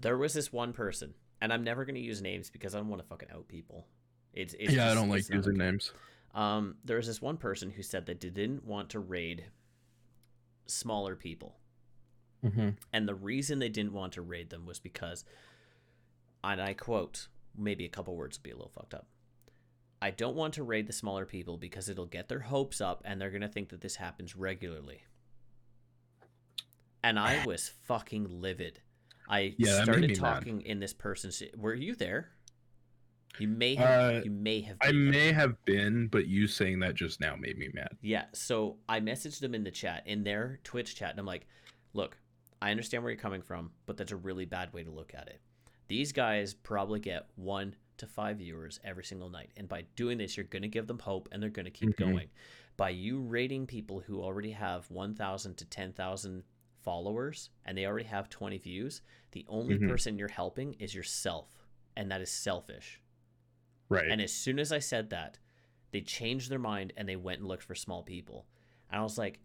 There 0.00 0.16
was 0.16 0.32
this 0.34 0.52
one 0.52 0.72
person, 0.72 1.14
and 1.40 1.52
I'm 1.52 1.64
never 1.64 1.84
gonna 1.84 1.98
use 1.98 2.20
names 2.22 2.50
because 2.50 2.74
I 2.74 2.78
don't 2.78 2.88
want 2.88 3.02
to 3.02 3.08
fucking 3.08 3.30
out 3.30 3.48
people. 3.48 3.88
It's, 4.34 4.54
it's 4.60 4.72
yeah, 4.74 4.90
I 4.92 4.94
don't 4.94 5.08
like 5.08 5.28
using 5.28 5.38
okay. 5.54 5.58
names. 5.58 5.92
Um, 6.34 6.76
there 6.84 6.98
was 6.98 7.06
this 7.06 7.20
one 7.22 7.38
person 7.38 7.70
who 7.70 7.82
said 7.82 8.06
that 8.06 8.20
they 8.20 8.30
didn't 8.30 8.64
want 8.64 8.90
to 8.90 9.00
raid 9.00 9.46
smaller 10.66 11.16
people, 11.16 11.56
Mm-hmm. 12.44 12.68
and 12.92 13.08
the 13.08 13.14
reason 13.16 13.58
they 13.58 13.68
didn't 13.68 13.92
want 13.92 14.12
to 14.12 14.22
raid 14.22 14.50
them 14.50 14.64
was 14.64 14.78
because, 14.78 15.24
and 16.44 16.60
I 16.62 16.72
quote, 16.74 17.26
maybe 17.56 17.84
a 17.84 17.88
couple 17.88 18.14
words 18.16 18.38
will 18.38 18.44
be 18.44 18.50
a 18.50 18.56
little 18.56 18.70
fucked 18.70 18.94
up. 18.94 19.08
I 20.00 20.10
don't 20.12 20.36
want 20.36 20.54
to 20.54 20.62
raid 20.62 20.86
the 20.86 20.92
smaller 20.92 21.26
people 21.26 21.56
because 21.56 21.88
it'll 21.88 22.06
get 22.06 22.28
their 22.28 22.38
hopes 22.38 22.80
up 22.80 23.02
and 23.04 23.20
they're 23.20 23.30
going 23.30 23.40
to 23.42 23.48
think 23.48 23.70
that 23.70 23.80
this 23.80 23.96
happens 23.96 24.36
regularly. 24.36 25.02
And 27.02 27.18
I 27.18 27.44
was 27.46 27.72
fucking 27.86 28.40
livid. 28.40 28.80
I 29.28 29.54
Yeah, 29.58 29.82
started 29.82 30.02
me 30.02 30.06
mad. 30.08 30.16
talking 30.16 30.62
in 30.62 30.78
this 30.80 30.92
person's. 30.92 31.42
Were 31.56 31.74
you 31.74 31.94
there? 31.94 32.30
You 33.38 33.48
may 33.48 33.76
Uh, 33.76 34.12
have. 34.12 34.24
you 34.24 34.30
may 34.30 34.60
have. 34.62 34.76
I 34.80 34.92
may 34.92 35.32
have 35.32 35.62
been, 35.64 36.08
but 36.08 36.26
you 36.26 36.46
saying 36.46 36.80
that 36.80 36.94
just 36.94 37.20
now 37.20 37.36
made 37.36 37.58
me 37.58 37.68
mad. 37.74 37.96
Yeah, 38.00 38.24
so 38.32 38.78
I 38.88 39.00
messaged 39.00 39.40
them 39.40 39.54
in 39.54 39.64
the 39.64 39.70
chat, 39.70 40.02
in 40.06 40.24
their 40.24 40.60
Twitch 40.64 40.96
chat, 40.96 41.10
and 41.10 41.20
I'm 41.20 41.26
like, 41.26 41.46
look, 41.92 42.16
I 42.60 42.70
understand 42.70 43.02
where 43.02 43.12
you're 43.12 43.20
coming 43.20 43.42
from, 43.42 43.70
but 43.86 43.96
that's 43.96 44.12
a 44.12 44.16
really 44.16 44.44
bad 44.44 44.72
way 44.72 44.82
to 44.82 44.90
look 44.90 45.14
at 45.14 45.28
it. 45.28 45.40
These 45.86 46.12
guys 46.12 46.54
probably 46.54 47.00
get 47.00 47.28
one 47.36 47.76
to 47.98 48.06
five 48.06 48.38
viewers 48.38 48.78
every 48.84 49.04
single 49.04 49.28
night. 49.30 49.50
And 49.56 49.68
by 49.68 49.82
doing 49.96 50.18
this, 50.18 50.36
you're 50.36 50.44
going 50.46 50.62
to 50.62 50.68
give 50.68 50.86
them 50.86 50.98
hope 50.98 51.28
and 51.32 51.42
they're 51.42 51.50
going 51.50 51.64
to 51.64 51.70
keep 51.70 51.90
Mhm. 51.90 51.96
going. 51.96 52.30
By 52.76 52.90
you 52.90 53.20
raiding 53.20 53.66
people 53.66 54.00
who 54.00 54.20
already 54.22 54.52
have 54.52 54.90
1,000 54.90 55.56
to 55.58 55.64
10,000 55.64 56.44
followers 56.82 57.50
and 57.64 57.76
they 57.76 57.86
already 57.86 58.04
have 58.06 58.28
20 58.28 58.58
views, 58.58 59.02
the 59.32 59.44
only 59.48 59.78
Mhm. 59.78 59.88
person 59.88 60.18
you're 60.18 60.28
helping 60.28 60.74
is 60.74 60.94
yourself. 60.94 61.66
And 61.96 62.10
that 62.10 62.20
is 62.20 62.30
selfish. 62.30 63.00
Right. 63.88 64.08
And 64.10 64.20
as 64.20 64.32
soon 64.32 64.58
as 64.58 64.70
I 64.70 64.78
said 64.78 65.10
that, 65.10 65.38
they 65.90 66.02
changed 66.02 66.50
their 66.50 66.58
mind 66.58 66.92
and 66.96 67.08
they 67.08 67.16
went 67.16 67.40
and 67.40 67.48
looked 67.48 67.64
for 67.64 67.74
small 67.74 68.02
people. 68.02 68.46
And 68.90 69.00
I 69.00 69.02
was 69.02 69.18
like, 69.18 69.40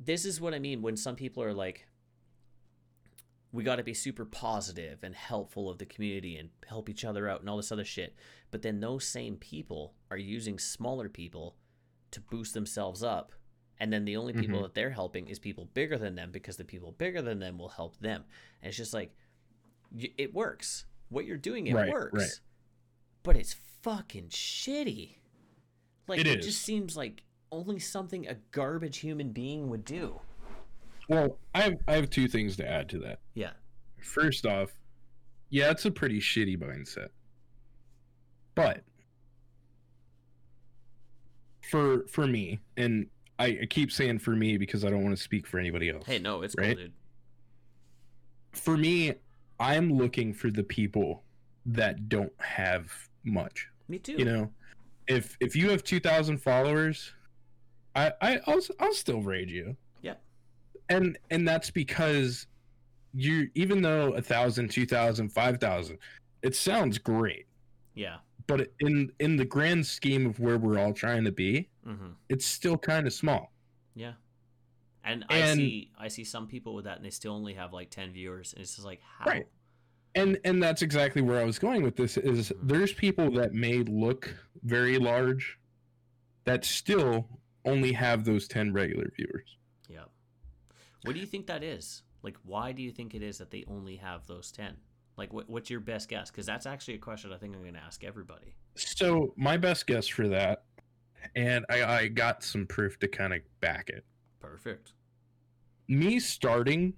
this 0.00 0.24
is 0.24 0.40
what 0.40 0.54
I 0.54 0.58
mean 0.58 0.80
when 0.82 0.96
some 0.96 1.16
people 1.16 1.42
are 1.42 1.52
like, 1.52 1.86
we 3.54 3.62
got 3.62 3.76
to 3.76 3.84
be 3.84 3.94
super 3.94 4.24
positive 4.24 4.98
and 5.04 5.14
helpful 5.14 5.70
of 5.70 5.78
the 5.78 5.86
community 5.86 6.36
and 6.38 6.48
help 6.66 6.88
each 6.88 7.04
other 7.04 7.28
out 7.28 7.40
and 7.40 7.48
all 7.48 7.56
this 7.56 7.70
other 7.70 7.84
shit. 7.84 8.16
But 8.50 8.62
then 8.62 8.80
those 8.80 9.04
same 9.06 9.36
people 9.36 9.94
are 10.10 10.16
using 10.16 10.58
smaller 10.58 11.08
people 11.08 11.54
to 12.10 12.20
boost 12.20 12.52
themselves 12.52 13.02
up. 13.04 13.30
And 13.78 13.92
then 13.92 14.04
the 14.04 14.16
only 14.16 14.32
people 14.32 14.58
Mhm. 14.58 14.62
that 14.64 14.74
they're 14.74 14.90
helping 14.90 15.28
is 15.28 15.38
people 15.38 15.66
bigger 15.72 15.96
than 15.98 16.16
them 16.16 16.32
because 16.32 16.56
the 16.56 16.64
people 16.64 16.90
bigger 16.92 17.22
than 17.22 17.38
them 17.38 17.56
will 17.56 17.68
help 17.68 17.96
them. 17.98 18.24
And 18.60 18.68
it's 18.70 18.76
just 18.76 18.92
like, 18.92 19.14
y- 19.92 20.12
it 20.18 20.34
works. 20.34 20.86
What 21.08 21.24
you're 21.24 21.36
doing, 21.36 21.68
it 21.68 21.74
Right, 21.74 21.92
works 21.92 22.18
right. 22.18 22.40
but 23.22 23.36
it's 23.36 23.52
fucking 23.82 24.30
shitty. 24.30 25.18
Like 26.08 26.18
It 26.18 26.26
it, 26.26 26.42
just 26.42 26.62
seems 26.62 26.96
like 26.96 27.22
only 27.52 27.78
something 27.78 28.26
a 28.26 28.34
garbage 28.50 28.98
human 28.98 29.30
being 29.32 29.68
would 29.70 29.84
do. 29.84 30.20
Well, 31.08 31.38
I 31.54 31.62
have, 31.62 31.74
I 31.88 31.92
have 31.94 32.10
two 32.10 32.28
things 32.28 32.56
to 32.56 32.68
add 32.68 32.88
to 32.90 32.98
that. 33.00 33.18
Yeah. 33.34 33.50
First 34.02 34.46
off, 34.46 34.70
yeah, 35.50 35.70
it's 35.70 35.84
a 35.84 35.90
pretty 35.90 36.20
shitty 36.20 36.58
mindset. 36.58 37.08
But 38.54 38.82
for 41.70 42.06
for 42.08 42.26
me, 42.26 42.60
and 42.76 43.06
I, 43.38 43.58
I 43.62 43.66
keep 43.68 43.90
saying 43.90 44.20
for 44.20 44.30
me 44.36 44.56
because 44.58 44.84
I 44.84 44.90
don't 44.90 45.02
want 45.02 45.16
to 45.16 45.22
speak 45.22 45.46
for 45.46 45.58
anybody 45.58 45.90
else. 45.90 46.06
Hey, 46.06 46.18
no, 46.18 46.42
it's 46.42 46.54
Right? 46.56 46.76
cool, 46.76 46.84
dude. 46.84 46.92
For 48.52 48.76
me, 48.76 49.14
I'm 49.58 49.92
looking 49.92 50.32
for 50.32 50.50
the 50.50 50.62
people 50.62 51.22
that 51.66 52.08
don't 52.08 52.32
have 52.38 52.92
much. 53.24 53.68
Me 53.88 53.98
too. 53.98 54.14
you 54.18 54.24
know 54.24 54.50
if 55.06 55.36
if 55.40 55.54
you 55.54 55.68
have 55.70 55.84
2000 55.84 56.38
followers 56.38 57.12
i 57.94 58.10
i 58.22 58.38
i'll, 58.46 58.60
I'll 58.80 58.94
still 58.94 59.20
raid 59.22 59.50
you. 59.50 59.76
And 60.88 61.18
and 61.30 61.46
that's 61.46 61.70
because 61.70 62.46
you 63.14 63.48
even 63.54 63.80
though 63.82 64.12
a 64.12 64.22
thousand 64.22 64.70
two 64.70 64.86
thousand 64.86 65.28
five 65.30 65.58
thousand 65.58 65.98
it 66.42 66.54
sounds 66.54 66.98
great 66.98 67.46
Yeah. 67.94 68.16
but 68.46 68.68
in 68.80 69.10
in 69.20 69.36
the 69.36 69.44
grand 69.44 69.86
scheme 69.86 70.26
of 70.26 70.38
where 70.40 70.58
we're 70.58 70.78
all 70.78 70.92
trying 70.92 71.24
to 71.24 71.32
be 71.32 71.68
Mm-hmm. 71.86 72.12
it's 72.30 72.46
still 72.46 72.78
kind 72.78 73.06
of 73.06 73.12
small 73.12 73.52
Yeah. 73.94 74.12
And, 75.06 75.22
I 75.28 75.52
see, 75.54 75.90
I 75.98 76.08
see 76.08 76.24
some 76.24 76.46
people 76.46 76.74
with 76.74 76.86
that, 76.86 76.96
and 76.96 77.04
they 77.04 77.10
still 77.10 77.34
only 77.34 77.52
have 77.52 77.74
like 77.74 77.90
ten 77.90 78.10
viewers, 78.10 78.54
and 78.54 78.62
it's 78.62 78.74
just 78.76 78.86
like, 78.86 79.00
how? 79.18 79.26
Right. 79.30 79.46
and 80.14 80.38
and 80.44 80.62
that's 80.62 80.80
exactly 80.80 81.20
where 81.20 81.38
i 81.40 81.44
was 81.44 81.58
going 81.58 81.82
with 81.82 81.94
this 81.94 82.16
is 82.16 82.48
Mhm. 82.50 82.68
there's 82.68 82.92
people 82.94 83.30
that 83.32 83.52
may 83.52 83.82
look 83.82 84.34
very 84.62 84.96
large 84.98 85.58
that 86.44 86.64
still 86.64 87.28
only 87.66 87.92
have 87.92 88.24
those 88.24 88.46
10 88.48 88.72
regular 88.72 89.10
viewers. 89.16 89.56
What 91.04 91.14
do 91.14 91.20
you 91.20 91.26
think 91.26 91.46
that 91.46 91.62
is? 91.62 92.02
Like, 92.22 92.36
why 92.44 92.72
do 92.72 92.82
you 92.82 92.90
think 92.90 93.14
it 93.14 93.22
is 93.22 93.38
that 93.38 93.50
they 93.50 93.64
only 93.68 93.96
have 93.96 94.26
those 94.26 94.50
ten? 94.50 94.76
Like, 95.16 95.32
what, 95.32 95.48
what's 95.48 95.70
your 95.70 95.80
best 95.80 96.08
guess? 96.08 96.30
Because 96.30 96.46
that's 96.46 96.66
actually 96.66 96.94
a 96.94 96.98
question 96.98 97.32
I 97.32 97.36
think 97.36 97.54
I'm 97.54 97.60
going 97.62 97.74
to 97.74 97.80
ask 97.80 98.02
everybody. 98.02 98.56
So 98.74 99.32
my 99.36 99.56
best 99.56 99.86
guess 99.86 100.08
for 100.08 100.26
that, 100.28 100.64
and 101.36 101.64
I, 101.70 101.84
I 101.84 102.08
got 102.08 102.42
some 102.42 102.66
proof 102.66 102.98
to 103.00 103.08
kind 103.08 103.32
of 103.32 103.40
back 103.60 103.90
it. 103.90 104.04
Perfect. 104.40 104.92
Me 105.88 106.18
starting 106.18 106.94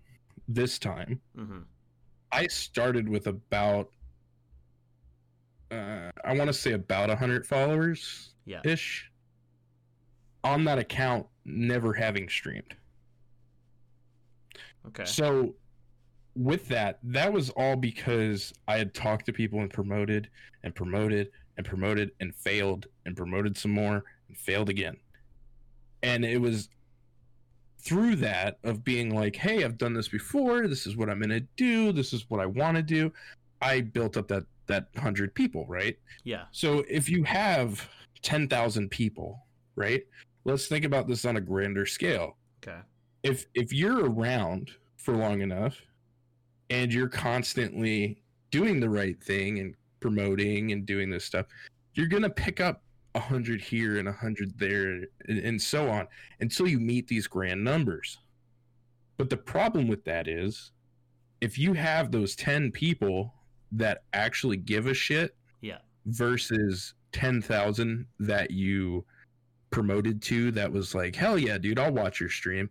this 0.48 0.78
time, 0.78 1.20
Mm-hmm. 1.36 1.58
I 2.32 2.46
started 2.48 3.08
with 3.08 3.26
about, 3.28 3.90
uh, 5.70 6.10
I 6.24 6.34
want 6.34 6.48
to 6.48 6.52
say 6.52 6.72
about 6.72 7.08
hundred 7.18 7.46
followers 7.46 8.30
Yeah. 8.44 8.60
ish. 8.64 9.10
On 10.44 10.64
that 10.64 10.78
account, 10.78 11.26
never 11.44 11.92
having 11.92 12.28
streamed. 12.28 12.74
Okay. 14.88 15.04
So 15.04 15.54
with 16.34 16.68
that, 16.68 16.98
that 17.02 17.32
was 17.32 17.50
all 17.50 17.76
because 17.76 18.52
I 18.68 18.76
had 18.76 18.94
talked 18.94 19.26
to 19.26 19.32
people 19.32 19.60
and 19.60 19.70
promoted 19.70 20.28
and 20.62 20.74
promoted 20.74 21.30
and 21.56 21.66
promoted 21.66 22.10
and 22.20 22.34
failed 22.34 22.86
and 23.06 23.16
promoted 23.16 23.56
some 23.56 23.70
more 23.70 24.04
and 24.28 24.36
failed 24.36 24.68
again. 24.68 24.96
And 26.02 26.24
it 26.24 26.40
was 26.40 26.68
through 27.78 28.16
that 28.16 28.58
of 28.64 28.84
being 28.84 29.14
like, 29.14 29.36
hey, 29.36 29.64
I've 29.64 29.78
done 29.78 29.94
this 29.94 30.08
before. 30.08 30.68
This 30.68 30.86
is 30.86 30.96
what 30.96 31.08
I'm 31.08 31.20
going 31.20 31.30
to 31.30 31.46
do. 31.56 31.92
This 31.92 32.12
is 32.12 32.26
what 32.28 32.40
I 32.40 32.46
want 32.46 32.76
to 32.76 32.82
do. 32.82 33.12
I 33.62 33.80
built 33.80 34.16
up 34.16 34.28
that 34.28 34.44
that 34.66 34.88
100 34.94 35.34
people, 35.34 35.64
right? 35.68 35.96
Yeah. 36.24 36.44
So 36.52 36.84
if 36.88 37.08
you 37.08 37.24
have 37.24 37.88
10,000 38.22 38.90
people, 38.90 39.46
right? 39.74 40.02
Let's 40.44 40.66
think 40.66 40.84
about 40.84 41.08
this 41.08 41.24
on 41.24 41.36
a 41.36 41.40
grander 41.40 41.86
scale. 41.86 42.36
Okay. 42.62 42.78
If 43.26 43.46
if 43.54 43.72
you're 43.72 44.08
around 44.08 44.70
for 44.96 45.16
long 45.16 45.40
enough 45.40 45.80
and 46.70 46.92
you're 46.92 47.08
constantly 47.08 48.22
doing 48.50 48.80
the 48.80 48.88
right 48.88 49.20
thing 49.22 49.58
and 49.58 49.74
promoting 50.00 50.72
and 50.72 50.86
doing 50.86 51.10
this 51.10 51.24
stuff, 51.24 51.46
you're 51.94 52.06
going 52.06 52.22
to 52.22 52.30
pick 52.30 52.60
up 52.60 52.82
a 53.14 53.18
100 53.18 53.60
here 53.60 53.98
and 53.98 54.08
a 54.08 54.12
100 54.12 54.58
there 54.58 55.02
and, 55.26 55.38
and 55.38 55.60
so 55.60 55.88
on 55.88 56.06
until 56.40 56.66
you 56.68 56.78
meet 56.78 57.08
these 57.08 57.26
grand 57.26 57.62
numbers. 57.62 58.18
But 59.16 59.30
the 59.30 59.36
problem 59.36 59.88
with 59.88 60.04
that 60.04 60.28
is 60.28 60.72
if 61.40 61.58
you 61.58 61.72
have 61.72 62.10
those 62.10 62.36
10 62.36 62.70
people 62.72 63.32
that 63.72 64.02
actually 64.12 64.56
give 64.58 64.86
a 64.86 64.94
shit 64.94 65.34
Yeah. 65.62 65.78
versus 66.06 66.94
10,000 67.12 68.06
that 68.20 68.50
you 68.50 69.04
promoted 69.70 70.22
to 70.22 70.50
that 70.52 70.70
was 70.70 70.94
like, 70.94 71.16
hell 71.16 71.38
yeah, 71.38 71.58
dude, 71.58 71.78
I'll 71.78 71.92
watch 71.92 72.20
your 72.20 72.28
stream. 72.30 72.70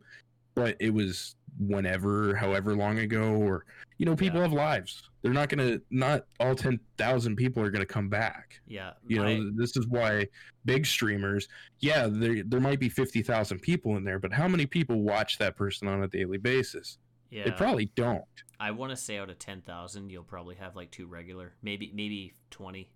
But 0.55 0.77
it 0.79 0.93
was 0.93 1.35
whenever, 1.59 2.35
however 2.35 2.75
long 2.75 2.99
ago, 2.99 3.33
or, 3.33 3.65
you 3.97 4.05
know, 4.05 4.15
people 4.15 4.37
Yeah. 4.37 4.43
have 4.43 4.53
lives. 4.53 5.03
They're 5.21 5.33
not 5.33 5.49
going 5.49 5.67
to, 5.67 5.81
not 5.89 6.25
all 6.39 6.53
10,000 6.55 7.35
people 7.35 7.63
are 7.63 7.69
going 7.71 7.81
to 7.81 7.85
come 7.93 8.09
back. 8.09 8.61
Yeah. 8.67 8.91
You 9.07 9.23
know, 9.23 9.51
this 9.55 9.75
is 9.77 9.87
why 9.87 10.27
big 10.65 10.85
streamers, 10.85 11.47
yeah, 11.79 12.07
there, 12.09 12.43
there 12.43 12.59
might 12.59 12.79
be 12.79 12.89
50,000 12.89 13.59
people 13.59 13.95
in 13.97 14.03
there, 14.03 14.19
but 14.19 14.33
how 14.33 14.47
many 14.47 14.65
people 14.65 15.01
watch 15.01 15.37
that 15.39 15.55
person 15.55 15.87
on 15.87 16.03
a 16.03 16.07
daily 16.07 16.37
basis? 16.37 16.97
yeah. 17.31 17.43
They 17.45 17.51
probably 17.51 17.85
don't. 17.95 18.23
I 18.59 18.71
want 18.71 18.91
to 18.91 18.95
say 18.95 19.17
out 19.17 19.29
of 19.29 19.37
ten 19.37 19.61
thousand, 19.61 20.09
you'll 20.09 20.23
probably 20.23 20.55
have 20.55 20.77
like 20.77 20.89
two 20.89 21.07
regular, 21.07 21.53
maybe 21.61 21.91
maybe 21.93 22.33
twenty. 22.51 22.89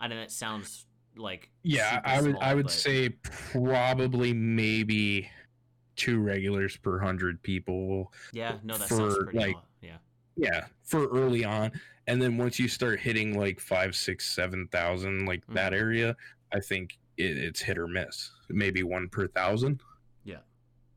I 0.00 0.06
know 0.06 0.14
that 0.16 0.30
sounds 0.30 0.86
like 1.16 1.50
Yeah, 1.64 2.00
I 2.04 2.20
would 2.20 2.30
small, 2.32 2.42
I 2.42 2.54
would 2.54 2.66
but- 2.66 2.72
say 2.72 3.08
probably 3.08 4.32
maybe 4.32 5.28
two 6.02 6.18
regulars 6.20 6.76
per 6.76 6.98
hundred 6.98 7.40
people. 7.42 8.12
yeah. 8.32 8.56
No, 8.64 8.76
that 8.76 8.88
sounds 8.88 9.14
for, 9.16 9.24
pretty. 9.24 9.38
like. 9.38 9.56
Yeah. 9.80 9.96
Yeah, 10.36 10.64
for 10.82 11.08
early 11.08 11.44
on, 11.44 11.70
and 12.06 12.20
then 12.20 12.36
once 12.38 12.58
you 12.58 12.66
start 12.66 12.98
hitting 13.00 13.38
like 13.38 13.60
five, 13.60 13.94
six, 13.94 14.26
seven 14.26 14.66
thousand, 14.68 15.26
like 15.26 15.42
that 15.48 15.72
Mhm. 15.72 15.76
area, 15.80 16.16
I 16.52 16.60
think 16.60 16.98
it, 17.18 17.36
it's 17.36 17.60
hit 17.60 17.76
or 17.78 17.86
miss. 17.86 18.30
Maybe 18.48 18.82
one 18.82 19.08
per 19.10 19.28
thousand. 19.28 19.80
Yeah, 20.24 20.38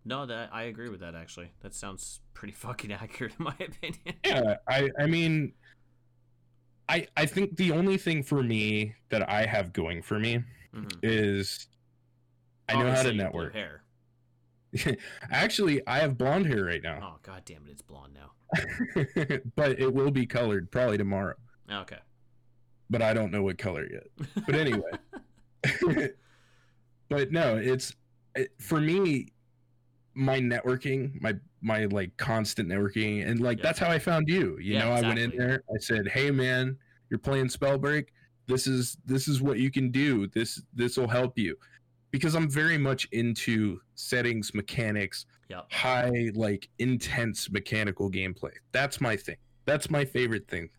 No, 0.06 0.26
that 0.26 0.50
I 0.54 0.64
agree 0.64 0.90
with 0.90 1.02
that. 1.02 1.16
Actually, 1.16 1.52
that 1.62 1.74
sounds 1.74 2.22
pretty 2.34 2.54
fucking 2.66 2.92
accurate 2.94 3.34
in 3.38 3.44
my 3.46 3.56
opinion. 3.60 4.16
Yeah, 4.26 4.56
I 4.68 4.90
I 4.98 5.06
mean, 5.06 5.54
I 6.88 7.08
I 7.18 7.26
think 7.26 7.58
the 7.58 7.72
only 7.72 7.98
thing 7.98 8.24
for 8.24 8.42
me 8.42 8.96
that 9.10 9.30
I 9.30 9.46
have 9.46 9.74
going 9.74 10.02
for 10.02 10.18
me 10.20 10.44
Mhm. 10.74 10.92
is 11.04 11.68
I 12.70 12.74
know 12.82 12.90
how 12.92 13.04
to 13.04 13.14
network. 13.14 13.54
Hair. 13.54 13.82
Actually, 15.32 15.86
I 15.88 16.00
have 16.00 16.18
blonde 16.18 16.46
hair 16.48 16.66
right 16.66 16.84
now, 16.84 17.16
Oh 17.16 17.20
god 17.24 17.44
damn 17.46 17.66
it, 17.68 17.72
it's 17.72 17.82
blonde 17.82 18.14
now. 18.14 18.32
but 19.56 19.80
it 19.80 19.94
will 19.94 20.12
be 20.12 20.26
colored 20.26 20.72
probably 20.72 20.98
tomorrow. 20.98 21.36
Okay. 21.72 21.98
But 22.90 23.02
I 23.02 23.14
don't 23.14 23.32
know 23.32 23.42
what 23.42 23.58
color 23.58 23.88
yet. 23.92 24.08
But 24.46 24.56
anyway, 24.56 24.82
but 27.10 27.32
no, 27.32 27.58
it's 27.58 27.96
it, 28.36 28.52
for 28.60 28.80
me. 28.80 29.32
My 30.18 30.40
networking, 30.40 31.20
my 31.22 31.36
my 31.62 31.86
like 31.86 32.16
constant 32.16 32.70
networking, 32.70 33.28
and 33.28 33.42
like 33.42 33.62
that's 33.62 33.78
how 33.80 33.90
I 33.90 34.00
found 34.00 34.30
you. 34.30 34.58
You 34.62 34.76
Yeah, 34.76 34.86
know, 34.86 34.92
I 34.92 35.02
went 35.02 35.20
in 35.20 35.36
there. 35.36 35.62
I 35.70 35.78
said, 35.80 36.08
"Hey, 36.08 36.32
man, 36.32 36.78
you're 37.10 37.20
playing 37.20 37.48
Spellbreak. 37.48 38.06
This 38.48 38.66
is 38.66 38.96
this 39.06 39.28
is 39.28 39.42
what 39.42 39.60
you 39.60 39.70
can 39.70 39.92
do. 39.92 40.28
This 40.28 40.62
this 40.74 40.96
will 40.96 41.10
help 41.10 41.38
you." 41.38 41.58
Because 42.16 42.34
I'm 42.34 42.50
very 42.50 42.78
much 42.78 43.10
into 43.12 43.82
settings, 43.96 44.54
mechanics, 44.54 45.26
Yep. 45.50 45.70
high 45.70 46.32
like 46.34 46.70
intense 46.80 47.52
mechanical 47.52 48.10
gameplay. 48.10 48.54
That's 48.72 49.02
my 49.02 49.18
thing. 49.18 49.36
That's 49.66 49.90
my 49.90 50.06
favorite 50.06 50.48
thing. 50.48 50.70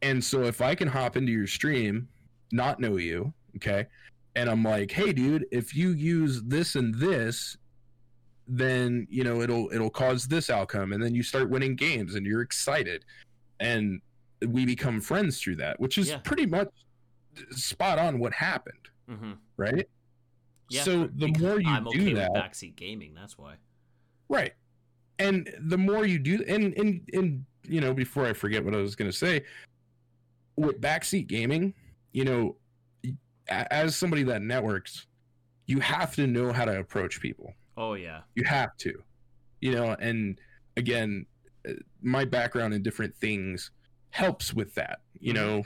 And 0.00 0.24
so 0.24 0.44
if 0.44 0.62
I 0.62 0.74
can 0.74 0.88
hop 0.88 1.18
into 1.18 1.30
your 1.32 1.46
stream, 1.46 2.08
not 2.50 2.80
know 2.80 2.96
you, 2.96 3.34
okay? 3.56 3.84
And 4.34 4.48
I'm 4.48 4.62
like, 4.64 4.90
"Hey 4.90 5.12
dude, 5.12 5.44
if 5.52 5.76
you 5.76 5.90
use 5.90 6.42
this 6.44 6.76
and 6.76 6.94
this, 6.94 7.58
then, 8.48 9.06
you 9.10 9.24
know, 9.24 9.42
it'll 9.42 9.70
it'll 9.70 9.90
cause 9.90 10.26
this 10.26 10.48
outcome 10.48 10.94
and 10.94 11.02
then 11.02 11.14
you 11.14 11.22
start 11.22 11.50
winning 11.50 11.76
games 11.76 12.14
and 12.14 12.24
you're 12.24 12.40
excited." 12.40 13.04
And 13.60 14.00
we 14.48 14.64
become 14.64 14.98
friends 15.02 15.42
through 15.42 15.56
that, 15.56 15.78
which 15.78 15.98
is 15.98 16.08
Yeah. 16.08 16.18
pretty 16.24 16.46
much 16.46 16.70
spot 17.50 17.98
on 17.98 18.18
what 18.18 18.32
happened, 18.32 18.88
hmm 19.06 19.32
right? 19.58 19.86
Yeah. 20.72 20.82
so 20.84 21.08
the 21.14 21.28
more 21.38 21.60
you 21.60 21.68
I'm 21.68 21.84
do 21.84 21.90
okay 21.90 22.12
that, 22.14 22.32
with 22.32 22.42
backseat 22.42 22.76
gaming. 22.76 23.14
That's 23.14 23.36
why. 23.36 23.54
Right. 24.28 24.52
And 25.18 25.52
the 25.60 25.76
more 25.78 26.06
you 26.06 26.18
do 26.18 26.42
and 26.48 26.72
and 26.78 27.08
and 27.12 27.44
you 27.68 27.80
know, 27.80 27.92
before 27.94 28.26
I 28.26 28.32
forget 28.32 28.64
what 28.64 28.74
I 28.74 28.78
was 28.78 28.96
going 28.96 29.10
to 29.10 29.16
say, 29.16 29.44
with 30.56 30.80
backseat 30.80 31.26
gaming, 31.28 31.74
you 32.12 32.24
know, 32.24 32.56
as 33.48 33.94
somebody 33.94 34.22
that 34.24 34.42
networks, 34.42 35.06
you 35.66 35.78
have 35.80 36.14
to 36.16 36.26
know 36.26 36.52
how 36.52 36.64
to 36.64 36.78
approach 36.78 37.20
people. 37.20 37.52
Oh 37.76 37.94
yeah. 37.94 38.22
You 38.34 38.44
have 38.44 38.76
to. 38.78 39.02
You 39.60 39.72
know, 39.72 39.96
and 40.00 40.40
again, 40.76 41.26
my 42.00 42.24
background 42.24 42.74
in 42.74 42.82
different 42.82 43.14
things 43.16 43.70
helps 44.10 44.52
with 44.52 44.74
that. 44.74 45.00
You 45.20 45.32
Mhm. 45.32 45.36
know, 45.36 45.64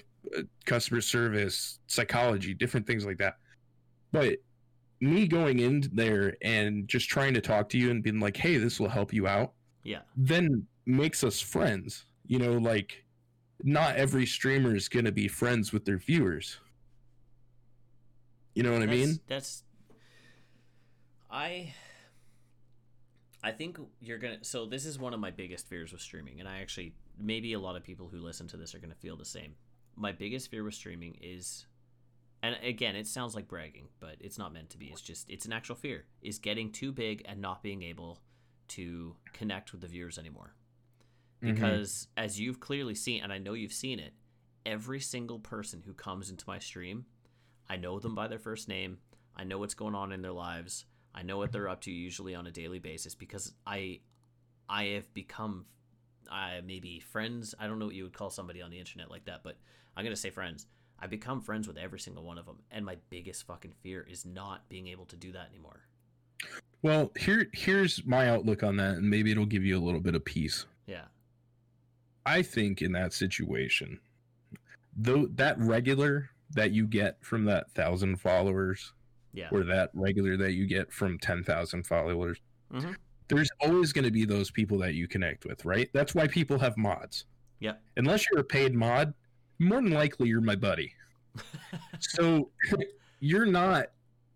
customer 0.64 1.00
service, 1.00 1.78
psychology, 1.86 2.52
different 2.52 2.86
things 2.86 3.06
like 3.06 3.18
that. 3.18 3.38
But 4.12 4.38
me 5.00 5.26
going 5.26 5.58
in 5.60 5.88
there 5.92 6.36
and 6.42 6.88
just 6.88 7.08
trying 7.08 7.34
to 7.34 7.40
talk 7.40 7.68
to 7.70 7.78
you 7.78 7.90
and 7.90 8.02
being 8.02 8.20
like, 8.20 8.36
"Hey, 8.36 8.56
this 8.56 8.80
will 8.80 8.88
help 8.88 9.12
you 9.12 9.26
out," 9.26 9.52
Yeah. 9.82 10.02
then 10.16 10.66
makes 10.86 11.22
us 11.24 11.40
friends. 11.40 12.06
You 12.26 12.38
know, 12.38 12.54
like 12.58 13.04
not 13.62 13.96
every 13.96 14.26
streamer 14.26 14.74
is 14.74 14.88
going 14.88 15.04
to 15.04 15.12
be 15.12 15.28
friends 15.28 15.72
with 15.72 15.84
their 15.84 15.98
viewers. 15.98 16.58
You 18.54 18.62
know 18.62 18.72
what 18.72 18.82
I 18.82 18.86
mean? 18.86 19.20
That's 19.26 19.64
I 21.30 21.74
I 23.42 23.52
think 23.52 23.78
you're 24.00 24.18
gonna 24.18 24.42
so 24.42 24.66
this 24.66 24.86
is 24.86 24.98
one 24.98 25.12
of 25.14 25.20
my 25.20 25.30
biggest 25.30 25.68
fears 25.68 25.92
with 25.92 26.00
streaming, 26.00 26.40
and 26.40 26.48
I 26.48 26.60
actually 26.60 26.94
maybe 27.18 27.52
a 27.52 27.58
lot 27.60 27.76
of 27.76 27.82
people 27.82 28.08
who 28.08 28.18
listen 28.18 28.46
to 28.48 28.56
this 28.56 28.74
are 28.74 28.78
gonna 28.78 28.94
feel 28.94 29.16
the 29.16 29.24
same. 29.24 29.54
My 29.94 30.12
biggest 30.12 30.50
fear 30.50 30.64
with 30.64 30.74
streaming 30.74 31.16
is 31.20 31.66
and 32.42 32.56
again 32.62 32.96
it 32.96 33.06
sounds 33.06 33.34
like 33.34 33.48
bragging, 33.48 33.88
but 34.00 34.16
it's 34.20 34.38
not 34.38 34.52
meant 34.52 34.70
to 34.70 34.78
be. 34.78 34.86
It's 34.86 35.00
just 35.00 35.28
it's 35.28 35.46
an 35.46 35.52
actual 35.52 35.76
fear, 35.76 36.06
is 36.22 36.38
getting 36.38 36.70
too 36.72 36.92
big 36.92 37.22
and 37.26 37.40
not 37.40 37.62
being 37.62 37.82
able 37.82 38.20
to 38.68 39.16
connect 39.32 39.72
with 39.72 39.80
the 39.80 39.88
viewers 39.88 40.18
anymore. 40.18 40.54
Mhm. 41.42 41.54
Because 41.54 42.08
as 42.16 42.40
you've 42.40 42.60
clearly 42.60 42.94
seen, 42.94 43.22
and 43.22 43.32
I 43.32 43.38
know 43.38 43.52
you've 43.52 43.72
seen 43.72 43.98
it, 43.98 44.14
every 44.64 45.00
single 45.00 45.38
person 45.38 45.82
who 45.82 45.94
comes 45.94 46.30
into 46.30 46.44
my 46.46 46.58
stream, 46.58 47.06
I 47.68 47.76
know 47.76 47.98
them 47.98 48.14
by 48.14 48.28
their 48.28 48.38
first 48.38 48.68
name. 48.68 48.98
I 49.36 49.44
know 49.44 49.58
what's 49.58 49.74
going 49.74 49.94
on 49.94 50.12
in 50.12 50.22
their 50.22 50.32
lives. 50.32 50.86
I 51.14 51.22
know 51.22 51.38
what 51.38 51.52
they're 51.52 51.68
up 51.68 51.80
to 51.82 51.90
usually 51.90 52.34
on 52.34 52.46
a 52.46 52.50
daily 52.50 52.78
basis 52.78 53.14
because 53.14 53.52
I 53.66 54.00
I 54.68 54.84
have 54.86 55.12
become 55.14 55.66
uh, 56.28 56.60
maybe 56.64 56.98
friends. 57.00 57.54
I 57.58 57.66
don't 57.68 57.78
know 57.78 57.86
what 57.86 57.94
you 57.94 58.02
would 58.02 58.12
call 58.12 58.30
somebody 58.30 58.60
on 58.60 58.70
the 58.70 58.78
internet 58.80 59.10
like 59.10 59.26
that, 59.26 59.42
but 59.44 59.56
I'm 59.96 60.04
going 60.04 60.14
to 60.14 60.20
say 60.20 60.30
friends. 60.30 60.66
I 60.98 61.06
become 61.06 61.40
friends 61.40 61.68
with 61.68 61.76
every 61.76 62.00
single 62.00 62.24
one 62.24 62.38
of 62.38 62.46
them. 62.46 62.58
And 62.70 62.84
my 62.84 62.96
biggest 63.10 63.46
fucking 63.46 63.74
fear 63.82 64.06
is 64.08 64.24
not 64.24 64.68
being 64.68 64.88
able 64.88 65.04
to 65.06 65.16
do 65.16 65.32
that 65.32 65.48
anymore. 65.50 65.80
Well, 66.82 67.12
here 67.18 67.46
here's 67.52 68.04
my 68.06 68.28
outlook 68.28 68.62
on 68.62 68.76
that, 68.76 68.96
and 68.96 69.08
maybe 69.08 69.30
it'll 69.30 69.46
give 69.46 69.64
you 69.64 69.78
a 69.78 69.80
little 69.84 70.00
bit 70.00 70.14
of 70.14 70.24
peace. 70.24 70.66
Yeah. 70.86 71.04
I 72.24 72.42
think 72.42 72.82
in 72.82 72.92
that 72.92 73.12
situation, 73.12 74.00
though 74.96 75.26
that 75.34 75.58
regular 75.58 76.30
that 76.50 76.72
you 76.72 76.86
get 76.86 77.22
from 77.24 77.44
that 77.46 77.70
thousand 77.72 78.20
followers, 78.20 78.92
Yeah. 79.32 79.48
or 79.50 79.64
that 79.64 79.90
regular 79.94 80.36
that 80.36 80.52
you 80.52 80.66
get 80.66 80.92
from 80.92 81.18
ten 81.18 81.42
thousand 81.42 81.86
followers, 81.86 82.38
Mhm. 82.72 82.96
there's 83.28 83.50
always 83.60 83.92
going 83.92 84.04
to 84.04 84.10
be 84.10 84.24
those 84.24 84.50
people 84.50 84.78
that 84.78 84.94
you 84.94 85.08
connect 85.08 85.44
with, 85.44 85.64
right? 85.64 85.90
That's 85.92 86.14
why 86.14 86.26
people 86.28 86.58
have 86.58 86.76
mods. 86.76 87.24
Yeah. 87.58 87.76
Unless 87.96 88.26
you're 88.30 88.40
a 88.40 88.44
paid 88.44 88.74
mod, 88.74 89.14
more 89.58 89.80
than 89.82 89.90
likely 89.90 90.28
you're 90.28 90.40
my 90.40 90.56
buddy. 90.56 90.92
So 92.00 92.50
you're 93.20 93.46
not. 93.46 93.86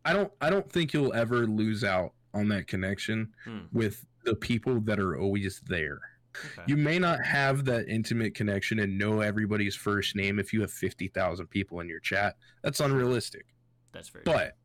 I 0.05 0.13
don't. 0.13 0.33
I 0.41 0.51
don't 0.51 0.71
think 0.71 0.93
you'll 0.93 1.13
ever 1.15 1.47
lose 1.47 1.85
out 1.85 2.13
on 2.35 2.49
that 2.49 2.67
connection 2.67 3.33
Hmm. 3.45 3.59
with 3.73 4.05
the 4.25 4.35
people 4.35 4.81
that 4.83 4.99
are 4.99 5.19
always 5.19 5.61
there. 5.67 6.01
Okay. 6.37 6.63
You 6.67 6.77
may 6.77 6.99
not 6.99 7.25
have 7.25 7.65
that 7.67 7.89
intimate 7.89 8.35
connection 8.35 8.79
and 8.81 8.97
know 8.99 9.21
everybody's 9.21 9.75
first 9.75 10.15
name 10.15 10.39
if 10.39 10.53
you 10.53 10.61
have 10.61 10.71
50,000 10.71 11.47
people 11.49 11.81
in 11.81 11.89
your 11.89 11.99
chat. 12.01 12.37
That's 12.63 12.81
unrealistic. 12.81 13.47
That's 13.93 14.09
very. 14.11 14.23
But 14.25 14.57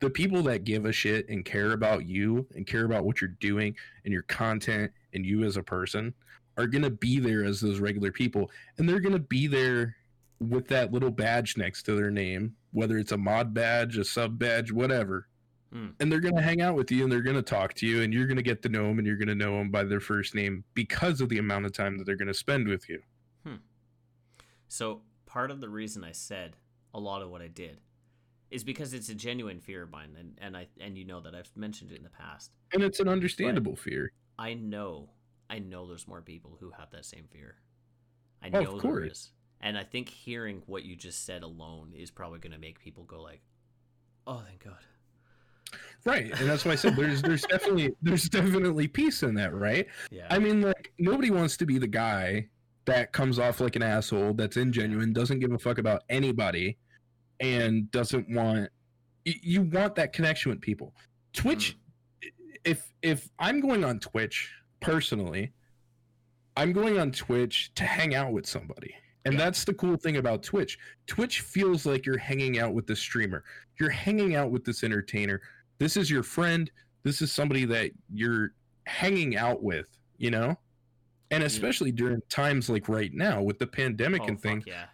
the 0.00 0.10
people 0.10 0.42
that 0.42 0.64
give 0.64 0.84
a 0.84 0.92
shit 0.92 1.28
and 1.30 1.44
care 1.44 1.72
about 1.72 2.06
you 2.06 2.46
and 2.54 2.66
care 2.66 2.84
about 2.84 3.04
what 3.04 3.20
you're 3.20 3.30
doing 3.40 3.74
and 4.04 4.12
your 4.12 4.22
content 4.24 4.92
and 5.14 5.24
you 5.24 5.42
as 5.44 5.56
a 5.56 5.62
person 5.62 6.12
are 6.56 6.66
going 6.66 6.82
to 6.82 6.90
be 6.90 7.18
there 7.18 7.44
as 7.44 7.60
those 7.60 7.80
regular 7.80 8.10
people. 8.10 8.50
And 8.78 8.88
they're 8.88 9.00
going 9.00 9.12
to 9.12 9.18
be 9.18 9.46
there 9.46 9.96
with 10.40 10.68
that 10.68 10.92
little 10.92 11.10
badge 11.10 11.56
next 11.56 11.84
to 11.84 11.94
their 11.94 12.10
name, 12.10 12.54
whether 12.72 12.98
it's 12.98 13.12
a 13.12 13.16
mod 13.16 13.54
badge, 13.54 13.96
a 13.96 14.04
sub 14.04 14.38
badge, 14.38 14.70
whatever. 14.70 15.28
Hmm. 15.72 15.88
And 16.00 16.10
they're 16.10 16.20
going 16.20 16.36
to 16.36 16.42
hang 16.42 16.62
out 16.62 16.76
with 16.76 16.90
you 16.90 17.02
and 17.02 17.12
they're 17.12 17.22
going 17.22 17.36
to 17.36 17.42
talk 17.42 17.74
to 17.74 17.86
you 17.86 18.02
and 18.02 18.12
you're 18.12 18.26
going 18.26 18.36
to 18.36 18.42
get 18.42 18.62
to 18.62 18.68
know 18.68 18.84
them 18.84 18.98
and 18.98 19.06
you're 19.06 19.16
going 19.16 19.28
to 19.28 19.34
know 19.34 19.56
them 19.58 19.70
by 19.70 19.84
their 19.84 20.00
first 20.00 20.34
name 20.34 20.64
because 20.74 21.20
of 21.20 21.28
the 21.28 21.38
amount 21.38 21.66
of 21.66 21.72
time 21.72 21.98
that 21.98 22.04
they're 22.04 22.16
going 22.16 22.28
to 22.28 22.34
spend 22.34 22.68
with 22.68 22.88
you. 22.88 23.00
So 24.68 25.02
part 25.26 25.50
of 25.50 25.60
the 25.60 25.68
reason 25.68 26.04
I 26.04 26.12
said 26.12 26.56
a 26.94 27.00
lot 27.00 27.22
of 27.22 27.30
what 27.30 27.42
I 27.42 27.48
did 27.48 27.80
is 28.50 28.64
because 28.64 28.94
it's 28.94 29.08
a 29.08 29.14
genuine 29.14 29.60
fear 29.60 29.82
of 29.82 29.90
mine, 29.90 30.16
and, 30.18 30.38
and 30.38 30.56
I 30.56 30.68
and 30.80 30.96
you 30.96 31.04
know 31.04 31.20
that 31.20 31.34
I've 31.34 31.50
mentioned 31.56 31.90
it 31.90 31.96
in 31.96 32.04
the 32.04 32.10
past. 32.10 32.52
And 32.72 32.82
it's 32.82 33.00
an 33.00 33.08
understandable 33.08 33.76
fear. 33.76 34.12
I 34.38 34.54
know, 34.54 35.08
I 35.48 35.58
know 35.58 35.86
there's 35.86 36.08
more 36.08 36.22
people 36.22 36.56
who 36.60 36.70
have 36.70 36.90
that 36.90 37.04
same 37.04 37.26
fear. 37.30 37.56
I 38.42 38.48
Oh, 38.52 38.60
know 38.62 38.78
there 38.78 39.10
and 39.60 39.78
I 39.78 39.84
think 39.84 40.08
hearing 40.08 40.62
what 40.66 40.84
you 40.84 40.96
just 40.96 41.24
said 41.24 41.42
alone 41.42 41.92
is 41.96 42.10
probably 42.10 42.38
going 42.38 42.52
to 42.52 42.58
make 42.58 42.78
people 42.78 43.04
go 43.04 43.22
like, 43.22 43.40
"Oh, 44.26 44.42
thank 44.46 44.62
God." 44.62 44.78
Right. 46.04 46.30
And 46.38 46.48
that's 46.48 46.64
why 46.64 46.72
I 46.72 46.76
said 46.76 46.94
there's 46.94 47.22
there's 47.22 47.42
definitely 47.50 47.94
there's 48.02 48.28
definitely 48.28 48.86
peace 48.86 49.22
in 49.22 49.34
that, 49.34 49.54
right? 49.54 49.86
Yeah, 50.10 50.26
I 50.30 50.38
mean, 50.38 50.62
like 50.62 50.92
nobody 50.98 51.30
wants 51.30 51.56
to 51.58 51.66
be 51.66 51.78
the 51.78 51.86
guy 51.86 52.48
that 52.84 53.12
comes 53.12 53.38
off 53.38 53.60
like 53.60 53.76
an 53.76 53.82
asshole, 53.82 54.34
that's 54.34 54.56
ingenuine, 54.56 55.12
doesn't 55.12 55.40
give 55.40 55.52
a 55.52 55.58
fuck 55.58 55.78
about 55.78 56.02
anybody, 56.08 56.76
and 57.40 57.90
doesn't 57.90 58.28
want. 58.28 58.70
You 59.24 59.62
want 59.62 59.96
that 59.96 60.12
connection 60.12 60.50
with 60.50 60.60
people. 60.60 60.94
Twitch, 61.32 61.76
mm. 62.22 62.30
if 62.64 62.92
if 63.02 63.28
I'm 63.40 63.60
going 63.60 63.84
on 63.84 63.98
Twitch 63.98 64.52
personally, 64.80 65.52
I'm 66.56 66.72
going 66.72 66.98
on 66.98 67.12
Twitch 67.12 67.72
to 67.74 67.84
hang 67.84 68.14
out 68.14 68.32
with 68.32 68.46
somebody. 68.46 68.94
And 69.24 69.34
Yeah. 69.34 69.44
that's 69.44 69.64
the 69.64 69.74
cool 69.74 69.96
thing 69.96 70.16
about 70.18 70.42
Twitch. 70.42 70.78
Twitch 71.06 71.40
feels 71.40 71.84
like 71.84 72.06
you're 72.06 72.16
hanging 72.18 72.58
out 72.58 72.74
with 72.74 72.86
the 72.86 72.94
streamer. 72.96 73.44
You're 73.78 73.90
hanging 73.90 74.36
out 74.36 74.50
with 74.50 74.64
this 74.64 74.84
entertainer. 74.84 75.42
This 75.78 75.96
is 75.96 76.10
your 76.10 76.22
friend. 76.22 76.70
This 77.02 77.20
is 77.20 77.32
somebody 77.32 77.64
that 77.66 77.90
you're 78.12 78.52
hanging 78.86 79.36
out 79.36 79.62
with, 79.62 79.88
you 80.18 80.30
know? 80.30 80.56
And 81.30 81.42
mm. 81.42 81.46
especially 81.46 81.90
during 81.92 82.22
times 82.28 82.70
like 82.70 82.88
right 82.88 83.12
now 83.12 83.42
with 83.42 83.58
the 83.58 83.66
pandemic 83.66 84.22
oh, 84.22 84.28
and 84.28 84.40
things. 84.40 84.64
yeah. 84.66 84.86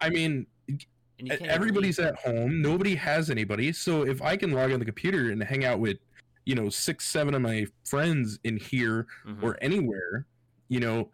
I 0.00 0.10
mean, 0.10 0.46
And 0.68 0.80
you 1.18 1.28
can't 1.28 1.42
even 1.42 1.50
everybody's 1.50 1.98
leave. 1.98 2.08
at 2.08 2.16
home 2.16 2.60
nobody 2.62 2.96
has 2.96 3.30
anybody 3.30 3.72
so 3.72 4.02
if 4.04 4.20
i 4.22 4.36
can 4.36 4.50
log 4.50 4.72
on 4.72 4.80
the 4.80 4.84
computer 4.84 5.30
and 5.30 5.40
hang 5.42 5.64
out 5.64 5.78
with 5.78 5.98
you 6.44 6.54
know 6.54 6.68
six 6.68 7.04
seven 7.06 7.34
of 7.34 7.42
my 7.42 7.66
friends 7.84 8.38
in 8.44 8.56
here 8.56 9.06
Mhm. 9.26 9.42
or 9.42 9.56
anywhere 9.62 10.26
you 10.68 10.80
know 10.80 11.10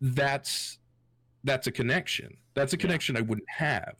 that's 0.00 0.78
that's 1.44 1.68
a 1.68 1.72
connection. 1.72 2.36
That's 2.54 2.72
a 2.72 2.76
Yeah. 2.76 2.80
connection 2.82 3.16
i 3.16 3.20
wouldn't 3.20 3.48
have. 3.48 3.96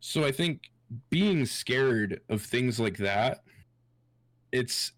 So 0.00 0.24
i 0.24 0.30
think 0.32 0.70
being 1.10 1.44
scared 1.46 2.20
of 2.28 2.42
things 2.42 2.78
like 2.78 2.96
that 2.98 3.42
it's 4.52 4.92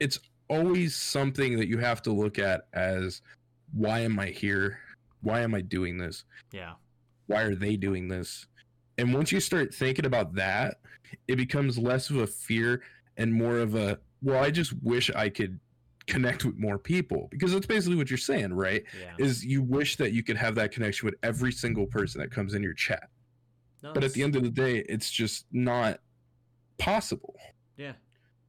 it's 0.00 0.18
always 0.50 0.94
something 0.94 1.56
that 1.56 1.68
you 1.68 1.78
have 1.78 2.02
to 2.02 2.12
look 2.12 2.38
at 2.38 2.66
as 2.74 3.22
why 3.72 4.00
am 4.00 4.18
i 4.18 4.26
here? 4.26 4.78
Why 5.22 5.40
am 5.40 5.54
i 5.54 5.60
doing 5.60 5.96
this? 5.98 6.24
Yeah, 6.52 6.74
why 7.26 7.42
are 7.42 7.54
they 7.54 7.76
doing 7.76 8.08
this? 8.08 8.46
And 8.98 9.12
once 9.14 9.32
you 9.32 9.40
start 9.40 9.74
thinking 9.74 10.04
about 10.06 10.34
that 10.34 10.80
it 11.28 11.36
becomes 11.36 11.78
less 11.78 12.10
of 12.10 12.16
a 12.16 12.26
fear 12.26 12.82
and 13.16 13.32
more 13.32 13.58
of 13.58 13.74
a 13.74 13.98
well 14.22 14.42
i 14.42 14.50
just 14.50 14.72
wish 14.82 15.10
i 15.10 15.28
could 15.28 15.58
connect 16.06 16.44
with 16.44 16.56
more 16.56 16.78
people 16.78 17.28
because 17.30 17.52
that's 17.52 17.66
basically 17.66 17.96
what 17.96 18.10
you're 18.10 18.16
saying 18.16 18.52
right? 18.54 18.84
Yeah. 19.00 19.24
is 19.26 19.44
you 19.44 19.62
wish 19.62 19.96
that 19.96 20.12
you 20.12 20.22
could 20.22 20.36
have 20.36 20.54
that 20.54 20.72
connection 20.72 21.06
with 21.06 21.16
every 21.22 21.52
single 21.52 21.86
person 21.86 22.20
that 22.20 22.30
comes 22.30 22.54
in 22.54 22.62
your 22.62 22.74
chat. 22.74 23.08
No, 23.82 23.92
but 23.92 24.04
at 24.04 24.12
the 24.12 24.22
end 24.22 24.36
of 24.36 24.42
the 24.42 24.50
day 24.50 24.84
it's 24.88 25.10
just 25.10 25.46
not 25.52 26.00
possible. 26.78 27.34
Yeah, 27.76 27.92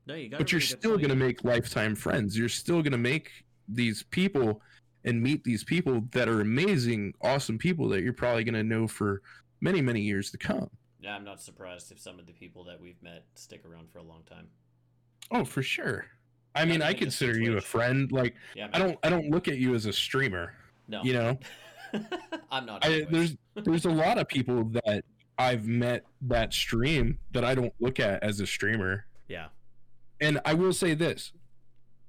no, 0.05 0.13
you 0.13 0.29
got. 0.29 0.37
but 0.37 0.51
you're 0.51 0.61
still 0.61 0.97
going 0.97 1.09
to 1.09 1.15
make 1.15 1.43
lifetime 1.43 1.95
friends. 1.95 2.37
You're 2.37 2.47
still 2.49 2.81
going 2.81 2.91
to 2.91 2.97
make 2.97 3.31
these 3.67 4.03
people 4.03 4.61
and 5.03 5.21
meet 5.21 5.43
these 5.43 5.63
people 5.63 6.03
that 6.11 6.29
are 6.29 6.41
amazing 6.41 7.13
awesome 7.21 7.57
people 7.57 7.89
that 7.89 8.01
you're 8.03 8.13
probably 8.13 8.43
going 8.43 8.53
to 8.53 8.63
know 8.63 8.87
for 8.87 9.21
many 9.61 9.81
many 9.81 10.01
years 10.01 10.31
to 10.31 10.37
come 10.37 10.69
Yeah, 11.07 11.15
I'm 11.15 11.23
not 11.23 11.41
surprised 11.41 11.89
if 11.93 12.01
some 12.01 12.19
of 12.19 12.25
the 12.25 12.33
people 12.33 12.65
that 12.65 12.81
we've 12.81 13.01
met 13.01 13.23
stick 13.35 13.61
around 13.65 13.89
for 13.89 13.99
a 13.99 14.03
long 14.03 14.23
time. 14.29 14.47
Oh, 15.31 15.45
for 15.45 15.63
sure. 15.63 16.05
I 16.53 16.65
mean, 16.65 16.81
I 16.81 16.91
consider 16.93 17.39
you 17.39 17.55
a 17.55 17.61
friend. 17.61 18.11
Like, 18.11 18.35
Yeah, 18.55 18.67
I 18.73 18.79
don't, 18.79 18.99
I 19.03 19.09
don't 19.09 19.29
look 19.29 19.47
at 19.47 19.57
you 19.57 19.73
as 19.73 19.85
a 19.85 19.93
streamer. 19.93 20.53
No, 20.89 21.01
You 21.03 21.13
know, 21.13 21.39
I'm 22.51 22.65
not. 22.65 22.85
I, 22.85 23.07
there's, 23.09 23.37
there's 23.55 23.85
a 23.85 23.89
lot 23.89 24.17
of 24.17 24.27
people 24.27 24.65
that 24.85 25.05
I've 25.39 25.65
met 25.65 26.03
that 26.23 26.51
stream 26.53 27.19
that 27.31 27.45
I 27.45 27.55
don't 27.55 27.73
look 27.79 28.01
at 28.01 28.21
as 28.21 28.41
a 28.41 28.45
streamer. 28.47 29.05
yeah, 29.29 29.47
And 30.19 30.41
I 30.43 30.55
will 30.55 30.73
say 30.73 30.93
this: 30.93 31.31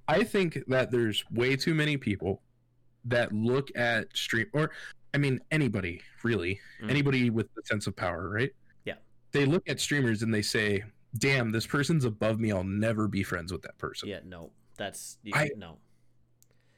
I 0.09 0.25
think 0.25 0.59
that 0.67 0.91
there's 0.91 1.25
way 1.31 1.55
too 1.55 1.75
many 1.75 1.97
people 1.97 2.43
that 3.05 3.33
look 3.33 3.69
at 3.77 4.09
stream, 4.17 4.47
or 4.55 4.73
I 5.15 5.19
mean, 5.19 5.39
anybody 5.53 6.01
really, 6.25 6.59
Mhm. 6.83 6.91
anybody 6.91 7.31
with 7.31 7.47
the 7.55 7.63
sense 7.65 7.87
of 7.87 7.95
power, 7.95 8.29
right? 8.29 8.51
They 9.33 9.45
look 9.47 9.69
at 9.69 9.81
streamers 9.81 10.23
and 10.23 10.33
they 10.33 10.43
say, 10.43 10.85
"Damn, 11.17 11.51
this 11.51 11.67
person's 11.67 12.05
above 12.05 12.41
me. 12.41 12.51
I'll 12.53 12.65
never 12.65 13.09
be 13.09 13.23
friends 13.23 13.53
with 13.53 13.63
that 13.63 13.77
person." 13.79 14.09
yeah. 14.09 14.21
No, 14.25 14.51
that's 14.77 15.19
you, 15.23 15.33
I- 15.35 15.51
no. 15.57 15.79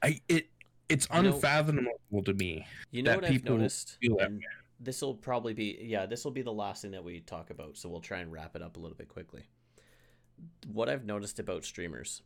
I 0.03 0.21
it 0.29 0.49
it's 0.89 1.07
You 1.15 1.23
know- 1.23 1.35
unfathomable 1.35 2.25
to 2.25 2.35
me. 2.35 2.67
You 2.91 3.03
know 3.03 3.13
that 3.13 3.23
what 3.23 3.31
I've 3.31 3.45
noticed? 3.45 3.99
feel 4.01 4.17
that 4.17 4.27
and 4.31 4.43
this 4.81 5.03
will 5.03 5.15
probably 5.15 5.53
be 5.55 5.79
yeah, 5.83 6.07
this 6.07 6.25
will 6.25 6.33
be 6.33 6.43
the 6.43 6.53
last 6.53 6.83
thing 6.83 6.91
that 6.93 7.05
we 7.05 7.21
talk 7.21 7.51
about, 7.51 7.77
so 7.77 7.89
we'll 7.89 8.01
try 8.01 8.19
and 8.19 8.33
wrap 8.33 8.57
it 8.57 8.63
up 8.63 8.77
a 8.77 8.81
little 8.81 8.97
bit 8.97 9.09
quickly. 9.09 9.45
What 10.73 10.89
I've 10.89 11.05
noticed 11.05 11.39
about 11.39 11.65
streamers, 11.65 12.23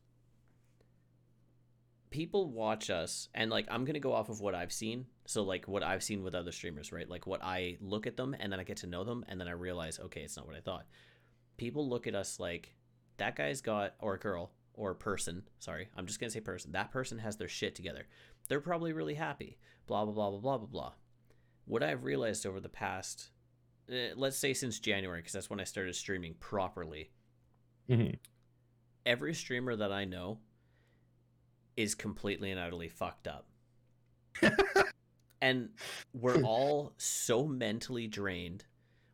people 2.15 2.49
watch 2.49 2.91
us 2.91 3.29
and 3.35 3.51
like 3.51 3.67
I'm 3.69 3.85
to 3.95 4.01
go 4.01 4.13
off 4.13 4.29
of 4.29 4.41
what 4.41 4.55
I've 4.55 4.73
seen. 4.73 5.07
So 5.27 5.43
like 5.43 5.67
what 5.67 5.83
I've 5.83 6.05
seen 6.05 6.23
with 6.23 6.37
other 6.37 6.53
streamers, 6.53 6.93
right? 6.93 7.11
Like 7.11 7.27
what 7.27 7.43
I 7.43 7.77
look 7.81 8.07
at 8.07 8.17
them 8.17 8.37
and 8.39 8.53
then 8.53 8.61
I 8.61 8.63
get 8.63 8.77
to 8.79 8.87
know 8.87 9.03
them 9.03 9.25
and 9.29 9.41
then 9.41 9.49
I 9.49 9.51
realize, 9.51 9.99
okay, 9.99 10.21
it's 10.21 10.37
not 10.37 10.47
what 10.47 10.55
I 10.55 10.61
thought. 10.61 10.87
People 11.57 11.89
look 11.89 12.07
at 12.07 12.15
us 12.15 12.39
like 12.39 12.77
that 13.17 13.35
guy's 13.35 13.61
got 13.61 13.95
or 13.99 14.15
a 14.15 14.19
girl 14.21 14.53
or 14.75 14.93
a 14.93 14.95
person, 14.95 15.43
sorry. 15.59 15.89
I'm 15.97 16.07
just 16.07 16.21
to 16.21 16.31
say 16.31 16.39
person. 16.41 16.71
That 16.71 16.93
person 16.93 17.19
has 17.19 17.37
their 17.37 17.49
shit 17.49 17.75
together. 17.75 18.07
They're 18.49 18.61
probably 18.61 18.93
really 18.93 19.15
happy. 19.15 19.59
Blah 19.89 20.05
blah 20.05 20.15
blah 20.15 20.31
blah 20.31 20.39
blah 20.39 20.59
blah 20.59 20.67
blah. 20.69 20.93
What 21.65 21.83
I've 21.83 22.05
realized 22.05 22.47
over 22.47 22.61
the 22.61 22.69
past 22.69 23.31
eh, 23.91 24.11
let's 24.15 24.39
say 24.39 24.55
since 24.55 24.79
January 24.79 25.19
because 25.19 25.33
that's 25.33 25.51
when 25.51 25.59
I 25.59 25.65
started 25.65 25.97
streaming 25.97 26.35
properly 26.35 27.11
Mhm. 27.91 28.19
every 29.05 29.35
streamer 29.35 29.75
that 29.75 29.91
I 29.91 30.05
know 30.05 30.39
is 31.77 31.95
completely 31.95 32.51
and 32.51 32.61
utterly 32.61 32.89
fucked 32.89 33.29
up. 33.29 33.47
and 35.43 35.71
we're 36.13 36.43
all 36.45 36.93
so 36.97 37.47
mentally 37.47 38.07
drained. 38.07 38.65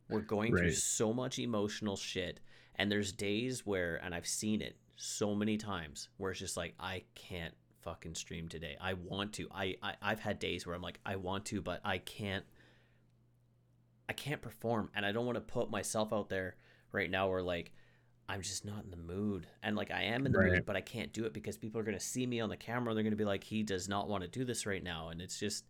We're 0.09 0.21
going 0.21 0.57
through 0.57 0.73
so 0.73 1.13
much 1.13 1.39
emotional 1.39 1.97
shit. 1.97 2.41
And 2.77 2.91
there's 2.91 3.13
days 3.13 3.65
where, 3.65 4.01
and 4.03 4.15
I've 4.15 4.27
seen 4.27 4.61
it 4.61 4.77
so 4.97 5.35
many 5.35 5.57
times, 5.57 6.09
where 6.17 6.31
it's 6.31 6.41
just 6.41 6.57
like, 6.57 6.75
I 6.81 7.05
can't 7.15 7.55
fucking 7.83 8.15
stream 8.15 8.49
today. 8.49 8.77
I 8.81 8.95
want 8.95 9.33
to. 9.35 9.49
I, 9.53 9.77
I 9.83 9.95
I've 10.03 10.21
had 10.21 10.39
days 10.39 10.67
where 10.67 10.75
I'm 10.75 10.83
like, 10.83 11.01
I 11.05 11.17
want 11.17 11.47
to, 11.47 11.61
but 11.61 11.81
I 11.85 11.99
can't. 11.99 12.45
I 14.09 14.13
can't 14.13 14.43
perform, 14.43 14.91
and 14.95 15.07
I 15.07 15.13
don't 15.13 15.27
want 15.27 15.37
to 15.37 15.41
put 15.41 15.71
myself 15.71 16.13
out 16.13 16.29
there 16.29 16.57
right 16.93 17.11
now 17.11 17.29
where 17.29 17.43
like 17.43 17.73
I'm 18.31 18.43
just 18.43 18.65
not 18.65 18.85
in 18.85 18.91
the 18.93 18.97
mood. 18.97 19.49
And 19.65 19.75
like 19.75 19.91
I 19.91 20.03
am 20.05 20.25
in 20.25 20.31
the 20.31 20.39
mood, 20.39 20.65
but 20.65 20.77
I 20.77 20.81
can't 20.81 21.13
do 21.13 21.25
it 21.25 21.33
because 21.33 21.59
people 21.59 21.81
are 21.81 21.85
going 21.85 21.99
to 21.99 22.05
see 22.05 22.27
me 22.27 22.39
on 22.39 22.49
the 22.49 22.57
camera. 22.57 22.91
and 22.91 22.97
They're 22.97 23.03
going 23.03 23.11
to 23.11 23.17
be 23.17 23.25
like, 23.25 23.43
he 23.43 23.65
does 23.65 23.89
not 23.89 24.09
want 24.09 24.23
to 24.23 24.29
do 24.29 24.45
this 24.45 24.67
right 24.67 24.83
now. 24.85 25.09
And 25.09 25.21
it's 25.21 25.37
just, 25.37 25.65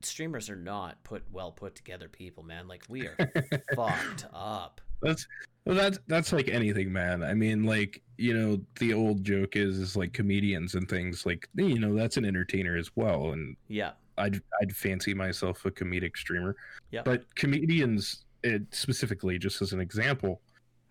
streamers 0.00 0.48
are 0.48 0.56
not 0.56 1.02
put 1.04 1.22
well 1.30 1.52
put 1.52 1.74
together 1.74 2.08
people, 2.08 2.42
man. 2.42 2.66
Like 2.66 2.84
we 2.88 3.06
are 3.06 3.16
fucked 3.76 4.26
up. 4.32 4.80
That's 5.02 5.26
well, 5.66 5.76
that's 5.76 5.98
that's 6.06 6.32
like 6.32 6.48
anything, 6.48 6.90
man. 6.90 7.22
I 7.22 7.34
mean, 7.34 7.64
like 7.64 8.02
you 8.16 8.32
know, 8.32 8.60
the 8.80 8.94
old 8.94 9.22
joke 9.22 9.54
is 9.54 9.78
is 9.78 9.96
like 9.96 10.14
comedians 10.14 10.74
and 10.76 10.88
things 10.88 11.26
like 11.26 11.46
you 11.54 11.78
know 11.78 11.94
that's 11.94 12.16
an 12.16 12.24
entertainer 12.24 12.76
as 12.76 12.90
well, 12.96 13.32
and 13.32 13.54
Yeah. 13.68 13.92
I'd 14.18 14.40
I'd 14.62 14.74
fancy 14.74 15.12
myself 15.12 15.64
a 15.66 15.70
comedic 15.70 16.16
streamer. 16.16 16.56
Yep. 16.90 17.04
But 17.04 17.34
comedians, 17.34 18.24
it, 18.42 18.62
specifically, 18.70 19.38
just 19.38 19.60
as 19.62 19.72
an 19.72 19.80
example, 19.80 20.40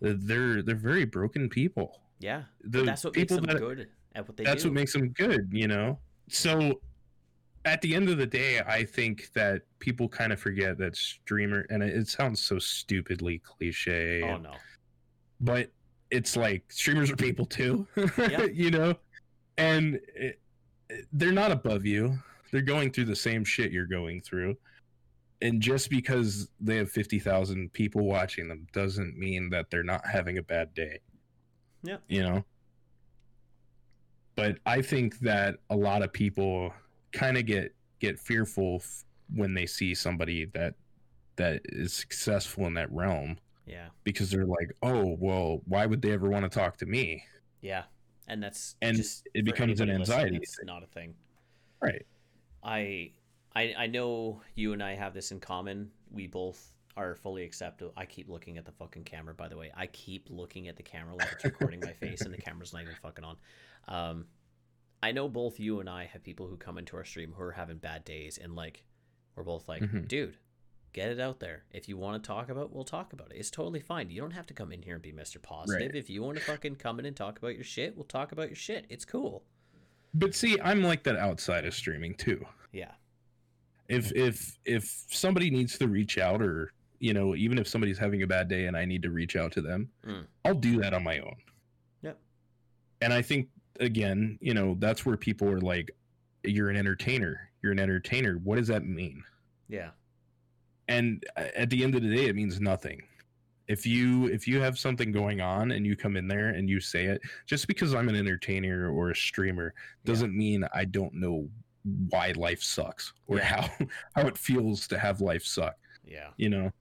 they're 0.02 0.62
they're 0.62 0.76
very 0.76 1.06
broken 1.06 1.47
people. 1.49 2.02
Yeah. 2.20 2.43
The 2.64 2.84
that's 2.84 3.04
what 3.04 3.16
makes 3.16 3.32
people 3.32 3.38
them 3.45 3.56
that 3.56 3.60
good 3.60 3.88
at 4.16 4.28
what 4.28 4.36
they 4.38 4.43
that's 4.43 4.64
do. 4.64 4.70
what 4.70 4.76
makes 4.76 4.93
them 4.93 5.10
good, 5.10 5.49
you 5.52 5.68
know. 5.68 5.97
so 6.30 6.82
at 7.64 7.80
the 7.82 7.93
end 7.93 8.10
of 8.10 8.18
the 8.18 8.26
day, 8.26 8.60
I 8.60 8.84
think 8.84 9.32
that 9.34 9.62
people 9.78 10.10
kind 10.10 10.34
of 10.34 10.39
forget 10.39 10.80
that 10.80 10.95
streamer, 10.95 11.68
and 11.70 11.84
it, 11.84 11.95
it 11.95 12.08
sounds 12.08 12.39
so 12.41 12.58
stupidly 12.58 13.38
cliche. 13.39 14.24
Oh 14.24 14.38
no. 14.38 14.54
but 15.39 15.72
it's 16.10 16.36
like 16.36 16.64
streamers 16.72 17.10
are 17.12 17.16
people 17.16 17.45
too 17.45 17.88
Yeah. 18.18 18.43
you 18.54 18.70
know 18.72 18.95
and 19.58 19.99
it- 20.16 20.39
they're 21.14 21.32
not 21.32 21.52
above 21.54 21.86
you 21.86 22.18
they're 22.52 22.62
going 22.62 22.91
through 22.91 23.06
the 23.06 23.16
same 23.16 23.45
shit 23.45 23.72
you're 23.72 23.86
going 23.86 24.22
through 24.22 24.58
and 25.41 25.61
just 25.61 25.89
because 25.89 26.49
they 26.59 26.75
have 26.77 26.91
50,000 26.91 27.73
people 27.73 28.03
watching 28.05 28.47
them 28.47 28.67
doesn't 28.73 29.17
mean 29.17 29.49
that 29.49 29.69
they're 29.71 29.83
not 29.83 30.05
having 30.05 30.37
a 30.37 30.43
bad 30.43 30.73
day 30.73 30.99
Yeah. 31.83 31.97
you 32.07 32.21
know 32.23 32.45
but 34.35 34.57
i 34.65 34.81
think 34.81 35.19
that 35.19 35.55
a 35.69 35.75
lot 35.75 36.01
of 36.03 36.11
people 36.13 36.73
kind 37.11 37.37
of 37.37 37.45
get 37.45 37.75
get 37.99 38.19
fearful 38.19 38.75
f- 38.81 39.03
when 39.35 39.53
they 39.53 39.65
see 39.65 39.93
somebody 39.93 40.45
that 40.53 40.75
that 41.37 41.61
is 41.65 41.93
successful 41.93 42.65
in 42.67 42.73
that 42.75 42.91
realm 42.91 43.37
Yeah. 43.65 43.87
because 44.03 44.29
they're 44.29 44.45
like, 44.45 44.69
oh, 44.83 45.15
well, 45.19 45.61
why 45.65 45.85
would 45.85 46.01
they 46.01 46.11
ever 46.11 46.29
want 46.29 46.43
to 46.43 46.49
talk 46.49 46.75
to 46.77 46.85
me? 46.85 47.23
Yeah. 47.61 47.83
And 48.27 48.43
that's 48.43 48.75
And 48.81 48.97
just 48.97 49.27
it 49.33 49.45
becomes 49.45 49.79
an 49.79 49.89
anxiety 49.89 50.37
It's 50.41 50.59
not 50.65 50.83
a 50.83 50.87
thing. 50.87 51.15
Right. 51.81 52.05
I, 52.63 53.11
I 53.56 53.74
I 53.78 53.88
know 53.88 54.41
you 54.56 54.74
and 54.74 54.82
I 54.82 54.95
have 54.95 55.14
this 55.14 55.32
in 55.32 55.39
common. 55.39 55.91
We 56.10 56.28
both 56.28 56.72
are 56.97 57.16
fully 57.16 57.43
acceptable. 57.43 57.93
I 57.95 58.06
keep 58.06 58.28
looking 58.30 58.58
at 58.58 58.66
the 58.66 58.72
fucking 58.72 59.04
camera. 59.06 59.34
By 59.34 59.47
the 59.47 59.58
way, 59.58 59.72
I 59.76 59.88
keep 59.88 60.28
looking 60.30 60.68
at 60.68 60.76
the 60.76 60.84
camera 60.84 61.16
like 61.16 61.30
it's 61.32 61.43
recording 61.45 61.80
my 61.80 61.93
face, 61.93 62.22
and 62.22 62.34
the 62.34 62.38
camera's 62.41 62.74
not 62.74 62.82
even 62.84 62.95
fucking 63.02 63.24
on. 63.24 63.38
Um, 63.88 64.26
I 65.02 65.12
know 65.12 65.28
both 65.30 65.60
you 65.60 65.80
and 65.80 65.89
I 65.89 66.06
have 66.06 66.24
people 66.24 66.47
who 66.47 66.58
come 66.58 66.78
into 66.78 66.95
our 66.97 67.06
stream 67.06 67.34
who 67.36 67.43
are 67.43 67.52
having 67.54 67.78
bad 67.78 68.04
days, 68.06 68.38
and 68.38 68.56
like, 68.56 68.84
we're 69.36 69.43
both 69.43 69.68
like, 69.70 69.82
Mhm. 69.82 70.08
dude, 70.08 70.38
get 70.93 71.10
it 71.12 71.20
out 71.20 71.39
there. 71.39 71.64
If 71.72 71.88
you 71.88 71.97
want 71.97 72.22
to 72.22 72.28
talk 72.28 72.49
about, 72.49 72.66
it, 72.66 72.72
we'll 72.74 72.84
talk 72.84 73.14
about 73.14 73.32
it. 73.32 73.38
It's 73.38 73.49
totally 73.49 73.80
fine. 73.80 74.10
You 74.10 74.20
don't 74.22 74.32
have 74.32 74.47
to 74.47 74.54
come 74.54 74.72
in 74.74 74.82
here 74.82 74.95
and 74.95 75.02
be 75.02 75.14
Mister 75.14 75.39
Positive. 75.39 75.88
Right. 75.88 75.95
If 75.95 76.10
you 76.10 76.22
want 76.22 76.38
to 76.38 76.43
fucking 76.43 76.76
come 76.76 76.99
in 76.99 77.06
and 77.06 77.16
talk 77.16 77.39
about 77.39 77.56
your 77.56 77.64
shit, 77.64 77.95
we'll 77.95 78.04
talk 78.06 78.32
about 78.34 78.49
your 78.49 78.56
shit. 78.58 78.86
It's 78.89 79.06
cool. 79.06 79.43
But 80.14 80.36
see, 80.36 80.60
I'm 80.60 80.84
like 80.84 81.04
that 81.04 81.16
outside 81.16 81.66
of 81.66 81.74
streaming 81.74 82.16
too. 82.16 82.45
Yeah. 82.74 82.91
If 83.91 84.11
if 84.15 84.57
if 84.65 85.05
somebody 85.09 85.49
needs 85.51 85.77
to 85.79 85.87
reach 85.87 86.17
out 86.17 86.41
or 86.41 86.71
you 86.99 87.13
know, 87.13 87.35
even 87.35 87.57
if 87.57 87.67
somebody's 87.67 87.97
having 87.97 88.21
a 88.23 88.27
bad 88.27 88.47
day 88.47 88.65
and 88.67 88.77
I 88.77 88.85
need 88.85 89.01
to 89.03 89.09
reach 89.11 89.35
out 89.35 89.51
to 89.53 89.61
them, 89.61 89.89
Mm. 90.07 90.25
I'll 90.45 90.53
do 90.55 90.79
that 90.81 90.93
on 90.93 91.03
my 91.03 91.17
own. 91.19 91.35
Yep. 92.03 92.17
And 93.01 93.11
I 93.13 93.21
think 93.21 93.49
again, 93.79 94.37
you 94.41 94.53
know, 94.53 94.75
that's 94.79 95.05
where 95.05 95.17
people 95.17 95.47
are 95.49 95.59
like, 95.61 95.89
you're 96.43 96.69
an 96.69 96.77
entertainer. 96.77 97.49
You're 97.61 97.71
an 97.71 97.79
entertainer. 97.79 98.35
What 98.43 98.57
does 98.57 98.67
that 98.67 98.85
mean? 98.85 99.23
Yeah. 99.67 99.91
and 100.87 101.23
at 101.35 101.69
the 101.69 101.83
end 101.83 101.95
of 101.95 102.01
the 102.03 102.13
day 102.15 102.25
it 102.25 102.35
means 102.35 102.59
nothing 102.59 103.01
if 103.67 103.85
you 103.85 104.25
if 104.27 104.47
you 104.47 104.59
have 104.59 104.77
something 104.77 105.11
going 105.13 105.39
on 105.39 105.71
and 105.71 105.85
you 105.85 105.95
come 105.95 106.17
in 106.17 106.27
there 106.27 106.49
and 106.49 106.69
you 106.69 106.79
say 106.81 107.05
it 107.05 107.21
just 107.45 107.67
because 107.67 107.93
i'm 107.95 108.09
an 108.09 108.15
entertainer 108.15 108.89
or 108.91 109.11
a 109.11 109.15
streamer 109.15 109.73
doesn't 110.03 110.35
mean 110.35 110.65
i 110.73 110.83
don't 110.83 111.13
know 111.13 111.47
why 111.84 112.32
life 112.36 112.61
sucks 112.61 113.13
or 113.27 113.38
Yeah. 113.38 113.45
how 113.45 113.69
how 114.15 114.27
it 114.27 114.38
feels 114.38 114.88
to 114.89 114.97
have 114.99 115.21
life 115.21 115.43
suck 115.43 115.75
Yeah. 116.05 116.29
you 116.38 116.49
know 116.49 116.71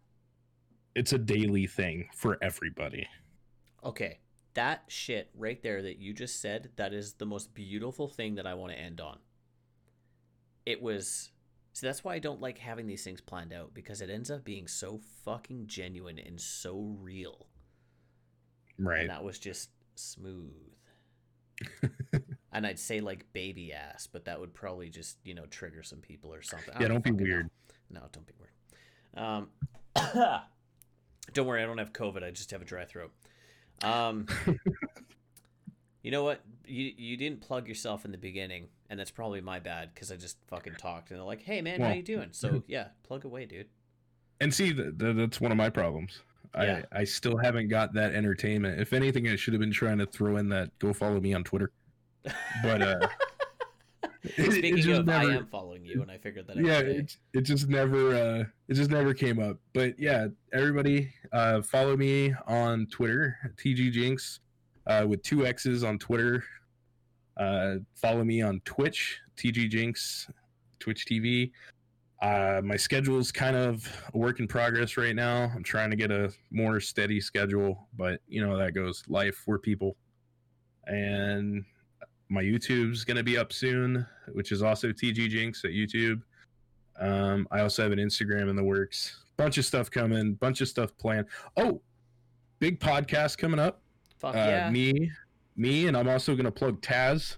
it's 0.94 1.12
a 1.12 1.18
daily 1.18 1.66
thing 1.66 2.08
for 2.14 2.36
everybody 2.42 3.06
Okay. 3.82 4.18
That 4.54 4.82
shit 4.88 5.30
right 5.34 5.62
there 5.62 5.80
that 5.80 5.98
you 5.98 6.12
just 6.12 6.40
said, 6.42 6.70
that 6.76 6.92
is 6.92 7.14
the 7.14 7.24
most 7.24 7.54
beautiful 7.54 8.08
thing 8.08 8.34
that 8.34 8.46
I 8.46 8.52
want 8.52 8.72
to 8.72 8.78
end 8.78 9.00
on. 9.00 9.18
It 10.66 10.82
was. 10.82 11.30
See, 11.72 11.86
that's 11.86 12.04
why 12.04 12.14
I 12.14 12.18
don't 12.18 12.40
like 12.42 12.58
having 12.58 12.86
these 12.88 13.04
things 13.04 13.20
planned 13.22 13.54
out 13.54 13.72
because 13.72 14.02
it 14.02 14.10
ends 14.10 14.30
up 14.30 14.44
being 14.44 14.66
so 14.66 15.00
fucking 15.24 15.68
genuine 15.68 16.18
and 16.18 16.38
so 16.38 16.94
real. 17.00 17.46
right 18.76 19.00
And 19.02 19.10
that 19.10 19.24
was 19.24 19.38
just 19.38 19.70
smooth. 19.94 20.52
and 22.52 22.66
I'd 22.66 22.78
say 22.78 23.00
like 23.00 23.32
baby 23.32 23.72
ass, 23.72 24.08
but 24.10 24.24
that 24.24 24.40
would 24.40 24.52
probably 24.54 24.88
just, 24.88 25.18
you 25.24 25.34
know, 25.34 25.46
trigger 25.46 25.82
some 25.82 26.00
people 26.00 26.32
or 26.34 26.42
something. 26.42 26.74
Yeah 26.80 26.88
don't 26.88 27.02
be 27.04 27.10
fucking 27.10 27.16
know. 27.16 27.22
weird 27.32 27.50
No, 27.90 28.00
don't 28.12 28.26
be 28.26 28.34
weird. 28.38 28.48
Um, 29.26 29.48
don't 31.34 31.46
worry, 31.46 31.62
I 31.62 31.66
don't 31.66 31.78
have 31.78 31.92
COVID. 31.92 32.22
I 32.22 32.30
just 32.30 32.50
have 32.50 32.62
a 32.62 32.64
dry 32.64 32.84
throat. 32.84 33.12
Um, 33.82 34.26
you 36.02 36.10
know 36.10 36.22
what? 36.24 36.40
You 36.66 36.92
you 36.96 37.16
didn't 37.16 37.40
plug 37.40 37.66
yourself 37.68 38.04
in 38.04 38.12
the 38.12 38.18
beginning, 38.18 38.68
and 38.88 38.98
that's 38.98 39.10
probably 39.10 39.40
my 39.40 39.58
bad 39.58 39.90
because 39.94 40.10
I 40.12 40.16
just 40.16 40.36
fucking 40.48 40.74
talked, 40.74 41.10
and 41.10 41.18
they're 41.18 41.26
like, 41.26 41.42
"Hey, 41.42 41.60
man, 41.62 41.80
how 41.80 41.92
you 41.92 42.02
doing?" 42.02 42.28
So 42.32 42.62
yeah, 42.68 42.88
plug 43.02 43.24
away, 43.24 43.46
dude. 43.46 43.66
and 44.40 44.52
see 44.54 44.72
th- 44.72 44.98
th- 44.98 45.16
that's 45.16 45.40
one 45.40 45.50
of 45.52 45.58
my 45.58 45.68
problems 45.68 46.20
Yeah. 46.54 46.82
I, 46.92 47.00
I 47.00 47.04
still 47.04 47.36
haven't 47.36 47.68
got 47.68 47.92
that 47.94 48.14
entertainment 48.14 48.80
if 48.80 48.92
anything 48.92 49.28
i 49.28 49.36
should 49.36 49.52
have 49.52 49.60
been 49.60 49.70
trying 49.72 49.98
to 49.98 50.06
throw 50.06 50.36
in 50.38 50.48
that 50.48 50.76
go 50.78 50.92
follow 50.94 51.20
me 51.20 51.34
on 51.34 51.44
twitter 51.44 51.70
but 52.62 52.82
uh 52.82 53.08
it- 54.22 54.38
it 54.38 54.52
Speaking 54.52 54.76
just 54.78 55.00
of, 55.00 55.08
I 55.08 55.24
am 55.24 55.46
following 55.46 55.84
you, 55.84 56.02
and 56.02 56.10
I 56.10 56.18
figured 56.18 56.46
that 56.48 56.58
out. 56.58 56.64
yeah 56.64 56.80
it, 56.80 57.16
it 57.32 57.40
just 57.42 57.68
never 57.68 58.14
uh 58.14 58.44
it 58.68 58.74
just 58.74 58.90
never 58.90 59.14
came 59.14 59.38
up. 59.38 59.56
But 59.72 59.98
yeah 59.98 60.28
everybody 60.52 61.12
uh 61.32 61.62
follow 61.62 61.96
me 61.96 62.34
on 62.46 62.86
twitter 62.86 63.36
tg 63.56 63.92
jinx 63.92 64.40
uh 64.86 65.04
with 65.08 65.22
two 65.22 65.46
x's 65.46 65.82
on 65.84 65.98
twitter. 65.98 66.44
Uh 67.36 67.76
follow 67.94 68.24
me 68.24 68.42
on 68.42 68.60
twitch 68.64 69.18
tg 69.36 69.70
jinx 69.70 70.28
twitch 70.80 71.06
tv 71.06 71.50
uh 72.20 72.60
my 72.62 72.76
schedule 72.76 73.18
is 73.18 73.32
kind 73.32 73.56
of 73.56 73.90
a 74.12 74.18
work 74.18 74.40
in 74.40 74.46
progress 74.46 74.98
right 74.98 75.16
now. 75.16 75.50
I'm 75.54 75.62
trying 75.62 75.88
to 75.90 75.96
get 75.96 76.10
a 76.10 76.30
more 76.50 76.78
steady 76.80 77.20
schedule 77.22 77.88
but 77.96 78.20
you 78.28 78.44
know 78.46 78.58
that 78.58 78.74
goes. 78.74 79.02
Life 79.08 79.42
we're 79.46 79.58
people. 79.58 79.96
And 80.86 81.64
my 82.30 82.42
YouTube's 82.42 83.04
gonna 83.04 83.22
be 83.22 83.36
up 83.36 83.52
soon, 83.52 84.06
which 84.32 84.52
is 84.52 84.62
also 84.62 84.92
TG 84.92 85.28
Jinx 85.28 85.64
at 85.64 85.72
YouTube. 85.72 86.22
Um, 86.98 87.46
I 87.50 87.60
also 87.60 87.82
have 87.82 87.92
an 87.92 87.98
Instagram 87.98 88.48
in 88.48 88.56
the 88.56 88.62
works. 88.64 89.24
Bunch 89.36 89.58
of 89.58 89.64
stuff 89.64 89.90
coming, 89.90 90.34
bunch 90.34 90.60
of 90.60 90.68
stuff 90.68 90.96
planned. 90.96 91.26
Oh, 91.56 91.82
big 92.60 92.78
podcast 92.78 93.36
coming 93.36 93.58
up. 93.58 93.82
Fuck 94.18 94.34
Uh, 94.36 94.38
yeah. 94.38 94.70
Me, 94.70 95.10
me, 95.56 95.86
and 95.88 95.96
I'm 95.96 96.08
also 96.08 96.36
gonna 96.36 96.50
plug 96.52 96.80
Taz, 96.80 97.36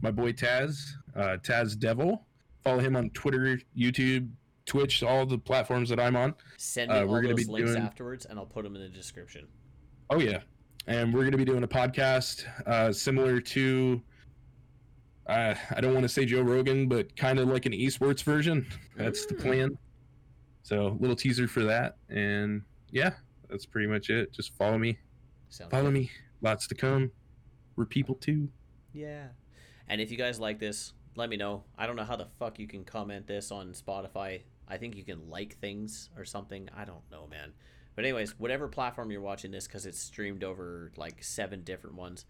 my 0.00 0.10
boy 0.10 0.32
Taz, 0.32 0.86
uh, 1.14 1.36
Taz 1.42 1.78
Devil. 1.78 2.26
Follow 2.64 2.78
him 2.80 2.96
on 2.96 3.10
Twitter, 3.10 3.60
YouTube, 3.76 4.30
Twitch, 4.64 5.02
all 5.02 5.26
the 5.26 5.38
platforms 5.38 5.88
that 5.90 5.98
I'm 6.00 6.14
on. 6.16 6.34
Send 6.56 6.90
me 6.90 6.96
uh, 6.96 7.00
all 7.02 7.08
we're 7.08 7.22
gonna 7.22 7.34
those 7.34 7.46
be 7.46 7.52
links 7.52 7.72
doing- 7.72 7.82
afterwards, 7.82 8.24
and 8.26 8.38
I'll 8.38 8.46
put 8.46 8.64
them 8.64 8.74
in 8.76 8.82
the 8.82 8.88
description. 8.88 9.46
Oh 10.08 10.18
yeah, 10.20 10.40
and 10.86 11.12
we're 11.12 11.24
gonna 11.24 11.36
be 11.36 11.44
doing 11.44 11.64
a 11.64 11.68
podcast 11.68 12.44
uh, 12.66 12.90
similar 12.90 13.38
to. 13.40 14.00
Uh, 15.30 15.54
I 15.76 15.80
don't 15.80 15.94
want 15.94 16.02
to 16.02 16.08
say 16.08 16.24
Joe 16.24 16.42
Rogan, 16.42 16.88
but 16.88 17.14
kind 17.14 17.38
of 17.38 17.48
like 17.48 17.64
an 17.64 17.72
esports 17.72 18.24
version. 18.24 18.66
That's 18.96 19.26
the 19.26 19.34
plan. 19.34 19.78
So 20.64 20.96
little 20.98 21.14
teaser 21.14 21.46
for 21.46 21.62
that, 21.64 21.96
and 22.08 22.62
yeah, 22.90 23.12
that's 23.48 23.64
pretty 23.64 23.86
much 23.86 24.10
it. 24.10 24.32
Just 24.32 24.52
follow 24.56 24.76
me, 24.76 24.98
Sounds 25.48 25.70
follow 25.70 25.84
good. 25.84 25.94
me. 25.94 26.10
Lots 26.42 26.66
to 26.66 26.74
come. 26.74 27.12
We're 27.76 27.84
people 27.86 28.16
too. 28.16 28.48
Yeah. 28.92 29.28
And 29.88 30.00
if 30.00 30.10
you 30.10 30.16
guys 30.16 30.40
like 30.40 30.58
this, 30.58 30.94
let 31.14 31.28
me 31.30 31.36
know. 31.36 31.62
I 31.78 31.86
don't 31.86 31.96
know 31.96 32.04
how 32.04 32.16
the 32.16 32.26
fuck 32.38 32.58
you 32.58 32.66
can 32.66 32.84
comment 32.84 33.26
this 33.26 33.50
on 33.52 33.72
Spotify. 33.72 34.42
I 34.68 34.76
think 34.78 34.96
you 34.96 35.04
can 35.04 35.28
like 35.30 35.58
things 35.60 36.10
or 36.16 36.24
something. 36.24 36.68
I 36.76 36.84
don't 36.84 37.08
know, 37.10 37.26
man. 37.28 37.52
But 37.94 38.04
anyways, 38.04 38.38
whatever 38.38 38.68
platform 38.68 39.10
you're 39.10 39.20
watching 39.20 39.50
this 39.50 39.66
cuz 39.66 39.86
it's 39.86 39.98
streamed 39.98 40.44
over 40.44 40.92
like 40.96 41.22
7 41.22 41.62
different 41.62 41.96
ones. 41.96 42.24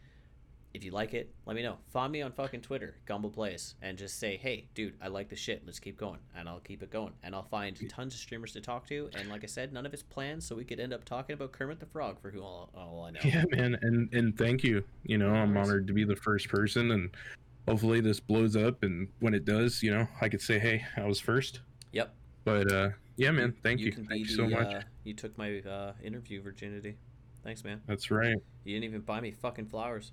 If 0.72 0.84
you 0.84 0.92
like 0.92 1.14
it, 1.14 1.34
let 1.46 1.56
me 1.56 1.62
know. 1.62 1.78
Find 1.88 2.12
me 2.12 2.22
on 2.22 2.30
fucking 2.30 2.60
Twitter, 2.60 2.94
Gumble 3.04 3.30
Plays, 3.30 3.74
and 3.82 3.98
just 3.98 4.20
say, 4.20 4.36
"Hey, 4.36 4.68
dude, 4.74 4.94
I 5.02 5.08
like 5.08 5.28
the 5.28 5.36
shit. 5.36 5.62
Let's 5.66 5.80
keep 5.80 5.98
going." 5.98 6.20
And 6.36 6.48
I'll 6.48 6.60
keep 6.60 6.82
it 6.82 6.90
going. 6.90 7.12
And 7.24 7.34
I'll 7.34 7.42
find 7.42 7.76
tons 7.88 8.14
of 8.14 8.20
streamers 8.20 8.52
to 8.52 8.60
talk 8.60 8.86
to, 8.86 9.10
and 9.14 9.28
like 9.28 9.42
I 9.42 9.48
said, 9.48 9.72
none 9.72 9.84
of 9.84 9.92
it's 9.92 10.04
planned, 10.04 10.44
so 10.44 10.54
we 10.54 10.64
could 10.64 10.78
end 10.78 10.92
up 10.92 11.04
talking 11.04 11.34
about 11.34 11.50
Kermit 11.50 11.80
the 11.80 11.86
Frog 11.86 12.20
for 12.20 12.30
who 12.30 12.40
all, 12.40 12.70
all 12.74 13.04
I 13.04 13.10
know. 13.10 13.20
Yeah, 13.24 13.44
man, 13.50 13.78
and 13.82 14.12
and 14.14 14.38
thank 14.38 14.62
you. 14.62 14.84
You 15.02 15.18
know, 15.18 15.30
I'm 15.34 15.56
honored 15.56 15.88
to 15.88 15.92
be 15.92 16.04
the 16.04 16.16
first 16.16 16.48
person, 16.48 16.92
and 16.92 17.10
hopefully 17.66 18.00
this 18.00 18.20
blows 18.20 18.54
up. 18.54 18.82
And 18.82 19.08
when 19.18 19.34
it 19.34 19.44
does, 19.44 19.82
you 19.82 19.90
know, 19.90 20.06
I 20.20 20.28
could 20.28 20.40
say, 20.40 20.58
hey, 20.58 20.84
I 20.96 21.04
was 21.04 21.18
first. 21.18 21.60
Yep. 21.92 22.14
But 22.44 22.72
uh, 22.72 22.90
yeah, 23.16 23.32
man, 23.32 23.54
thank 23.62 23.80
you. 23.80 23.92
can 23.92 24.06
Thank 24.06 24.20
you 24.20 24.34
so 24.34 24.42
the, 24.42 24.50
much. 24.50 24.74
Uh, 24.74 24.80
you 25.04 25.14
took 25.14 25.36
my 25.36 25.58
uh, 25.60 25.92
interview 26.02 26.42
virginity. 26.42 26.96
Thanks, 27.42 27.64
man. 27.64 27.80
That's 27.86 28.10
right. 28.10 28.36
You 28.64 28.74
didn't 28.74 28.84
even 28.84 29.00
buy 29.00 29.20
me 29.20 29.30
fucking 29.30 29.66
flowers. 29.66 30.12